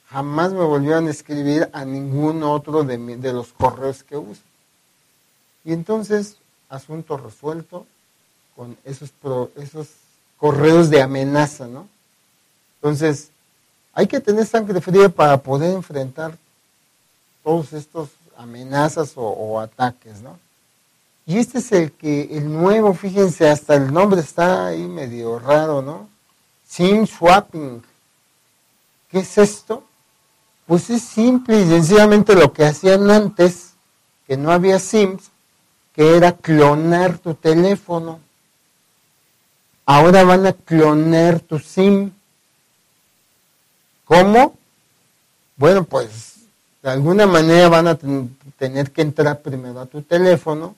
Jamás 0.10 0.52
me 0.52 0.64
volvieron 0.64 1.08
a 1.08 1.12
escribir 1.12 1.70
a 1.74 1.86
ningún 1.86 2.44
otro 2.44 2.84
de, 2.84 2.98
de 2.98 3.34
los 3.34 3.54
correos 3.54 4.04
que 4.04 4.18
uso. 4.18 4.42
Y 5.64 5.74
entonces, 5.74 6.38
asunto 6.70 7.18
resuelto 7.18 7.86
con 8.56 8.78
esos, 8.84 9.12
esos 9.56 9.88
correos 10.38 10.90
de 10.90 11.02
amenaza, 11.02 11.68
¿no? 11.68 11.88
Entonces, 12.76 13.30
hay 13.94 14.08
que 14.08 14.20
tener 14.20 14.46
sangre 14.46 14.82
fría 14.82 15.10
para 15.10 15.38
poder 15.38 15.74
enfrentar 15.74 16.38
todos 17.44 17.74
estos 17.74 18.10
amenazas 18.38 19.14
o, 19.16 19.60
ataques, 19.60 20.22
¿no? 20.22 20.40
Y 21.32 21.38
este 21.38 21.60
es 21.60 21.72
el 21.72 21.94
que, 21.94 22.24
el 22.30 22.52
nuevo, 22.52 22.94
fíjense, 22.94 23.50
hasta 23.50 23.76
el 23.76 23.94
nombre 23.94 24.20
está 24.20 24.67
ahí 24.67 24.82
medio 24.82 25.39
raro, 25.39 25.82
¿no? 25.82 26.10
SIM 26.67 27.08
swapping. 27.08 27.82
¿Qué 29.10 29.20
es 29.20 29.38
esto? 29.38 29.86
Pues 30.65 30.89
es 30.89 31.02
simple 31.02 31.62
y 31.62 31.70
sencillamente 31.70 32.36
lo 32.36 32.52
que 32.52 32.65
hacían 32.65 33.10
antes, 33.10 33.76
que 34.28 34.36
no 34.36 34.52
había 34.52 34.78
SIMs, 34.78 35.32
que 35.96 36.17
era 36.17 36.34
clonar 36.34 37.17
tu 37.17 37.34
teléfono. 37.34 38.20
Ahora 39.86 40.26
van 40.26 40.46
a 40.46 40.52
clonar 40.52 41.39
tu 41.39 41.60
SIM. 41.60 42.12
¿Cómo? 44.04 44.58
Bueno, 45.56 45.86
pues 45.86 46.39
de 46.84 46.89
alguna 46.89 47.26
manera 47.26 47.70
van 47.70 47.88
a 47.88 47.98
tener 48.58 48.91
que 48.91 49.02
entrar 49.02 49.39
primero 49.41 49.80
a 49.80 49.86
tu 49.86 50.02
teléfono, 50.02 50.76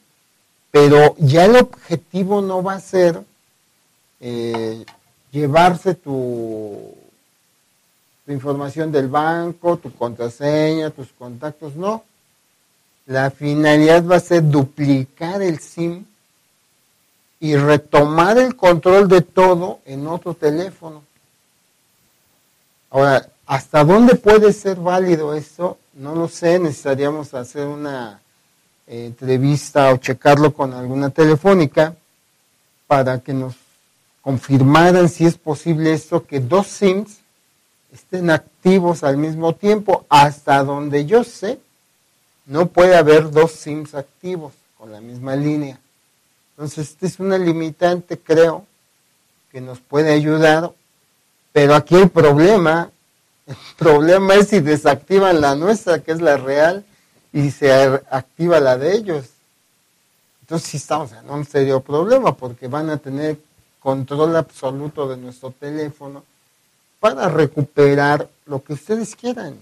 pero 0.73 1.15
ya 1.19 1.45
el 1.45 1.55
objetivo 1.57 2.41
no 2.41 2.63
va 2.63 2.73
a 2.73 2.79
ser 2.79 3.21
eh, 4.19 4.83
llevarse 5.31 5.93
tu, 5.93 6.95
información 8.25 8.91
del 8.91 9.07
banco, 9.07 9.77
tu 9.77 9.93
contraseña, 9.93 10.89
tus 10.89 11.09
contactos, 11.09 11.75
no. 11.75 12.03
La 13.05 13.29
finalidad 13.29 14.03
va 14.03 14.15
a 14.15 14.19
ser 14.19 14.49
duplicar 14.49 15.43
el 15.43 15.59
SIM 15.59 16.05
y 17.39 17.55
retomar 17.55 18.39
el 18.39 18.55
control 18.55 19.07
de 19.07 19.21
todo 19.21 19.79
en 19.85 20.07
otro 20.07 20.33
teléfono. 20.33 21.03
Ahora, 22.89 23.29
¿hasta 23.45 23.83
dónde 23.83 24.15
puede 24.15 24.51
ser 24.51 24.77
válido 24.77 25.35
esto? 25.35 25.77
No 25.93 26.15
lo 26.15 26.27
sé, 26.27 26.57
necesitaríamos 26.57 27.31
hacer 27.35 27.67
una 27.67 28.22
eh, 28.87 29.05
entrevista 29.05 29.91
o 29.91 29.97
checarlo 29.97 30.53
con 30.53 30.73
alguna 30.73 31.09
telefónica 31.09 31.95
para 32.87 33.19
que 33.19 33.33
nos 33.33 33.55
confirmaran 34.21 35.09
si 35.09 35.25
es 35.25 35.37
posible 35.37 35.93
esto, 35.93 36.25
que 36.25 36.39
dos 36.39 36.67
SIMs 36.67 37.17
estén 37.93 38.29
activos 38.29 39.03
al 39.03 39.17
mismo 39.17 39.53
tiempo. 39.53 40.05
Hasta 40.09 40.63
donde 40.63 41.05
yo 41.05 41.23
sé, 41.23 41.59
no 42.45 42.67
puede 42.67 42.95
haber 42.95 43.31
dos 43.31 43.51
SIMs 43.51 43.95
activos 43.95 44.53
con 44.77 44.91
la 44.91 45.01
misma 45.01 45.35
línea. 45.35 45.79
Entonces, 46.51 46.89
esta 46.89 47.05
es 47.07 47.19
una 47.19 47.37
limitante, 47.37 48.17
creo, 48.17 48.65
que 49.51 49.61
nos 49.61 49.79
puede 49.79 50.11
ayudar, 50.11 50.71
pero 51.51 51.75
aquí 51.75 51.95
el 51.95 52.09
problema, 52.09 52.91
el 53.47 53.55
problema 53.77 54.35
es 54.35 54.49
si 54.49 54.59
desactivan 54.59 55.41
la 55.41 55.55
nuestra, 55.55 55.99
que 55.99 56.11
es 56.11 56.21
la 56.21 56.37
real, 56.37 56.85
y 57.33 57.49
se 57.49 57.73
activa 58.09 58.59
la 58.59 58.77
de 58.77 58.95
ellos. 58.95 59.25
Entonces 60.41 60.69
sí 60.69 60.77
estamos 60.77 61.11
en 61.11 61.29
un 61.29 61.43
serio 61.45 61.81
problema, 61.81 62.35
porque 62.37 62.67
van 62.67 62.91
a 62.91 62.97
tener 62.97 63.37
control 63.79 64.35
absoluto 64.35 65.09
de 65.09 65.17
nuestro 65.17 65.51
teléfono 65.51 66.23
para 66.99 67.27
recuperar 67.27 68.29
lo 68.45 68.63
que 68.63 68.73
ustedes 68.73 69.15
quieran. 69.15 69.57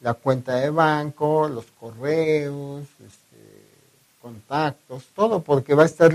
La 0.00 0.14
cuenta 0.14 0.56
de 0.56 0.70
banco, 0.70 1.48
los 1.48 1.64
correos, 1.80 2.84
contactos, 4.20 5.04
todo, 5.14 5.40
porque 5.40 5.74
va 5.74 5.84
a 5.84 5.86
estar, 5.86 6.12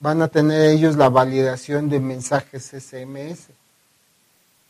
van 0.00 0.22
a 0.22 0.28
tener 0.28 0.70
ellos 0.70 0.96
la 0.96 1.10
validación 1.10 1.90
de 1.90 2.00
mensajes 2.00 2.64
SMS. 2.64 3.48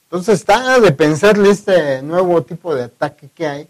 Entonces 0.05 0.41
está 0.41 0.81
de 0.81 0.93
pensarle 0.93 1.51
este 1.51 2.03
nuevo 2.03 2.43
tipo 2.43 2.75
de 2.75 2.85
ataque 2.85 3.31
que 3.35 3.47
hay 3.47 3.69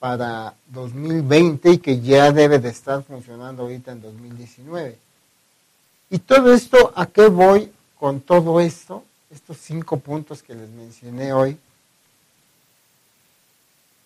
para 0.00 0.54
2020 0.68 1.72
y 1.72 1.78
que 1.78 2.00
ya 2.00 2.32
debe 2.32 2.58
de 2.58 2.70
estar 2.70 3.04
funcionando 3.04 3.62
ahorita 3.62 3.92
en 3.92 4.00
2019. 4.00 4.98
Y 6.08 6.18
todo 6.18 6.52
esto, 6.52 6.92
¿a 6.96 7.06
qué 7.06 7.28
voy 7.28 7.70
con 7.98 8.20
todo 8.20 8.58
esto? 8.60 9.04
Estos 9.30 9.58
cinco 9.58 9.98
puntos 9.98 10.42
que 10.42 10.54
les 10.54 10.70
mencioné 10.70 11.32
hoy. 11.32 11.56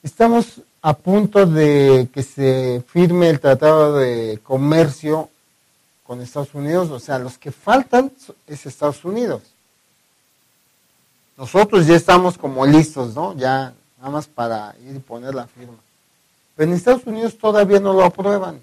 Estamos 0.02 0.61
a 0.83 0.92
punto 0.92 1.46
de 1.46 2.09
que 2.12 2.22
se 2.22 2.85
firme 2.87 3.30
el 3.30 3.40
Tratado 3.40 3.96
de 3.96 4.38
Comercio 4.42 5.30
con 6.02 6.20
Estados 6.20 6.54
Unidos, 6.54 6.90
o 6.90 7.00
sea, 7.00 7.18
los 7.18 7.38
que 7.38 7.52
faltan 7.52 8.12
es 8.46 8.66
Estados 8.66 9.02
Unidos. 9.04 9.42
Nosotros 11.38 11.87
ya 11.87 11.94
estamos 11.96 12.37
como 12.37 12.66
listos, 12.66 13.14
¿no? 13.14 13.35
Ya 13.37 13.72
nada 14.05 14.17
más 14.17 14.27
para 14.27 14.75
ir 14.87 14.97
y 14.97 14.99
poner 14.99 15.35
la 15.35 15.47
firma. 15.47 15.79
Pero 16.55 16.71
en 16.71 16.77
Estados 16.77 17.07
Unidos 17.07 17.38
todavía 17.38 17.81
no 17.81 17.95
lo 17.95 18.05
aprueban. 18.05 18.61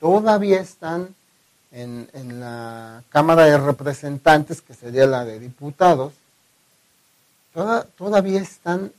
Todavía 0.00 0.62
están 0.62 1.14
en, 1.70 2.08
en 2.14 2.40
la 2.40 3.04
Cámara 3.10 3.44
de 3.44 3.58
Representantes, 3.58 4.62
que 4.62 4.72
sería 4.72 5.06
la 5.06 5.26
de 5.26 5.38
diputados, 5.38 6.14
todavía 7.96 8.40
están 8.40 8.90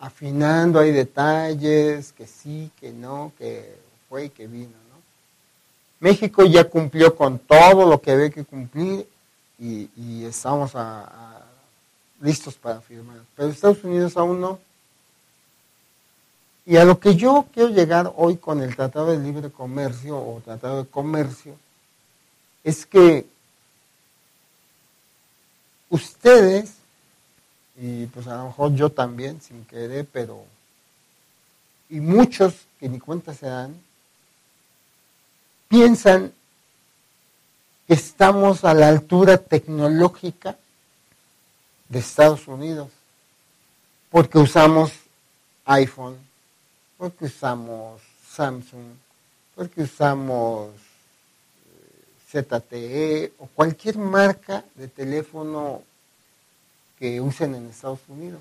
afinando, 0.00 0.80
hay 0.80 0.90
detalles, 0.90 2.12
que 2.12 2.26
sí, 2.26 2.72
que 2.80 2.90
no, 2.90 3.32
que 3.38 3.78
fue 4.08 4.24
y 4.24 4.30
que 4.30 4.48
vino. 4.48 4.70
¿no? 4.90 5.00
México 6.00 6.44
ya 6.44 6.64
cumplió 6.64 7.14
con 7.14 7.38
todo 7.38 7.88
lo 7.88 8.00
que 8.00 8.10
había 8.10 8.30
que 8.30 8.44
cumplir 8.44 9.08
y, 9.56 10.24
estamos 10.24 10.72
listos 12.20 12.56
para 12.56 12.80
firmar. 12.80 13.18
Pero 13.36 13.50
Estados 13.50 13.84
Unidos 13.84 14.16
aún 14.16 14.40
no. 14.40 14.65
Y 16.66 16.76
a 16.76 16.84
lo 16.84 16.98
que 16.98 17.14
yo 17.14 17.46
quiero 17.54 17.70
llegar 17.70 18.12
hoy 18.16 18.36
con 18.36 18.60
el 18.60 18.74
Tratado 18.74 19.12
de 19.12 19.18
Libre 19.18 19.50
Comercio 19.50 20.18
o 20.18 20.42
Tratado 20.44 20.82
de 20.82 20.90
Comercio 20.90 21.56
es 22.64 22.84
que 22.84 23.24
ustedes 25.88 26.76
y 27.78 28.06
pues 28.06 28.26
a 28.26 28.36
lo 28.36 28.46
mejor 28.46 28.74
yo 28.74 28.90
también, 28.90 29.40
sin 29.40 29.64
querer, 29.66 30.06
pero, 30.10 30.44
y 31.90 32.00
muchos 32.00 32.54
que 32.80 32.88
ni 32.88 32.98
cuenta 32.98 33.34
se 33.34 33.46
dan, 33.46 33.76
piensan 35.68 36.32
que 37.86 37.94
estamos 37.94 38.64
a 38.64 38.72
la 38.72 38.88
altura 38.88 39.36
tecnológica 39.36 40.56
de 41.88 41.98
Estados 41.98 42.48
Unidos, 42.48 42.88
porque 44.10 44.38
usamos 44.38 44.92
iPhone, 45.66 46.16
porque 46.98 47.26
usamos 47.26 48.00
Samsung, 48.28 48.94
porque 49.54 49.82
usamos 49.82 50.70
eh, 52.30 52.42
ZTE 52.42 53.32
o 53.38 53.46
cualquier 53.46 53.98
marca 53.98 54.64
de 54.74 54.88
teléfono 54.88 55.82
que 56.98 57.20
usen 57.20 57.54
en 57.54 57.68
Estados 57.68 58.00
Unidos. 58.08 58.40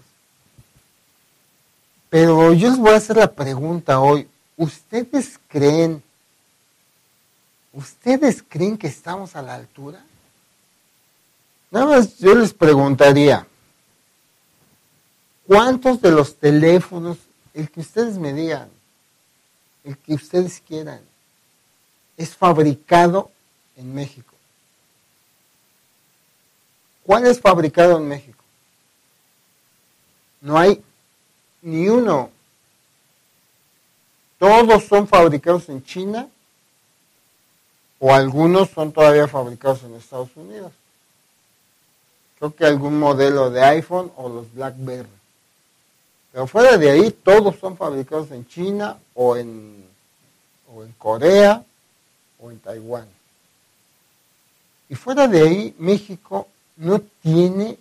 Pero 2.09 2.53
yo 2.53 2.69
les 2.69 2.77
voy 2.77 2.91
a 2.91 2.97
hacer 2.97 3.17
la 3.17 3.31
pregunta 3.31 3.99
hoy. 3.99 4.27
¿Ustedes 4.57 5.39
creen, 5.49 6.01
ustedes 7.73 8.43
creen 8.47 8.77
que 8.77 8.87
estamos 8.87 9.35
a 9.35 9.41
la 9.41 9.55
altura? 9.55 10.01
Nada 11.71 11.87
más 11.87 12.17
yo 12.19 12.33
les 12.35 12.53
preguntaría, 12.53 13.45
¿cuántos 15.45 16.01
de 16.01 16.11
los 16.11 16.35
teléfonos, 16.37 17.17
el 17.55 17.71
que 17.71 17.79
ustedes 17.79 18.19
me 18.19 18.33
digan, 18.33 18.69
el 19.83 19.97
que 19.97 20.13
ustedes 20.13 20.61
quieran, 20.67 21.01
es 22.17 22.35
fabricado 22.35 23.31
en 23.75 23.95
México? 23.95 24.35
¿Cuál 27.03 27.25
es 27.25 27.39
fabricado 27.39 27.97
en 27.97 28.07
México? 28.07 28.43
No 30.41 30.57
hay 30.57 30.83
ni 31.61 31.87
uno. 31.87 32.29
Todos 34.37 34.83
son 34.83 35.07
fabricados 35.07 35.69
en 35.69 35.83
China 35.83 36.27
o 37.99 38.13
algunos 38.13 38.69
son 38.69 38.91
todavía 38.91 39.27
fabricados 39.27 39.83
en 39.83 39.95
Estados 39.95 40.29
Unidos. 40.35 40.73
Creo 42.37 42.53
que 42.53 42.65
algún 42.65 42.99
modelo 42.99 43.49
de 43.49 43.63
iPhone 43.63 44.11
o 44.17 44.27
los 44.29 44.53
BlackBerry. 44.53 45.09
Pero 46.35 46.47
fuera 46.47 46.77
de 46.77 46.89
ahí, 46.91 47.11
todos 47.11 47.55
son 47.55 47.77
fabricados 47.77 48.29
en 48.31 48.45
China 48.45 48.97
o 49.13 49.37
en, 49.37 49.85
o 50.75 50.83
en 50.83 50.91
Corea 50.97 51.63
o 52.41 52.51
en 52.51 52.59
Taiwán. 52.59 53.07
Y 54.89 54.95
fuera 54.95 55.29
de 55.29 55.41
ahí, 55.41 55.75
México 55.79 56.49
no 56.75 56.99
tiene 57.21 57.77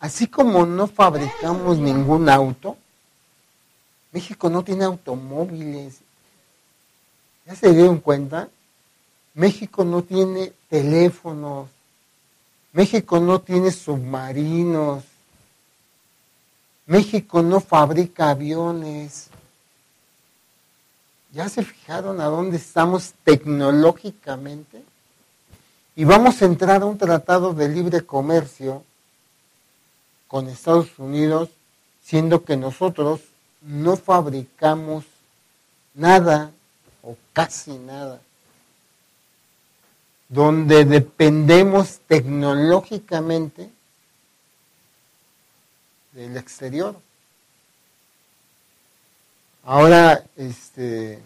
Así 0.00 0.28
como 0.28 0.64
no 0.64 0.86
fabricamos 0.86 1.78
ningún 1.78 2.28
auto, 2.28 2.76
México 4.12 4.48
no 4.48 4.62
tiene 4.62 4.84
automóviles. 4.84 5.98
¿Ya 7.46 7.56
se 7.56 7.72
dieron 7.72 7.98
cuenta? 7.98 8.48
México 9.34 9.84
no 9.84 10.02
tiene 10.02 10.52
teléfonos. 10.68 11.68
México 12.72 13.18
no 13.18 13.40
tiene 13.40 13.72
submarinos. 13.72 15.02
México 16.88 17.42
no 17.42 17.60
fabrica 17.60 18.30
aviones. 18.30 19.28
¿Ya 21.32 21.46
se 21.50 21.62
fijaron 21.62 22.18
a 22.18 22.24
dónde 22.24 22.56
estamos 22.56 23.12
tecnológicamente? 23.24 24.82
Y 25.94 26.04
vamos 26.04 26.40
a 26.40 26.46
entrar 26.46 26.80
a 26.80 26.86
un 26.86 26.96
tratado 26.96 27.52
de 27.52 27.68
libre 27.68 28.00
comercio 28.06 28.84
con 30.28 30.48
Estados 30.48 30.98
Unidos, 30.98 31.50
siendo 32.02 32.42
que 32.42 32.56
nosotros 32.56 33.20
no 33.60 33.98
fabricamos 33.98 35.04
nada 35.92 36.52
o 37.02 37.16
casi 37.34 37.76
nada, 37.76 38.18
donde 40.30 40.86
dependemos 40.86 41.98
tecnológicamente 42.06 43.70
del 46.18 46.36
exterior. 46.36 47.00
Ahora, 49.64 50.24
este, 50.36 51.20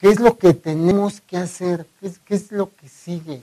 ¿qué 0.00 0.08
es 0.08 0.20
lo 0.20 0.36
que 0.36 0.54
tenemos 0.54 1.20
que 1.20 1.36
hacer? 1.36 1.86
¿Qué 2.00 2.08
es, 2.08 2.18
qué 2.18 2.34
es 2.34 2.52
lo 2.52 2.74
que 2.74 2.88
sigue? 2.88 3.42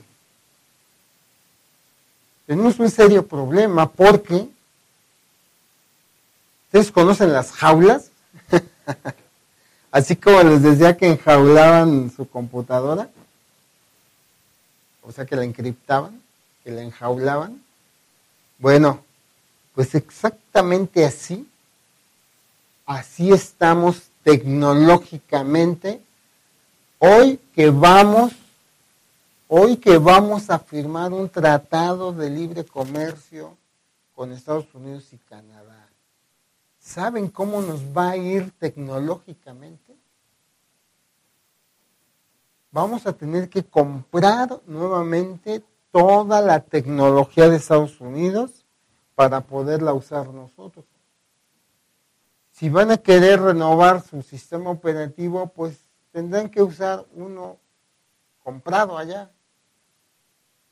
Tenemos 2.46 2.78
un 2.78 2.90
serio 2.90 3.26
problema 3.26 3.90
porque 3.90 4.48
¿Ustedes 6.70 6.92
conocen 6.92 7.32
las 7.32 7.50
jaulas? 7.50 8.12
Así 9.90 10.14
como 10.14 10.40
les 10.44 10.62
decía 10.62 10.96
que 10.96 11.08
enjaulaban 11.08 12.12
su 12.14 12.28
computadora, 12.28 13.08
o 15.02 15.10
sea 15.10 15.26
que 15.26 15.34
la 15.34 15.42
encriptaban, 15.42 16.19
que 16.70 16.76
la 16.76 16.82
enjaulaban. 16.82 17.60
Bueno, 18.58 19.02
pues 19.74 19.96
exactamente 19.96 21.04
así, 21.04 21.48
así 22.86 23.32
estamos 23.32 24.02
tecnológicamente 24.22 26.00
hoy 27.00 27.40
que 27.56 27.70
vamos, 27.70 28.32
hoy 29.48 29.78
que 29.78 29.98
vamos 29.98 30.48
a 30.48 30.60
firmar 30.60 31.12
un 31.12 31.28
tratado 31.28 32.12
de 32.12 32.30
libre 32.30 32.64
comercio 32.64 33.56
con 34.14 34.30
Estados 34.30 34.72
Unidos 34.72 35.12
y 35.12 35.16
Canadá. 35.16 35.88
¿Saben 36.78 37.28
cómo 37.28 37.62
nos 37.62 37.80
va 37.80 38.10
a 38.10 38.16
ir 38.16 38.52
tecnológicamente? 38.60 39.96
Vamos 42.70 43.06
a 43.08 43.12
tener 43.12 43.48
que 43.48 43.64
comprar 43.64 44.60
nuevamente 44.66 45.64
toda 45.90 46.40
la 46.40 46.60
tecnología 46.60 47.48
de 47.48 47.56
Estados 47.56 48.00
Unidos 48.00 48.64
para 49.14 49.42
poderla 49.42 49.92
usar 49.92 50.28
nosotros. 50.28 50.84
Si 52.52 52.68
van 52.68 52.90
a 52.90 52.98
querer 52.98 53.40
renovar 53.40 54.02
su 54.02 54.22
sistema 54.22 54.70
operativo, 54.70 55.48
pues 55.48 55.78
tendrán 56.12 56.50
que 56.50 56.62
usar 56.62 57.06
uno 57.14 57.58
comprado 58.42 58.98
allá. 58.98 59.30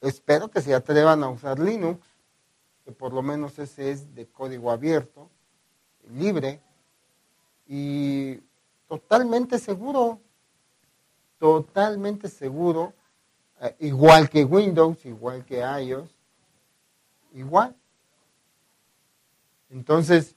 Espero 0.01 0.49
que 0.49 0.61
se 0.61 0.75
atrevan 0.75 1.23
a 1.23 1.29
usar 1.29 1.59
Linux, 1.59 2.07
que 2.85 2.93
por 2.93 3.13
lo 3.13 3.23
menos 3.23 3.59
ese 3.59 3.91
es 3.91 4.15
de 4.15 4.27
código 4.27 4.71
abierto 4.71 5.29
libre 6.15 6.61
y 7.67 8.41
totalmente 8.87 9.59
seguro, 9.59 10.21
totalmente 11.39 12.29
seguro, 12.29 12.95
eh, 13.61 13.77
igual 13.81 14.29
que 14.29 14.45
Windows, 14.45 15.05
igual 15.05 15.45
que 15.45 15.59
iOS, 15.59 16.11
igual. 17.33 17.77
Entonces, 19.71 20.35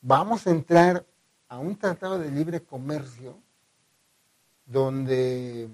vamos 0.00 0.46
a 0.46 0.50
entrar 0.50 1.04
a 1.48 1.58
un 1.58 1.76
tratado 1.76 2.18
de 2.18 2.30
libre 2.30 2.60
comercio 2.62 3.36
donde, 4.66 5.68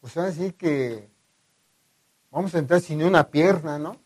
pues 0.00 0.18
va 0.18 0.22
a 0.22 0.26
decir 0.26 0.54
que 0.54 1.14
Vamos 2.34 2.52
a 2.56 2.58
entrar 2.58 2.80
sin 2.80 3.00
una 3.04 3.30
pierna, 3.30 3.78
¿no? 3.78 3.96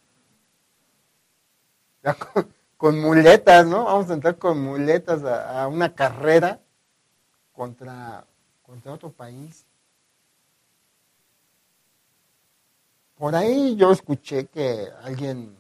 con, 2.77 3.01
muletas, 3.01 3.67
¿no? 3.67 3.85
Vamos 3.85 4.11
a 4.11 4.13
entrar 4.13 4.37
con 4.37 4.61
muletas 4.61 5.25
a, 5.25 5.67
una 5.67 5.95
carrera 5.95 6.61
contra, 7.59 8.25
contra 8.63 8.93
otro 8.93 9.11
país. 9.11 9.67
Por 13.17 13.35
ahí 13.35 13.75
yo 13.75 13.91
escuché 13.91 14.47
que 14.47 14.87
alguien 15.03 15.59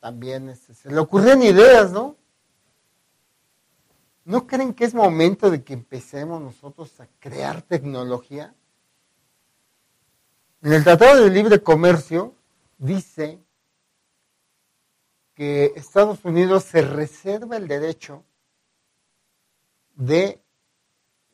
también 0.00 0.50
este, 0.50 0.74
se 0.74 0.90
le 0.90 0.98
ocurren 0.98 1.40
ideas, 1.40 1.92
¿no? 1.92 2.14
¿No 4.26 4.46
creen 4.46 4.74
que 4.74 4.84
es 4.84 4.92
momento 4.92 5.50
de 5.50 5.64
que 5.64 5.72
empecemos 5.72 6.42
nosotros 6.42 7.00
a 7.00 7.08
crear 7.18 7.62
tecnología? 7.62 8.54
En 10.60 10.74
el 10.74 10.84
Tratado 10.84 11.24
de 11.24 11.30
Libre 11.30 11.62
Comercio 11.62 12.34
dice 12.76 13.40
que 15.34 15.72
Estados 15.74 16.22
Unidos 16.22 16.64
se 16.64 16.82
reserva 16.82 17.56
el 17.56 17.66
derecho 17.66 18.24
de 19.94 20.42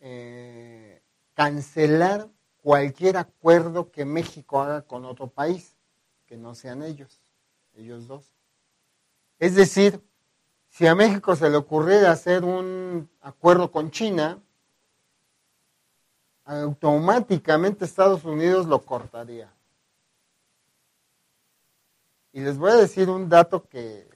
eh, 0.00 1.02
cancelar 1.34 2.28
cualquier 2.62 3.16
acuerdo 3.16 3.90
que 3.90 4.04
México 4.04 4.60
haga 4.60 4.82
con 4.82 5.04
otro 5.04 5.28
país, 5.28 5.76
que 6.26 6.36
no 6.36 6.54
sean 6.54 6.82
ellos, 6.82 7.20
ellos 7.74 8.06
dos. 8.06 8.32
Es 9.38 9.54
decir, 9.54 10.02
si 10.68 10.86
a 10.86 10.94
México 10.94 11.36
se 11.36 11.48
le 11.48 11.56
ocurriera 11.56 12.10
hacer 12.10 12.44
un 12.44 13.08
acuerdo 13.20 13.70
con 13.70 13.90
China, 13.90 14.42
automáticamente 16.44 17.84
Estados 17.84 18.24
Unidos 18.24 18.66
lo 18.66 18.80
cortaría. 18.82 19.52
Y 22.32 22.40
les 22.40 22.58
voy 22.58 22.70
a 22.70 22.76
decir 22.76 23.08
un 23.08 23.28
dato 23.28 23.66
que 23.68 24.08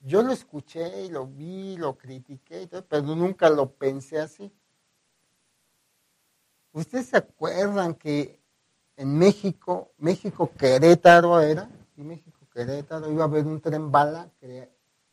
yo 0.00 0.22
lo 0.22 0.32
escuché 0.32 1.04
y 1.04 1.08
lo 1.08 1.26
vi, 1.26 1.76
lo 1.76 1.96
critiqué, 1.96 2.68
pero 2.88 3.02
nunca 3.02 3.48
lo 3.48 3.70
pensé 3.72 4.18
así. 4.18 4.52
¿Ustedes 6.72 7.06
se 7.06 7.16
acuerdan 7.16 7.94
que 7.94 8.40
en 8.96 9.18
México, 9.18 9.92
México 9.98 10.50
Querétaro 10.56 11.40
era, 11.40 11.68
y 11.96 12.02
México 12.02 12.40
Querétaro 12.52 13.10
iba 13.10 13.24
a 13.24 13.26
haber 13.26 13.46
un 13.46 13.60
tren 13.60 13.90
bala 13.90 14.30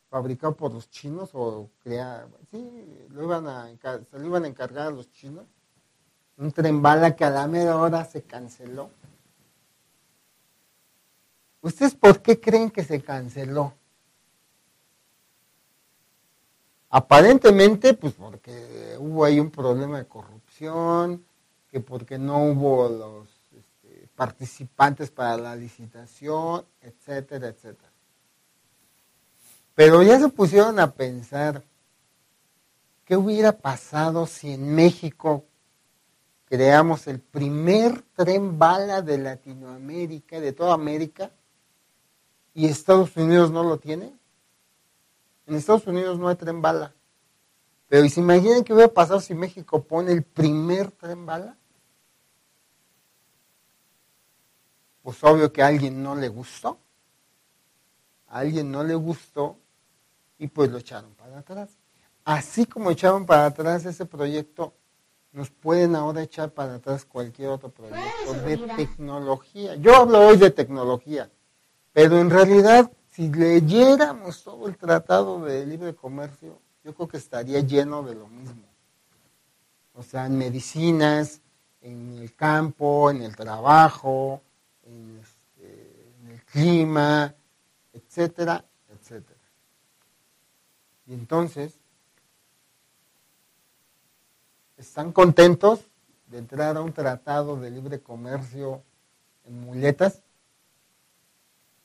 fabricado 0.08 0.56
por 0.56 0.72
los 0.72 0.88
chinos 0.90 1.30
o 1.34 1.70
crea, 1.82 2.26
sí, 2.50 3.06
lo 3.10 3.22
iban 3.24 3.46
a, 3.46 3.68
se 4.10 4.18
lo 4.18 4.26
iban 4.26 4.44
a 4.44 4.48
encargar 4.48 4.88
a 4.88 4.90
los 4.90 5.10
chinos? 5.12 5.46
un 6.38 6.52
tren 6.52 6.80
bala 6.80 7.16
que 7.16 7.24
a 7.24 7.30
la 7.30 7.46
media 7.48 7.76
hora 7.76 8.04
se 8.04 8.22
canceló. 8.22 8.90
¿Ustedes 11.60 11.94
por 11.94 12.22
qué 12.22 12.38
creen 12.40 12.70
que 12.70 12.84
se 12.84 13.02
canceló? 13.02 13.74
Aparentemente, 16.90 17.92
pues 17.94 18.14
porque 18.14 18.96
hubo 18.98 19.24
ahí 19.24 19.40
un 19.40 19.50
problema 19.50 19.98
de 19.98 20.06
corrupción, 20.06 21.24
que 21.78 21.80
porque 21.80 22.18
no 22.18 22.44
hubo 22.44 22.88
los 22.88 23.28
este, 23.52 24.08
participantes 24.14 25.10
para 25.10 25.36
la 25.36 25.54
licitación, 25.54 26.64
etcétera, 26.80 27.48
etcétera. 27.48 27.90
Pero 29.74 30.02
ya 30.02 30.18
se 30.18 30.28
pusieron 30.28 30.80
a 30.80 30.92
pensar, 30.92 31.62
¿qué 33.04 33.16
hubiera 33.16 33.52
pasado 33.52 34.26
si 34.26 34.52
en 34.52 34.74
México 34.74 35.44
creamos 36.46 37.06
el 37.06 37.20
primer 37.20 38.02
tren 38.16 38.58
bala 38.58 39.02
de 39.02 39.18
Latinoamérica, 39.18 40.40
de 40.40 40.52
toda 40.52 40.74
América, 40.74 41.30
y 42.54 42.66
Estados 42.66 43.16
Unidos 43.16 43.52
no 43.52 43.62
lo 43.62 43.78
tiene. 43.78 44.12
En 45.46 45.54
Estados 45.54 45.86
Unidos 45.86 46.18
no 46.18 46.28
hay 46.28 46.36
tren 46.36 46.60
bala. 46.60 46.94
Pero 47.88 48.04
¿y 48.04 48.10
se 48.10 48.20
imaginan 48.20 48.64
qué 48.64 48.72
hubiera 48.72 48.92
pasado 48.92 49.20
si 49.20 49.34
México 49.34 49.82
pone 49.82 50.12
el 50.12 50.22
primer 50.22 50.90
tren 50.90 51.24
bala? 51.24 51.57
Pues 55.08 55.24
obvio 55.24 55.50
que 55.50 55.62
a 55.62 55.68
alguien 55.68 56.02
no 56.02 56.14
le 56.14 56.28
gustó. 56.28 56.76
A 58.26 58.40
alguien 58.40 58.70
no 58.70 58.84
le 58.84 58.94
gustó 58.94 59.56
y 60.38 60.48
pues 60.48 60.70
lo 60.70 60.76
echaron 60.76 61.14
para 61.14 61.38
atrás. 61.38 61.70
Así 62.26 62.66
como 62.66 62.90
echaron 62.90 63.24
para 63.24 63.46
atrás 63.46 63.86
ese 63.86 64.04
proyecto 64.04 64.74
nos 65.32 65.48
pueden 65.48 65.96
ahora 65.96 66.22
echar 66.22 66.50
para 66.50 66.74
atrás 66.74 67.06
cualquier 67.06 67.48
otro 67.48 67.70
proyecto 67.70 68.34
de 68.44 68.58
tecnología. 68.76 69.76
Yo 69.76 69.96
hablo 69.96 70.26
hoy 70.26 70.36
de 70.36 70.50
tecnología, 70.50 71.30
pero 71.94 72.18
en 72.18 72.28
realidad 72.28 72.92
si 73.10 73.32
leyéramos 73.32 74.44
todo 74.44 74.68
el 74.68 74.76
tratado 74.76 75.42
de 75.42 75.64
libre 75.64 75.94
comercio, 75.94 76.58
yo 76.84 76.94
creo 76.94 77.08
que 77.08 77.16
estaría 77.16 77.60
lleno 77.60 78.02
de 78.02 78.14
lo 78.14 78.28
mismo. 78.28 78.66
O 79.94 80.02
sea, 80.02 80.26
en 80.26 80.36
medicinas, 80.36 81.40
en 81.80 82.18
el 82.18 82.34
campo, 82.34 83.10
en 83.10 83.22
el 83.22 83.34
trabajo, 83.34 84.42
en, 84.88 85.20
este, 85.20 86.12
en 86.20 86.30
el 86.32 86.42
clima, 86.44 87.34
etcétera, 87.92 88.64
etcétera. 88.88 89.38
Y 91.06 91.14
entonces, 91.14 91.74
¿están 94.76 95.12
contentos 95.12 95.80
de 96.26 96.38
entrar 96.38 96.76
a 96.76 96.82
un 96.82 96.92
tratado 96.92 97.58
de 97.58 97.70
libre 97.70 98.00
comercio 98.00 98.82
en 99.44 99.60
muletas? 99.60 100.22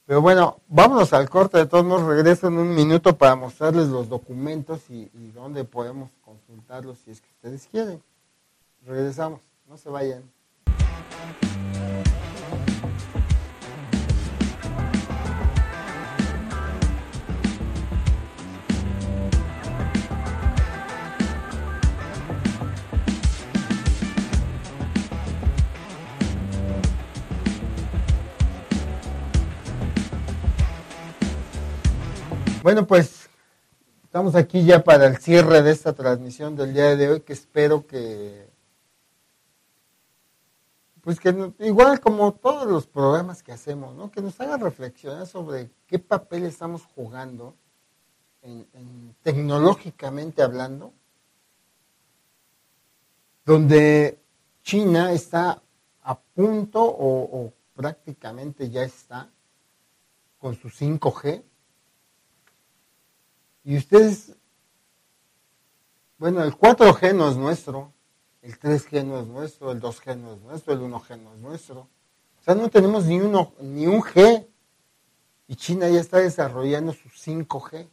Pero 0.05 0.21
bueno, 0.21 0.59
vámonos 0.67 1.13
al 1.13 1.29
corte, 1.29 1.57
de 1.57 1.65
todos 1.65 1.85
nos 1.85 2.01
regreso 2.01 2.47
en 2.47 2.57
un 2.57 2.75
minuto 2.75 3.17
para 3.17 3.37
mostrarles 3.37 3.87
los 3.87 4.09
documentos 4.09 4.89
y, 4.89 5.09
y 5.13 5.31
dónde 5.33 5.63
podemos 5.63 6.11
consultarlos 6.25 6.97
si 6.99 7.11
es 7.11 7.21
que 7.21 7.29
ustedes 7.29 7.67
quieren. 7.67 8.03
Regresamos, 8.85 9.39
no 9.65 9.77
se 9.77 9.89
vayan. 9.89 10.23
Bueno, 32.63 32.87
pues 32.87 33.29
estamos 34.05 34.35
aquí 34.35 34.63
ya 34.63 34.85
para 34.85 35.07
el 35.07 35.17
cierre 35.17 35.61
de 35.61 35.71
esta 35.71 35.91
transmisión 35.91 36.55
del 36.55 36.73
día 36.73 36.95
de 36.95 37.09
hoy, 37.09 37.19
que 37.19 37.33
espero 37.33 37.85
que, 37.85 38.47
pues 41.01 41.19
que 41.19 41.51
igual 41.59 41.99
como 41.99 42.31
todos 42.31 42.65
los 42.65 42.87
programas 42.87 43.43
que 43.43 43.51
hacemos, 43.51 43.93
¿no? 43.97 44.09
que 44.09 44.21
nos 44.21 44.39
hagan 44.39 44.61
reflexionar 44.61 45.27
sobre 45.27 45.71
qué 45.87 45.99
papel 45.99 46.45
estamos 46.45 46.85
jugando 46.95 47.53
en, 48.43 49.13
tecnológicamente 49.23 50.41
hablando, 50.41 50.93
donde 53.43 54.21
China 54.63 55.11
está 55.11 55.61
a 56.01 56.17
punto 56.17 56.81
o, 56.81 57.23
o 57.23 57.53
prácticamente 57.75 58.69
ya 58.69 58.83
está 58.83 59.29
con 60.39 60.55
su 60.55 60.69
5G 60.69 61.43
y 63.63 63.77
ustedes, 63.77 64.33
bueno, 66.17 66.43
el 66.43 66.53
4G 66.53 67.15
no 67.15 67.29
es 67.29 67.37
nuestro, 67.37 67.93
el 68.41 68.59
3G 68.59 69.05
no 69.05 69.19
es 69.19 69.27
nuestro, 69.27 69.71
el 69.71 69.81
2G 69.81 70.17
no 70.17 70.33
es 70.33 70.41
nuestro, 70.41 70.73
el 70.73 70.81
1G 70.81 71.19
no 71.21 71.33
es 71.33 71.39
nuestro. 71.39 71.79
O 71.79 72.43
sea, 72.43 72.55
no 72.55 72.69
tenemos 72.69 73.05
ni, 73.05 73.21
uno, 73.21 73.53
ni 73.61 73.87
un 73.87 74.01
G. 74.01 74.45
Y 75.47 75.55
China 75.55 75.87
ya 75.87 76.01
está 76.01 76.17
desarrollando 76.17 76.91
su 76.91 77.07
5G. 77.07 77.87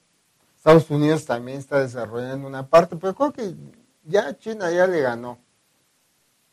Estados 0.56 0.90
Unidos 0.90 1.24
también 1.24 1.58
está 1.58 1.78
desarrollando 1.80 2.48
una 2.48 2.68
parte, 2.68 2.96
pero 2.96 3.14
creo 3.14 3.32
que 3.32 3.54
ya 4.04 4.36
China 4.36 4.70
ya 4.72 4.88
le 4.88 5.00
ganó 5.00 5.38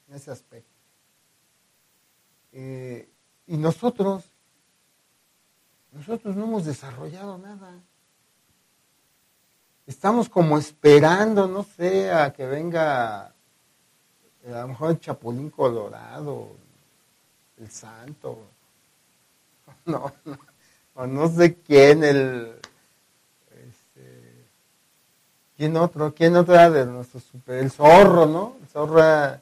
en 0.08 0.16
ese 0.16 0.30
aspecto. 0.30 0.70
Eh, 2.52 3.10
y 3.48 3.58
nosotros, 3.58 4.26
nosotros 5.92 6.36
no 6.36 6.44
hemos 6.44 6.66
desarrollado 6.66 7.38
nada 7.40 7.82
estamos 9.88 10.28
como 10.28 10.58
esperando, 10.58 11.48
no 11.48 11.64
sé, 11.64 12.12
a 12.12 12.32
que 12.34 12.46
venga 12.46 13.34
eh, 14.44 14.54
a 14.54 14.62
lo 14.62 14.68
mejor 14.68 14.92
el 14.92 15.00
Chapulín 15.00 15.50
Colorado, 15.50 16.50
el 17.58 17.72
Santo, 17.72 18.38
no, 19.86 20.12
no, 20.96 21.08
no 21.08 21.30
sé 21.30 21.56
quién, 21.56 22.04
el, 22.04 22.54
este, 23.52 24.46
quién 25.56 25.78
otro, 25.78 26.14
quién 26.14 26.36
otro 26.36 26.72
de 26.72 26.86
nuestro 26.86 27.22
super, 27.22 27.60
el 27.60 27.72
zorro, 27.72 28.26
¿no? 28.26 28.58
El 28.62 28.68
zorro 28.68 29.40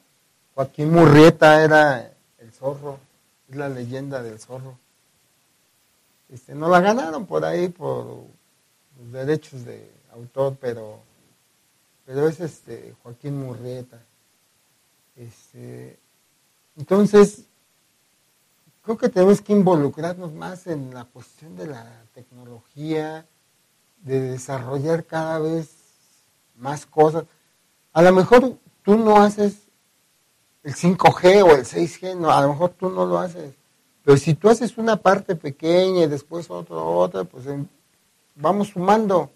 Joaquín 0.53 0.91
Murrieta 0.91 1.63
era 1.63 2.11
el 2.37 2.51
zorro, 2.53 2.99
es 3.49 3.55
la 3.55 3.67
leyenda 3.67 4.21
del 4.21 4.39
zorro. 4.39 4.77
Este, 6.29 6.55
no 6.55 6.69
la 6.69 6.79
ganaron 6.79 7.25
por 7.25 7.45
ahí 7.45 7.69
por 7.69 8.05
los 8.05 9.11
derechos 9.11 9.65
de 9.65 9.94
autor, 10.15 10.57
pero, 10.59 10.99
pero 12.05 12.27
es 12.27 12.39
este 12.39 12.95
Joaquín 13.03 13.37
Murrieta. 13.37 13.99
Este, 15.15 15.97
entonces, 16.77 17.43
creo 18.83 18.97
que 18.97 19.09
tenemos 19.09 19.41
que 19.41 19.53
involucrarnos 19.53 20.33
más 20.33 20.67
en 20.67 20.93
la 20.93 21.05
cuestión 21.05 21.55
de 21.55 21.67
la 21.67 22.03
tecnología, 22.13 23.25
de 24.03 24.21
desarrollar 24.21 25.05
cada 25.05 25.39
vez 25.39 25.69
más 26.57 26.85
cosas. 26.85 27.25
A 27.93 28.01
lo 28.01 28.13
mejor 28.13 28.57
tú 28.83 28.97
no 28.97 29.21
haces 29.21 29.57
el 30.63 30.75
5G 30.75 31.43
o 31.43 31.55
el 31.55 31.65
6G, 31.65 32.15
no, 32.17 32.31
a 32.31 32.41
lo 32.41 32.49
mejor 32.49 32.71
tú 32.71 32.89
no 32.89 33.05
lo 33.05 33.19
haces. 33.19 33.53
Pero 34.03 34.17
si 34.17 34.35
tú 34.35 34.49
haces 34.49 34.77
una 34.77 34.97
parte 34.97 35.35
pequeña 35.35 36.03
y 36.03 36.07
después 36.07 36.49
otra, 36.49 36.75
otra, 36.75 37.23
pues 37.23 37.45
vamos 38.35 38.69
sumando. 38.69 39.31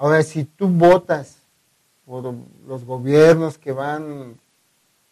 Ahora, 0.00 0.22
si 0.22 0.44
tú 0.44 0.66
votas 0.66 1.36
por 2.06 2.34
los 2.66 2.84
gobiernos 2.86 3.58
que 3.58 3.70
van 3.70 4.40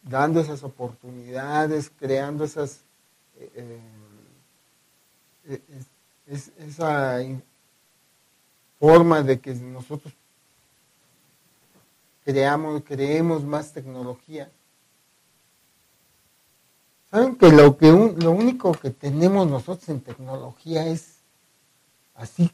dando 0.03 0.41
esas 0.41 0.63
oportunidades, 0.63 1.93
creando 1.99 2.45
esas 2.45 2.81
eh, 3.39 3.79
eh, 5.45 5.61
esa 6.27 7.19
forma 8.81 9.23
de 9.23 9.39
que 9.39 9.55
nosotros 9.57 10.15
creamos, 12.25 12.83
creemos 12.83 13.45
más 13.45 13.75
tecnología. 13.75 14.51
Saben 17.11 17.37
que 17.37 17.53
lo 17.53 17.77
que 17.77 17.89
lo 17.91 18.31
único 18.31 18.73
que 18.73 18.89
tenemos 18.89 19.47
nosotros 19.47 19.87
en 19.91 20.01
tecnología 20.01 20.87
es 20.87 21.19
así 22.15 22.51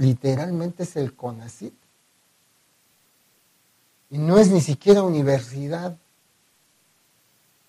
literalmente 0.00 0.84
es 0.84 0.96
el 0.96 1.14
CONACIT. 1.14 1.74
Y 4.10 4.18
no 4.18 4.38
es 4.38 4.48
ni 4.48 4.62
siquiera 4.62 5.02
universidad. 5.02 5.96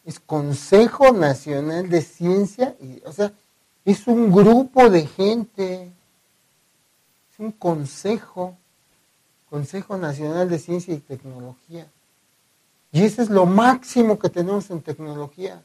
Es 0.05 0.19
Consejo 0.19 1.11
Nacional 1.11 1.89
de 1.89 2.01
Ciencia, 2.01 2.75
y, 2.79 3.01
o 3.05 3.11
sea, 3.11 3.33
es 3.85 4.07
un 4.07 4.31
grupo 4.31 4.89
de 4.89 5.05
gente, 5.05 5.91
es 7.31 7.39
un 7.39 7.51
consejo, 7.51 8.57
Consejo 9.49 9.97
Nacional 9.97 10.49
de 10.49 10.57
Ciencia 10.57 10.93
y 10.93 10.99
Tecnología. 10.99 11.85
Y 12.93 13.03
eso 13.03 13.21
es 13.21 13.29
lo 13.29 13.45
máximo 13.45 14.17
que 14.17 14.29
tenemos 14.29 14.69
en 14.71 14.81
tecnología. 14.81 15.61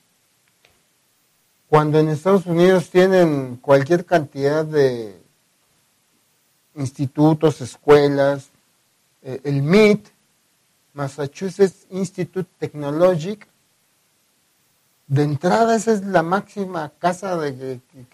Cuando 1.69 2.01
en 2.01 2.09
Estados 2.09 2.47
Unidos 2.47 2.91
tienen 2.91 3.57
cualquier 3.57 4.05
cantidad 4.05 4.65
de 4.65 5.26
institutos, 6.77 7.61
escuelas, 7.61 8.51
eh, 9.23 9.41
el 9.45 9.63
MIT, 9.63 10.09
Massachusetts 10.95 11.87
Institute 11.91 12.49
Technologic, 12.59 13.47
de 15.07 15.23
entrada 15.23 15.77
esa 15.77 15.93
es 15.93 16.03
la 16.05 16.23
máxima 16.23 16.91
casa 16.99 17.37
de 17.37 17.81
que, 17.93 18.07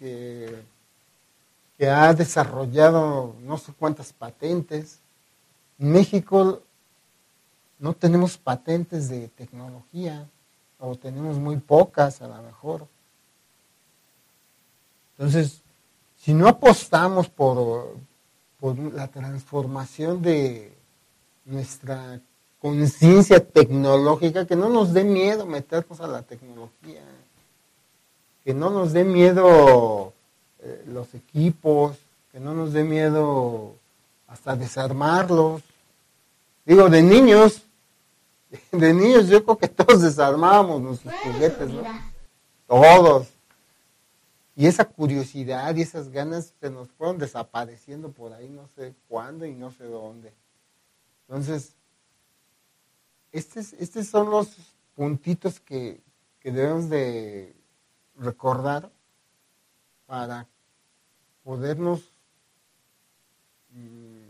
que, 1.79 1.91
ha 1.91 2.13
desarrollado 2.15 3.35
no 3.43 3.59
sé 3.59 3.73
cuántas 3.77 4.13
patentes. 4.13 5.01
En 5.79 5.91
México 5.91 6.63
no 7.81 7.95
tenemos 7.95 8.39
patentes 8.39 9.09
de 9.09 9.27
tecnología, 9.29 10.29
o 10.79 10.97
tenemos 10.97 11.39
muy 11.39 11.57
pocas 11.57 12.21
a 12.23 12.29
lo 12.29 12.43
mejor. 12.43 12.87
Entonces, 15.17 15.63
si 16.17 16.35
no 16.35 16.49
apostamos 16.49 17.29
por, 17.29 17.97
por 18.63 18.79
la 18.79 19.09
transformación 19.09 20.23
de 20.23 20.73
nuestra 21.47 22.21
conciencia 22.61 23.45
tecnológica, 23.45 24.47
que 24.47 24.55
no 24.55 24.69
nos 24.69 24.93
dé 24.93 25.03
miedo 25.03 25.47
meternos 25.47 26.01
a 26.01 26.07
la 26.07 26.23
tecnología, 26.23 27.03
que 28.45 28.55
no 28.55 28.71
nos 28.71 28.93
dé 28.93 29.03
miedo 29.03 30.13
eh, 30.61 30.85
los 30.87 31.13
equipos, 31.13 31.97
que 32.31 32.39
no 32.39 32.55
nos 32.55 32.73
dé 32.73 32.85
miedo 32.85 33.75
hasta 34.29 34.55
desarmarlos. 34.55 35.63
Digo, 36.65 36.89
de 36.89 37.03
niños, 37.03 37.63
de 38.71 38.95
niños 38.95 39.27
yo 39.27 39.43
creo 39.43 39.59
que 39.59 39.67
todos 39.67 40.03
desarmábamos 40.03 40.81
nuestros 40.81 41.13
juguetes, 41.25 41.69
¿no? 41.69 41.83
Todos. 42.69 43.27
Y 44.55 44.67
esa 44.67 44.85
curiosidad 44.85 45.75
y 45.75 45.83
esas 45.83 46.11
ganas 46.11 46.55
se 46.61 46.71
nos 46.71 46.91
fueron 46.91 47.19
desapareciendo 47.19 48.13
por 48.13 48.33
ahí, 48.33 48.49
no 48.49 48.69
sé 48.69 48.95
cuándo 49.09 49.47
y 49.47 49.55
no 49.55 49.71
sé 49.71 49.85
dónde. 49.85 50.35
Entonces, 51.27 51.75
estos, 53.33 53.73
estos 53.75 54.07
son 54.07 54.31
los 54.31 54.57
puntitos 54.95 55.59
que, 55.59 56.03
que 56.41 56.53
debemos 56.53 56.91
de 56.91 57.57
recordar 58.17 58.93
para 60.07 60.47
podernos, 61.43 62.13
mm, 63.71 64.29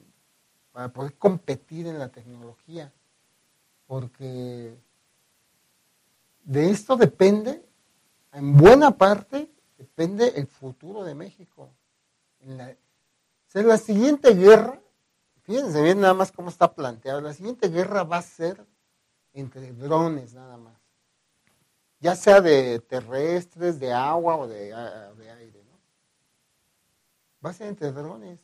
para 0.72 0.92
poder 0.92 1.14
competir 1.18 1.88
en 1.88 1.98
la 1.98 2.08
tecnología, 2.08 2.92
porque 3.88 4.78
de 6.44 6.70
esto 6.70 6.96
depende, 6.96 7.64
en 8.32 8.56
buena 8.56 8.96
parte, 8.96 9.51
depende 9.82 10.28
el 10.36 10.46
futuro 10.46 11.02
de 11.02 11.14
México. 11.14 11.68
En 12.38 12.56
la, 12.56 13.78
siguiente 13.78 14.32
guerra, 14.32 14.80
fíjense 15.42 15.82
bien 15.82 16.00
nada 16.00 16.14
más 16.14 16.30
cómo 16.30 16.50
está 16.50 16.72
planteado, 16.72 17.20
la 17.20 17.34
siguiente 17.34 17.68
guerra 17.68 18.04
va 18.04 18.18
a 18.18 18.22
ser 18.22 18.64
entre 19.32 19.72
drones 19.72 20.34
nada 20.34 20.56
más, 20.56 20.78
ya 21.98 22.14
sea 22.14 22.40
de 22.40 22.78
terrestres, 22.78 23.80
de 23.80 23.92
agua 23.92 24.36
o 24.36 24.46
de, 24.46 24.66
de 24.66 25.30
aire, 25.30 25.64
¿no? 25.64 25.78
Va 27.44 27.50
a 27.50 27.54
ser 27.54 27.66
entre 27.66 27.90
drones. 27.90 28.38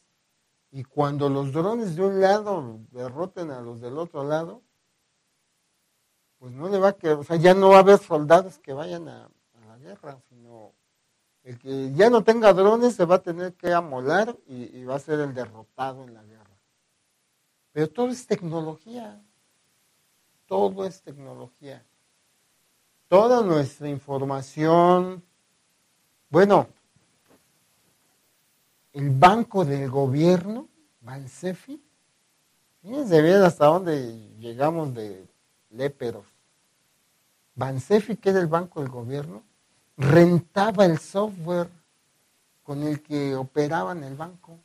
Y 0.73 0.83
cuando 0.85 1.29
los 1.29 1.53
drones 1.53 1.95
de 1.95 2.03
un 2.03 2.21
lado 2.21 2.81
derroten 2.91 3.51
a 3.53 3.61
los 3.61 3.81
del 3.81 3.97
otro 3.97 4.25
lado, 4.25 4.63
pues 6.39 6.53
no 6.53 6.69
le 6.69 6.79
va 6.79 6.89
a 6.89 6.93
quedar, 6.93 7.17
o 7.17 7.25
sea, 7.25 7.37
ya 7.37 7.55
no 7.55 7.71
va 7.71 7.77
a 7.77 7.81
haber 7.81 7.99
soldados 7.99 8.59
que 8.59 8.73
vayan 8.73 9.09
a, 9.09 9.29
la 9.67 9.79
guerra, 9.79 10.19
el 11.49 11.59
que 11.59 11.95
ya 11.95 12.11
no 12.11 12.23
tenga 12.23 12.53
drones 12.53 12.95
se 12.95 13.07
va 13.07 13.15
a 13.15 13.23
tener 13.23 13.55
que 13.55 13.73
amolar 13.73 14.37
y, 14.47 14.85
va 14.85 14.97
a 14.97 14.99
ser 14.99 15.19
el 15.21 15.33
derrotado 15.33 16.05
en 16.05 16.13
la 16.13 16.23
guerra. 16.23 16.59
Pero 17.73 17.89
todo 17.89 18.09
es 18.09 18.27
tecnología, 18.27 19.19
todo 20.45 20.85
es 20.85 21.01
tecnología. 21.01 21.83
Toda 23.09 23.43
nuestra 23.43 23.89
información, 23.89 25.25
bueno, 26.29 26.69
el 28.93 29.09
banco 29.09 29.65
del 29.65 29.89
gobierno, 29.89 30.69
Bansefi, 31.01 31.83
fíjense 32.83 33.23
bien 33.23 33.41
hasta 33.41 33.65
dónde 33.65 34.37
llegamos 34.39 34.93
de 34.93 35.27
léperos. 35.71 36.27
Bansefi, 37.55 38.17
que 38.17 38.29
era 38.29 38.41
el 38.41 38.49
banco 38.49 38.83
del 38.83 38.91
gobierno, 38.91 39.48
rentaba 39.99 40.87
el 40.87 40.99
software 40.99 41.69
con 42.63 42.83
el 42.83 43.03
que 43.03 43.37
operaban 43.37 44.03
el 44.03 44.15
banco. 44.15 44.59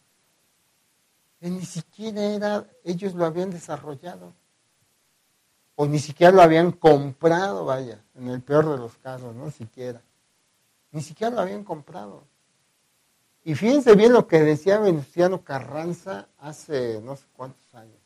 Y 1.41 1.49
ni 1.49 1.65
siquiera 1.65 2.21
era, 2.21 2.65
ellos 2.86 3.13
lo 3.13 3.25
habían 3.25 3.51
desarrollado. 3.51 4.34
O 5.75 5.86
ni 5.86 5.99
siquiera 5.99 6.31
lo 6.31 6.41
habían 6.41 6.71
comprado, 6.71 7.65
vaya, 7.65 7.99
en 8.15 8.29
el 8.29 8.41
peor 8.41 8.69
de 8.69 8.77
los 8.77 8.95
casos, 8.99 9.36
no 9.36 9.51
siquiera. 9.51 10.01
Ni 10.91 11.01
siquiera 11.01 11.36
lo 11.36 11.41
habían 11.41 11.65
comprado. 11.65 12.23
Y 13.43 13.55
fíjense 13.55 13.95
bien 13.95 14.13
lo 14.13 14.27
que 14.27 14.39
decía 14.39 14.79
Venustiano 14.79 15.43
Carranza 15.43 16.29
hace 16.39 17.01
no 17.01 17.17
sé 17.17 17.25
cuántos 17.36 17.75
años 17.75 18.03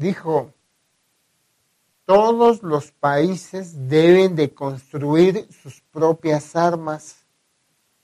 dijo, 0.00 0.54
todos 2.10 2.64
los 2.64 2.90
países 2.90 3.88
deben 3.88 4.34
de 4.34 4.52
construir 4.52 5.46
sus 5.62 5.80
propias 5.92 6.56
armas, 6.56 7.24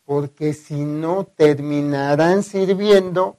porque 0.05 0.55
si 0.55 0.85
no 0.85 1.27
terminarán 1.27 2.45
sirviendo 2.45 3.37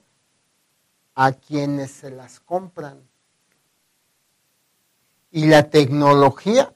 a 1.16 1.32
quienes 1.32 1.92
se 1.92 2.12
las 2.12 2.42
compran. 2.42 3.02
Y 5.32 5.46
la 5.46 5.70
tecnología, 5.70 6.76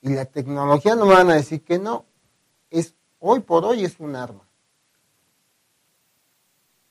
y 0.00 0.14
la 0.14 0.24
tecnología 0.24 0.94
no 0.94 1.08
van 1.08 1.28
a 1.28 1.34
decir 1.34 1.62
que 1.62 1.78
no, 1.78 2.06
es 2.70 2.94
hoy 3.18 3.40
por 3.40 3.66
hoy 3.66 3.84
es 3.84 4.00
un 4.00 4.16
arma. 4.16 4.48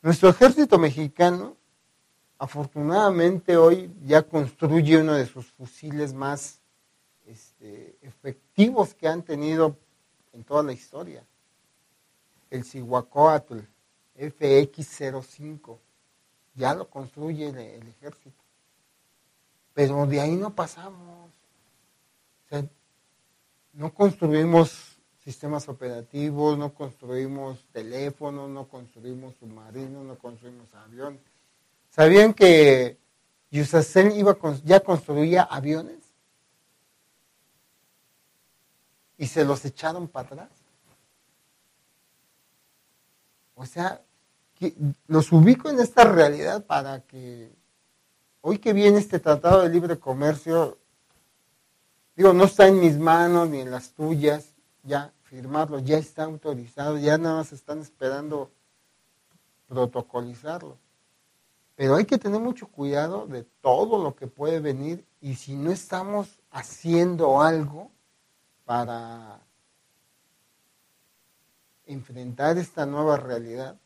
Nuestro 0.03 0.29
ejército 0.29 0.77
mexicano 0.77 1.56
afortunadamente 2.39 3.57
hoy 3.57 3.91
ya 4.05 4.23
construye 4.23 4.97
uno 4.97 5.13
de 5.13 5.25
sus 5.25 5.45
fusiles 5.47 6.13
más 6.13 6.59
este, 7.25 7.97
efectivos 8.01 8.93
que 8.93 9.07
han 9.07 9.23
tenido 9.23 9.75
en 10.33 10.43
toda 10.43 10.63
la 10.63 10.73
historia. 10.73 11.23
El 12.49 12.63
Cihuacóatl 12.63 13.59
FX-05. 14.17 15.77
Ya 16.55 16.73
lo 16.73 16.89
construye 16.89 17.49
el, 17.49 17.87
ejército. 17.87 18.43
Pero 19.73 20.05
de 20.07 20.19
ahí 20.19 20.35
no 20.35 20.55
pasamos. 20.55 21.31
no 23.73 23.93
construimos 23.93 24.97
sistemas 25.23 25.67
operativos, 25.69 26.57
no 26.57 26.73
construimos 26.73 27.63
teléfonos, 27.73 28.49
no 28.49 28.67
construimos 28.67 29.35
submarinos, 29.35 30.03
no 30.05 30.17
construimos 30.17 30.73
aviones 30.73 31.19
¿Sabían 31.97 32.35
que 32.35 32.99
Yusacel 33.49 34.15
iba 34.19 34.37
ya 34.63 34.81
construía 34.81 35.41
aviones? 35.41 35.97
Y 39.17 39.25
se 39.25 39.43
los 39.43 39.65
echaron 39.65 40.07
para 40.07 40.27
atrás. 40.27 40.49
O 43.55 43.65
sea, 43.65 43.99
los 45.07 45.31
ubico 45.31 45.71
en 45.71 45.79
esta 45.79 46.03
realidad 46.03 46.63
para 46.67 47.01
que 47.01 47.51
hoy 48.41 48.59
que 48.59 48.73
viene 48.73 48.99
este 48.99 49.19
tratado 49.19 49.63
de 49.63 49.69
libre 49.69 49.97
comercio, 49.97 50.77
digo, 52.15 52.31
no 52.31 52.43
está 52.43 52.67
en 52.67 52.79
mis 52.79 52.99
manos 52.99 53.49
ni 53.49 53.61
en 53.61 53.71
las 53.71 53.93
tuyas, 53.93 54.53
ya 54.83 55.11
firmarlo, 55.23 55.79
ya 55.79 55.97
está 55.97 56.25
autorizado, 56.25 56.99
ya 56.99 57.17
nada 57.17 57.37
más 57.37 57.53
están 57.53 57.79
esperando 57.79 58.51
protocolizarlo. 59.67 60.77
Pero 61.77 61.95
hay 61.95 62.05
que 62.05 62.17
tener 62.17 62.41
mucho 62.41 62.67
cuidado 62.67 63.27
de 63.27 63.43
todo 63.61 64.03
lo 64.03 64.15
que 64.15 64.25
puede 64.25 64.59
venir 64.59 65.05
y 65.21 65.35
si 65.35 65.55
no 65.55 65.71
estamos 65.71 66.39
haciendo 66.49 67.39
algo 67.39 67.91
para 68.65 69.39
enfrentar 71.85 72.57
esta 72.57 72.87
nueva 72.87 73.17
realidad, 73.17 73.77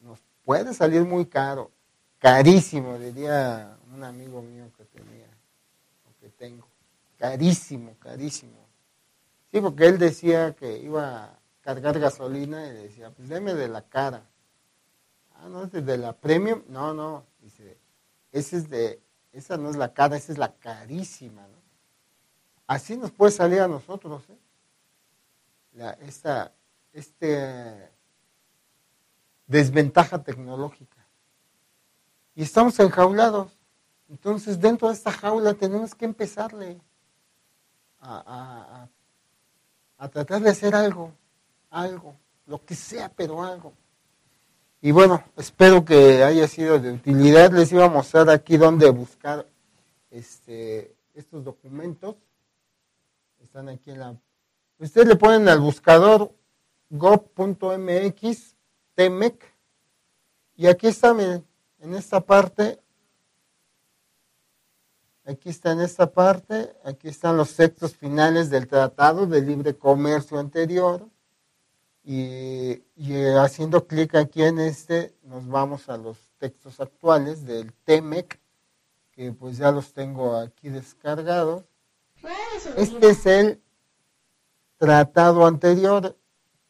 nos 0.00 0.18
puede 0.44 0.74
salir 0.74 1.04
muy 1.04 1.26
caro, 1.26 1.70
carísimo, 2.18 2.98
diría 2.98 3.78
un 3.94 4.02
amigo 4.02 4.42
mío 4.42 4.68
que 4.76 4.84
tenía, 4.84 5.28
o 6.04 6.20
que 6.20 6.30
tengo, 6.30 6.66
carísimo, 7.16 7.94
carísimo. 8.00 8.58
Sí, 9.52 9.60
porque 9.60 9.86
él 9.86 9.98
decía 9.98 10.56
que 10.56 10.78
iba 10.78 11.26
a 11.26 11.38
cargar 11.60 12.00
gasolina 12.00 12.66
y 12.66 12.72
decía, 12.72 13.10
pues 13.10 13.28
deme 13.28 13.54
de 13.54 13.68
la 13.68 13.82
cara. 13.82 14.24
Ah, 15.42 15.48
no, 15.48 15.64
es 15.64 15.72
de 15.72 15.98
la 15.98 16.12
premium. 16.12 16.62
No, 16.68 16.94
no, 16.94 17.26
dice, 17.40 17.76
ese 18.30 18.58
es 18.58 18.70
de, 18.70 19.02
esa 19.32 19.56
no 19.56 19.70
es 19.70 19.76
la 19.76 19.92
cara, 19.92 20.16
esa 20.16 20.30
es 20.30 20.38
la 20.38 20.54
carísima. 20.54 21.42
¿no? 21.42 21.58
Así 22.68 22.96
nos 22.96 23.10
puede 23.10 23.32
salir 23.32 23.60
a 23.60 23.66
nosotros, 23.66 24.22
¿eh? 24.30 24.38
Esta 26.00 26.52
este, 26.92 27.90
desventaja 29.48 30.22
tecnológica. 30.22 30.98
Y 32.36 32.42
estamos 32.42 32.78
enjaulados. 32.78 33.50
Entonces, 34.08 34.60
dentro 34.60 34.88
de 34.88 34.94
esta 34.94 35.10
jaula 35.10 35.54
tenemos 35.54 35.94
que 35.94 36.04
empezarle 36.04 36.80
a, 37.98 38.86
a 39.96 40.08
tratar 40.08 40.42
de 40.42 40.50
hacer 40.50 40.74
algo, 40.74 41.10
algo, 41.70 42.14
lo 42.46 42.64
que 42.64 42.74
sea, 42.74 43.08
pero 43.08 43.42
algo. 43.42 43.72
Y 44.84 44.90
bueno, 44.90 45.24
espero 45.36 45.84
que 45.84 46.24
haya 46.24 46.48
sido 46.48 46.80
de 46.80 46.92
utilidad. 46.92 47.52
Les 47.52 47.70
iba 47.70 47.84
a 47.84 47.88
mostrar 47.88 48.28
aquí 48.28 48.56
dónde 48.56 48.90
buscar 48.90 49.46
este, 50.10 50.96
estos 51.14 51.44
documentos. 51.44 52.16
Están 53.40 53.68
aquí 53.68 53.92
en 53.92 54.00
la... 54.00 54.16
Ustedes 54.78 55.06
le 55.06 55.14
ponen 55.14 55.48
al 55.48 55.60
buscador 55.60 56.32
gov.mx, 56.90 58.56
TMEC, 58.94 59.54
y 60.56 60.66
aquí 60.66 60.88
está, 60.88 61.14
miren, 61.14 61.46
en 61.78 61.94
esta 61.94 62.20
parte, 62.20 62.78
aquí 65.24 65.48
está 65.48 65.72
en 65.72 65.80
esta 65.80 66.12
parte, 66.12 66.74
aquí 66.84 67.08
están 67.08 67.36
los 67.36 67.54
textos 67.54 67.96
finales 67.96 68.50
del 68.50 68.66
Tratado 68.66 69.26
de 69.26 69.40
Libre 69.40 69.74
Comercio 69.74 70.38
anterior, 70.38 71.08
y, 72.04 72.82
haciendo 73.38 73.86
clic 73.86 74.14
aquí 74.14 74.42
en 74.42 74.58
este, 74.58 75.14
nos 75.22 75.46
vamos 75.46 75.88
a 75.88 75.96
los 75.96 76.18
textos 76.38 76.80
actuales 76.80 77.44
del 77.44 77.72
TEMEC, 77.84 78.40
que 79.12 79.32
pues 79.32 79.58
ya 79.58 79.70
los 79.70 79.92
tengo 79.92 80.36
aquí 80.36 80.68
descargados. 80.68 81.64
Este 82.76 83.10
es 83.10 83.26
el 83.26 83.62
tratado 84.78 85.46
anterior, 85.46 86.16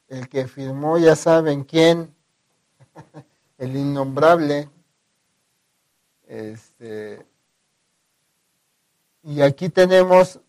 el 0.09 0.28
que 0.28 0.47
firmó, 0.47 0.99
ya 0.99 1.16
saben 1.16 1.64
quién, 1.64 2.14
el 3.59 3.76
innombrable, 3.76 4.68
este, 6.26 7.26
Y 9.22 9.41
aquí 9.43 9.68
tenemos 9.68 10.41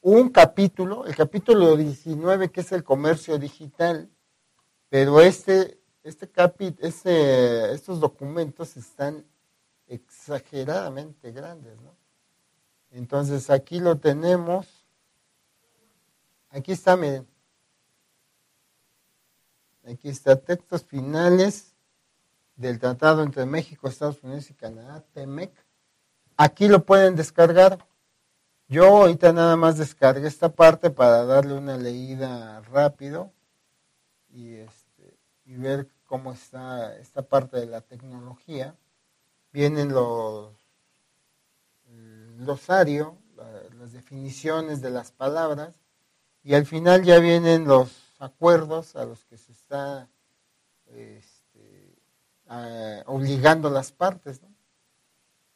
un 0.00 0.30
capítulo, 0.30 1.04
el 1.06 1.14
capítulo 1.14 1.76
19, 1.76 2.50
que 2.50 2.60
es 2.60 2.72
el 2.72 2.82
comercio 2.82 3.38
digital, 3.38 4.08
pero 4.92 5.22
este, 5.22 5.80
este 6.02 6.28
capi, 6.28 6.76
este, 6.80 7.72
estos 7.72 7.98
documentos 7.98 8.76
están 8.76 9.24
exageradamente 9.86 11.32
grandes, 11.32 11.80
¿no? 11.80 11.96
Entonces 12.90 13.48
aquí 13.48 13.80
lo 13.80 13.96
tenemos, 13.96 14.84
aquí 16.50 16.72
está, 16.72 16.94
miren, 16.98 17.26
aquí 19.88 20.10
está 20.10 20.36
textos 20.36 20.84
finales 20.84 21.72
del 22.56 22.78
tratado 22.78 23.22
entre 23.22 23.46
México, 23.46 23.88
Estados 23.88 24.22
Unidos 24.22 24.50
y 24.50 24.54
Canadá, 24.54 25.02
TEMEC. 25.14 25.54
Aquí 26.36 26.68
lo 26.68 26.84
pueden 26.84 27.16
descargar. 27.16 27.78
Yo 28.68 28.84
ahorita 28.84 29.32
nada 29.32 29.56
más 29.56 29.78
descargué 29.78 30.28
esta 30.28 30.50
parte 30.50 30.90
para 30.90 31.24
darle 31.24 31.54
una 31.54 31.78
leída 31.78 32.60
rápido 32.70 33.32
y, 34.34 34.56
este, 34.56 34.81
y 35.44 35.56
ver 35.56 35.88
cómo 36.06 36.32
está 36.32 36.96
esta 36.96 37.22
parte 37.22 37.58
de 37.58 37.66
la 37.66 37.80
tecnología. 37.80 38.76
Vienen 39.52 39.92
los 39.92 40.54
glosario, 42.38 43.16
las 43.78 43.92
definiciones 43.92 44.80
de 44.80 44.90
las 44.90 45.12
palabras 45.12 45.74
y 46.42 46.54
al 46.54 46.66
final 46.66 47.02
ya 47.04 47.18
vienen 47.18 47.66
los 47.66 47.90
acuerdos 48.18 48.96
a 48.96 49.04
los 49.04 49.24
que 49.24 49.36
se 49.36 49.52
está 49.52 50.08
este, 50.86 51.96
obligando 53.06 53.70
las 53.70 53.92
partes. 53.92 54.40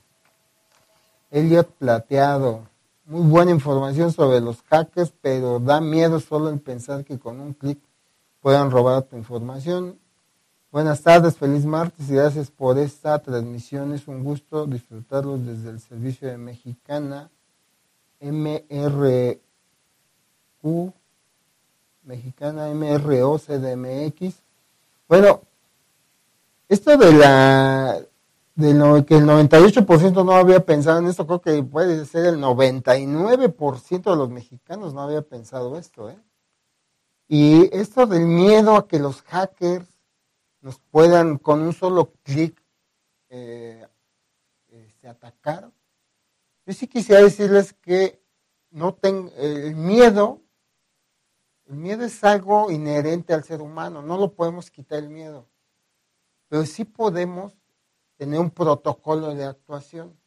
Elliot 1.30 1.68
Plateado, 1.72 2.68
muy 3.06 3.30
buena 3.30 3.52
información 3.52 4.12
sobre 4.12 4.40
los 4.40 4.62
hackers, 4.64 5.14
pero 5.22 5.60
da 5.60 5.82
miedo 5.82 6.20
solo 6.20 6.50
en 6.50 6.60
pensar 6.60 7.04
que 7.04 7.20
con 7.20 7.40
un 7.40 7.54
clic 7.54 7.80
puedan 8.42 8.72
robar 8.72 9.04
tu 9.04 9.18
información. 9.18 10.00
Buenas 10.74 11.04
tardes, 11.04 11.38
feliz 11.38 11.66
martes 11.68 12.10
y 12.10 12.16
gracias 12.16 12.50
por 12.50 12.80
esta 12.80 13.20
transmisión. 13.20 13.94
Es 13.94 14.08
un 14.08 14.24
gusto 14.24 14.66
disfrutarlos 14.66 15.46
desde 15.46 15.70
el 15.70 15.80
servicio 15.80 16.28
de 16.28 16.40
Mexicana 16.40 17.30
MRQ, 18.20 19.38
Mexicana 22.02 22.70
MRO 22.74 23.38
CDMX. 23.38 24.34
Bueno, 25.08 25.42
esto 26.68 26.98
de 26.98 27.14
la 27.14 28.02
de 28.56 28.74
lo 28.74 29.06
que 29.06 29.18
el 29.18 29.26
98% 29.26 30.26
no 30.26 30.32
había 30.32 30.66
pensado 30.66 30.98
en 30.98 31.06
esto, 31.06 31.28
creo 31.28 31.40
que 31.40 31.62
puede 31.62 32.04
ser 32.06 32.26
el 32.26 32.40
99% 32.42 34.10
de 34.10 34.16
los 34.16 34.32
mexicanos 34.32 34.96
no 34.96 35.02
había 35.02 35.22
pensado 35.22 35.78
esto. 35.78 36.10
¿eh? 36.10 36.18
Y 37.28 37.70
esto 37.78 38.08
del 38.08 38.26
miedo 38.26 38.76
a 38.76 38.88
que 38.88 38.98
los 38.98 39.22
hackers 39.22 39.93
nos 40.64 40.80
puedan 40.80 41.38
con 41.38 41.62
un 41.62 41.74
solo 41.74 42.14
clic 42.24 42.64
eh, 43.28 43.86
este, 44.70 45.10
atacar, 45.10 45.70
yo 46.66 46.74
sí 46.74 46.88
quisiera 46.88 47.22
decirles 47.22 47.74
que 47.74 48.24
no 48.72 48.94
ten, 48.94 49.30
el 49.36 49.76
miedo, 49.76 50.42
el 51.66 51.76
miedo 51.76 52.06
es 52.06 52.24
algo 52.24 52.72
inherente 52.72 53.34
al 53.34 53.44
ser 53.44 53.62
humano, 53.62 54.02
no 54.02 54.18
lo 54.18 54.34
podemos 54.34 54.72
quitar 54.72 55.00
el 55.00 55.10
miedo, 55.10 55.50
pero 56.48 56.66
sí 56.66 56.86
podemos 56.86 57.54
tener 58.16 58.40
un 58.40 58.50
protocolo 58.50 59.36
de 59.36 59.44
actuación. 59.44 60.18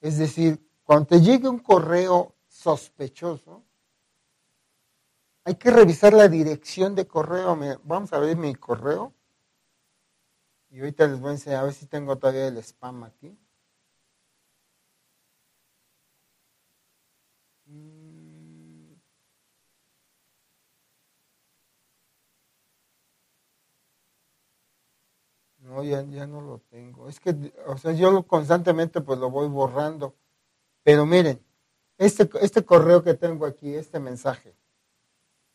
Es 0.00 0.18
decir, 0.18 0.60
cuando 0.82 1.06
te 1.06 1.20
llegue 1.20 1.48
un 1.48 1.60
correo 1.60 2.34
sospechoso, 2.48 3.62
hay 5.44 5.54
que 5.54 5.70
revisar 5.70 6.14
la 6.14 6.26
dirección 6.26 6.96
de 6.96 7.06
correo. 7.06 7.56
Vamos 7.84 8.12
a 8.12 8.18
ver 8.18 8.36
mi 8.36 8.54
correo. 8.56 9.14
Y 10.72 10.80
ahorita 10.80 11.06
les 11.06 11.20
voy 11.20 11.30
a 11.30 11.32
enseñar 11.34 11.60
a 11.60 11.64
ver 11.64 11.74
si 11.74 11.86
tengo 11.86 12.16
todavía 12.16 12.48
el 12.48 12.56
spam 12.56 13.04
aquí. 13.04 13.38
No, 25.58 25.84
ya, 25.84 26.02
no 26.26 26.40
lo 26.40 26.58
tengo. 26.70 27.08
Es 27.08 27.20
que, 27.20 27.52
o 27.66 27.76
sea, 27.76 27.92
yo 27.92 28.26
constantemente 28.26 29.00
pues 29.02 29.18
lo 29.18 29.30
voy 29.30 29.48
borrando. 29.48 30.14
Pero 30.82 31.06
miren, 31.06 31.44
este, 31.98 32.28
este 32.40 32.64
correo 32.64 33.02
que 33.04 33.14
tengo 33.14 33.46
aquí, 33.46 33.74
este 33.74 34.00
mensaje. 34.00 34.56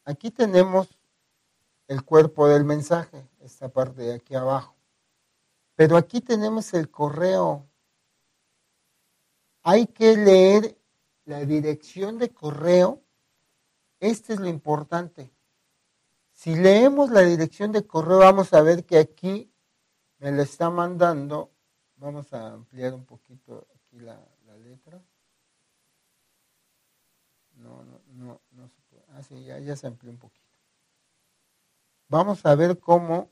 Aquí 0.05 0.32
tenemos 0.32 0.99
el 1.88 2.03
cuerpo 2.05 2.47
del 2.47 2.65
mensaje, 2.65 3.28
esta 3.41 3.70
parte 3.70 4.03
de 4.03 4.13
aquí 4.15 4.36
abajo. 4.36 4.77
Pero 5.78 5.96
aquí 5.96 6.22
tenemos 6.22 6.74
el 6.74 6.90
correo. 6.90 7.70
Hay 9.62 9.86
que 9.86 10.18
leer 10.18 10.76
la 11.26 11.46
dirección 11.46 12.18
de 12.18 12.34
correo. 12.34 13.04
Este 14.00 14.34
es 14.34 14.40
lo 14.40 14.48
importante. 14.48 15.32
Si 16.34 16.56
leemos 16.56 17.12
la 17.12 17.22
dirección 17.22 17.72
de 17.72 17.86
correo, 17.86 18.18
vamos 18.18 18.54
a 18.54 18.62
ver 18.64 18.86
que 18.86 18.98
aquí 18.98 19.54
me 20.18 20.32
la 20.32 20.42
está 20.42 20.72
mandando, 20.72 21.52
vamos 21.98 22.34
a 22.34 22.54
ampliar 22.54 22.96
un 22.96 23.06
poquito 23.06 23.68
aquí 23.76 24.00
la, 24.00 24.20
letra. 24.58 25.00
No, 27.54 27.84
no, 27.84 28.02
no, 28.08 28.42
no 28.50 28.68
se 28.68 28.82
puede. 28.90 29.04
Ah, 29.10 29.22
sí, 29.22 29.44
ya, 29.44 29.60
ya 29.60 29.76
se 29.76 29.86
amplió 29.86 30.12
un 30.12 30.18
poquito. 30.18 30.48
Vamos 32.08 32.44
a 32.48 32.56
ver 32.56 32.80
cómo 32.80 33.30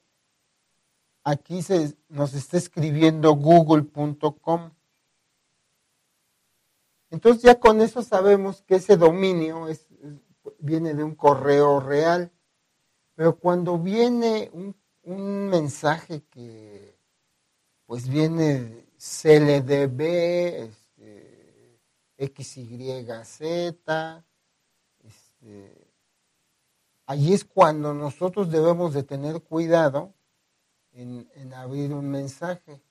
aquí 1.26 1.62
se, 1.62 1.98
nos 2.08 2.34
está 2.34 2.56
escribiendo 2.56 3.36
google.com. 3.36 4.72
Entonces 7.10 7.44
ya 7.44 7.60
con 7.60 7.82
eso 7.82 8.02
sabemos 8.02 8.62
que 8.62 8.76
ese 8.76 8.96
dominio 8.96 9.68
es, 9.68 9.86
viene 10.60 10.94
de 10.94 11.04
un 11.04 11.16
correo 11.16 11.82
real. 11.82 12.32
Pero 13.16 13.38
cuando 13.38 13.78
viene 13.78 14.50
un 14.54 14.76
un 15.06 15.50
mensaje 15.50 16.24
que 16.32 16.98
pues 17.86 18.10
viene 18.10 18.86
CLDB, 18.98 20.02
este, 20.64 21.80
XYZ, 22.18 23.42
este, 25.04 25.88
es 27.08 27.46
cuando 27.46 27.94
nosotros 27.94 28.50
debemos 28.50 28.96
de 28.96 29.04
tener 29.04 29.42
cuidado 29.44 30.14
en, 30.96 31.54
abrir 31.54 31.94
un 31.94 32.10
mensaje. 32.10 32.82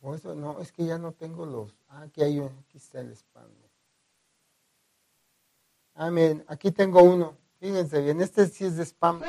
Por 0.00 0.16
eso 0.16 0.34
no, 0.34 0.60
es 0.60 0.72
que 0.72 0.84
ya 0.84 0.98
no 0.98 1.12
tengo 1.12 1.44
los. 1.44 1.74
Ah, 1.88 2.02
aquí 2.02 2.22
hay 2.22 2.38
aquí 2.40 2.76
está 2.76 3.00
el 3.00 3.12
spam. 3.12 3.50
Ah, 5.94 6.10
miren, 6.10 6.44
aquí 6.48 6.70
tengo 6.70 7.02
uno. 7.02 7.36
Fíjense 7.58 8.00
bien, 8.00 8.20
este 8.22 8.46
sí 8.46 8.64
es 8.64 8.76
de 8.76 8.84
spam. 8.84 9.20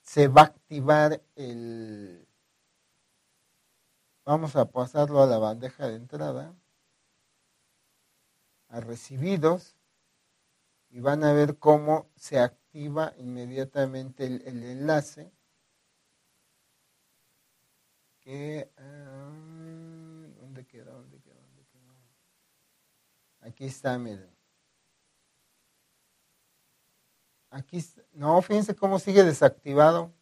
se 0.00 0.28
va 0.28 0.42
a 0.42 0.44
activar 0.44 1.20
el... 1.34 2.24
Vamos 4.24 4.54
a 4.54 4.70
pasarlo 4.70 5.20
a 5.20 5.26
la 5.26 5.38
bandeja 5.38 5.88
de 5.88 5.96
entrada, 5.96 6.54
a 8.68 8.78
recibidos, 8.78 9.74
y 10.88 11.00
van 11.00 11.24
a 11.24 11.32
ver 11.32 11.58
cómo 11.58 12.06
se 12.14 12.38
activa 12.38 13.12
inmediatamente 13.18 14.24
el, 14.24 14.62
enlace 14.62 15.32
que 18.22 18.70
ah, 18.76 19.30
¿dónde 20.40 20.64
queda? 20.66 20.92
¿dónde 20.92 21.20
queda? 21.20 21.40
¿dónde 21.40 21.64
queda? 21.72 21.94
aquí 23.40 23.66
está 23.66 23.98
miren 23.98 24.30
aquí 27.50 27.84
no 28.12 28.40
fíjense 28.42 28.74
cómo 28.74 28.98
sigue 28.98 29.24
desactivado 29.24 30.12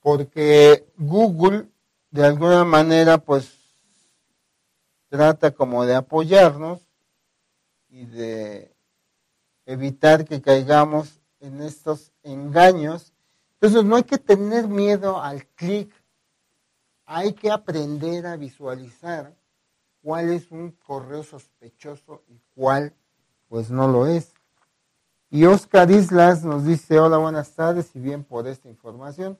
porque 0.00 0.86
Google 0.96 1.68
de 2.10 2.24
alguna 2.24 2.64
manera 2.64 3.18
pues 3.18 3.58
trata 5.08 5.50
como 5.50 5.84
de 5.86 5.94
apoyarnos 5.94 6.80
y 7.88 8.04
de 8.06 8.74
evitar 9.66 10.24
que 10.24 10.40
caigamos 10.40 11.20
en 11.40 11.62
estos 11.62 12.12
engaños. 12.22 13.12
Entonces 13.54 13.84
no 13.84 13.96
hay 13.96 14.04
que 14.04 14.18
tener 14.18 14.68
miedo 14.68 15.20
al 15.20 15.46
clic, 15.46 15.92
hay 17.10 17.32
que 17.32 17.50
aprender 17.50 18.26
a 18.26 18.36
visualizar 18.36 19.34
cuál 20.02 20.30
es 20.30 20.50
un 20.50 20.72
correo 20.72 21.22
sospechoso 21.22 22.22
y 22.28 22.38
cuál 22.54 22.92
pues 23.48 23.70
no 23.70 23.88
lo 23.88 24.06
es. 24.06 24.34
Y 25.30 25.46
Oscar 25.46 25.90
Islas 25.90 26.44
nos 26.44 26.66
dice, 26.66 27.00
hola, 27.00 27.16
buenas 27.16 27.54
tardes 27.54 27.96
y 27.96 27.98
bien 27.98 28.24
por 28.24 28.46
esta 28.46 28.68
información. 28.68 29.38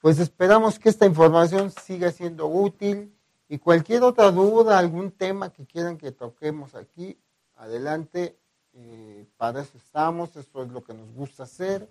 Pues 0.00 0.18
esperamos 0.18 0.78
que 0.78 0.88
esta 0.88 1.04
información 1.04 1.70
siga 1.70 2.10
siendo 2.10 2.46
útil 2.46 3.14
y 3.46 3.58
cualquier 3.58 4.04
otra 4.04 4.30
duda, 4.30 4.78
algún 4.78 5.10
tema 5.10 5.52
que 5.52 5.66
quieran 5.66 5.98
que 5.98 6.12
toquemos 6.12 6.74
aquí, 6.74 7.18
adelante, 7.56 8.38
eh, 8.72 9.26
para 9.36 9.60
eso 9.60 9.76
estamos, 9.76 10.34
esto 10.36 10.62
es 10.62 10.70
lo 10.70 10.82
que 10.82 10.94
nos 10.94 11.12
gusta 11.12 11.42
hacer. 11.42 11.86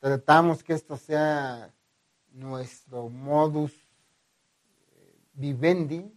Tratamos 0.00 0.62
que 0.62 0.74
esto 0.74 0.98
sea 0.98 1.72
nuestro 2.30 3.08
modus 3.08 3.83
vivendi, 5.34 6.10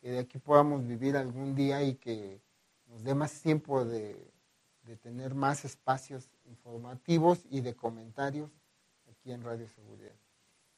que 0.00 0.10
de 0.10 0.18
aquí 0.20 0.38
podamos 0.38 0.86
vivir 0.86 1.16
algún 1.16 1.54
día 1.54 1.82
y 1.82 1.94
que 1.94 2.40
nos 2.86 3.02
dé 3.02 3.14
más 3.14 3.40
tiempo 3.40 3.84
de, 3.84 4.30
tener 5.02 5.34
más 5.34 5.66
espacios 5.66 6.30
informativos 6.46 7.44
y 7.50 7.60
de 7.60 7.74
comentarios 7.74 8.50
aquí 9.10 9.32
en 9.32 9.42
Radio 9.42 9.68
Seguridad. 9.68 10.14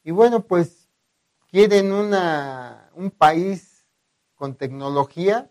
Y 0.02 0.10
bueno, 0.10 0.40
pues 0.40 0.88
quieren 1.48 1.92
un 1.92 3.10
país 3.12 3.86
con 4.34 4.56
tecnología, 4.56 5.48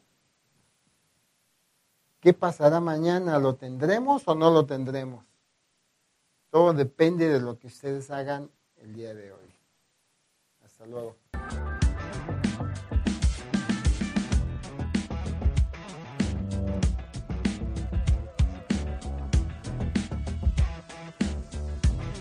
¿Qué 2.20 2.34
pasará 2.34 2.82
mañana? 2.82 3.40
¿Lo 3.40 3.56
tendremos 3.56 4.28
o 4.28 4.36
no 4.36 4.52
lo 4.52 4.66
tendremos? 4.66 5.26
Todo 6.50 6.74
depende 6.74 7.30
de 7.30 7.40
lo 7.40 7.58
que 7.58 7.68
ustedes 7.68 8.12
hagan 8.12 8.52
el 8.78 8.94
día 8.94 9.14
de 9.14 9.32
hoy. 9.32 9.56
Hasta 10.66 10.86
luego. 10.86 11.16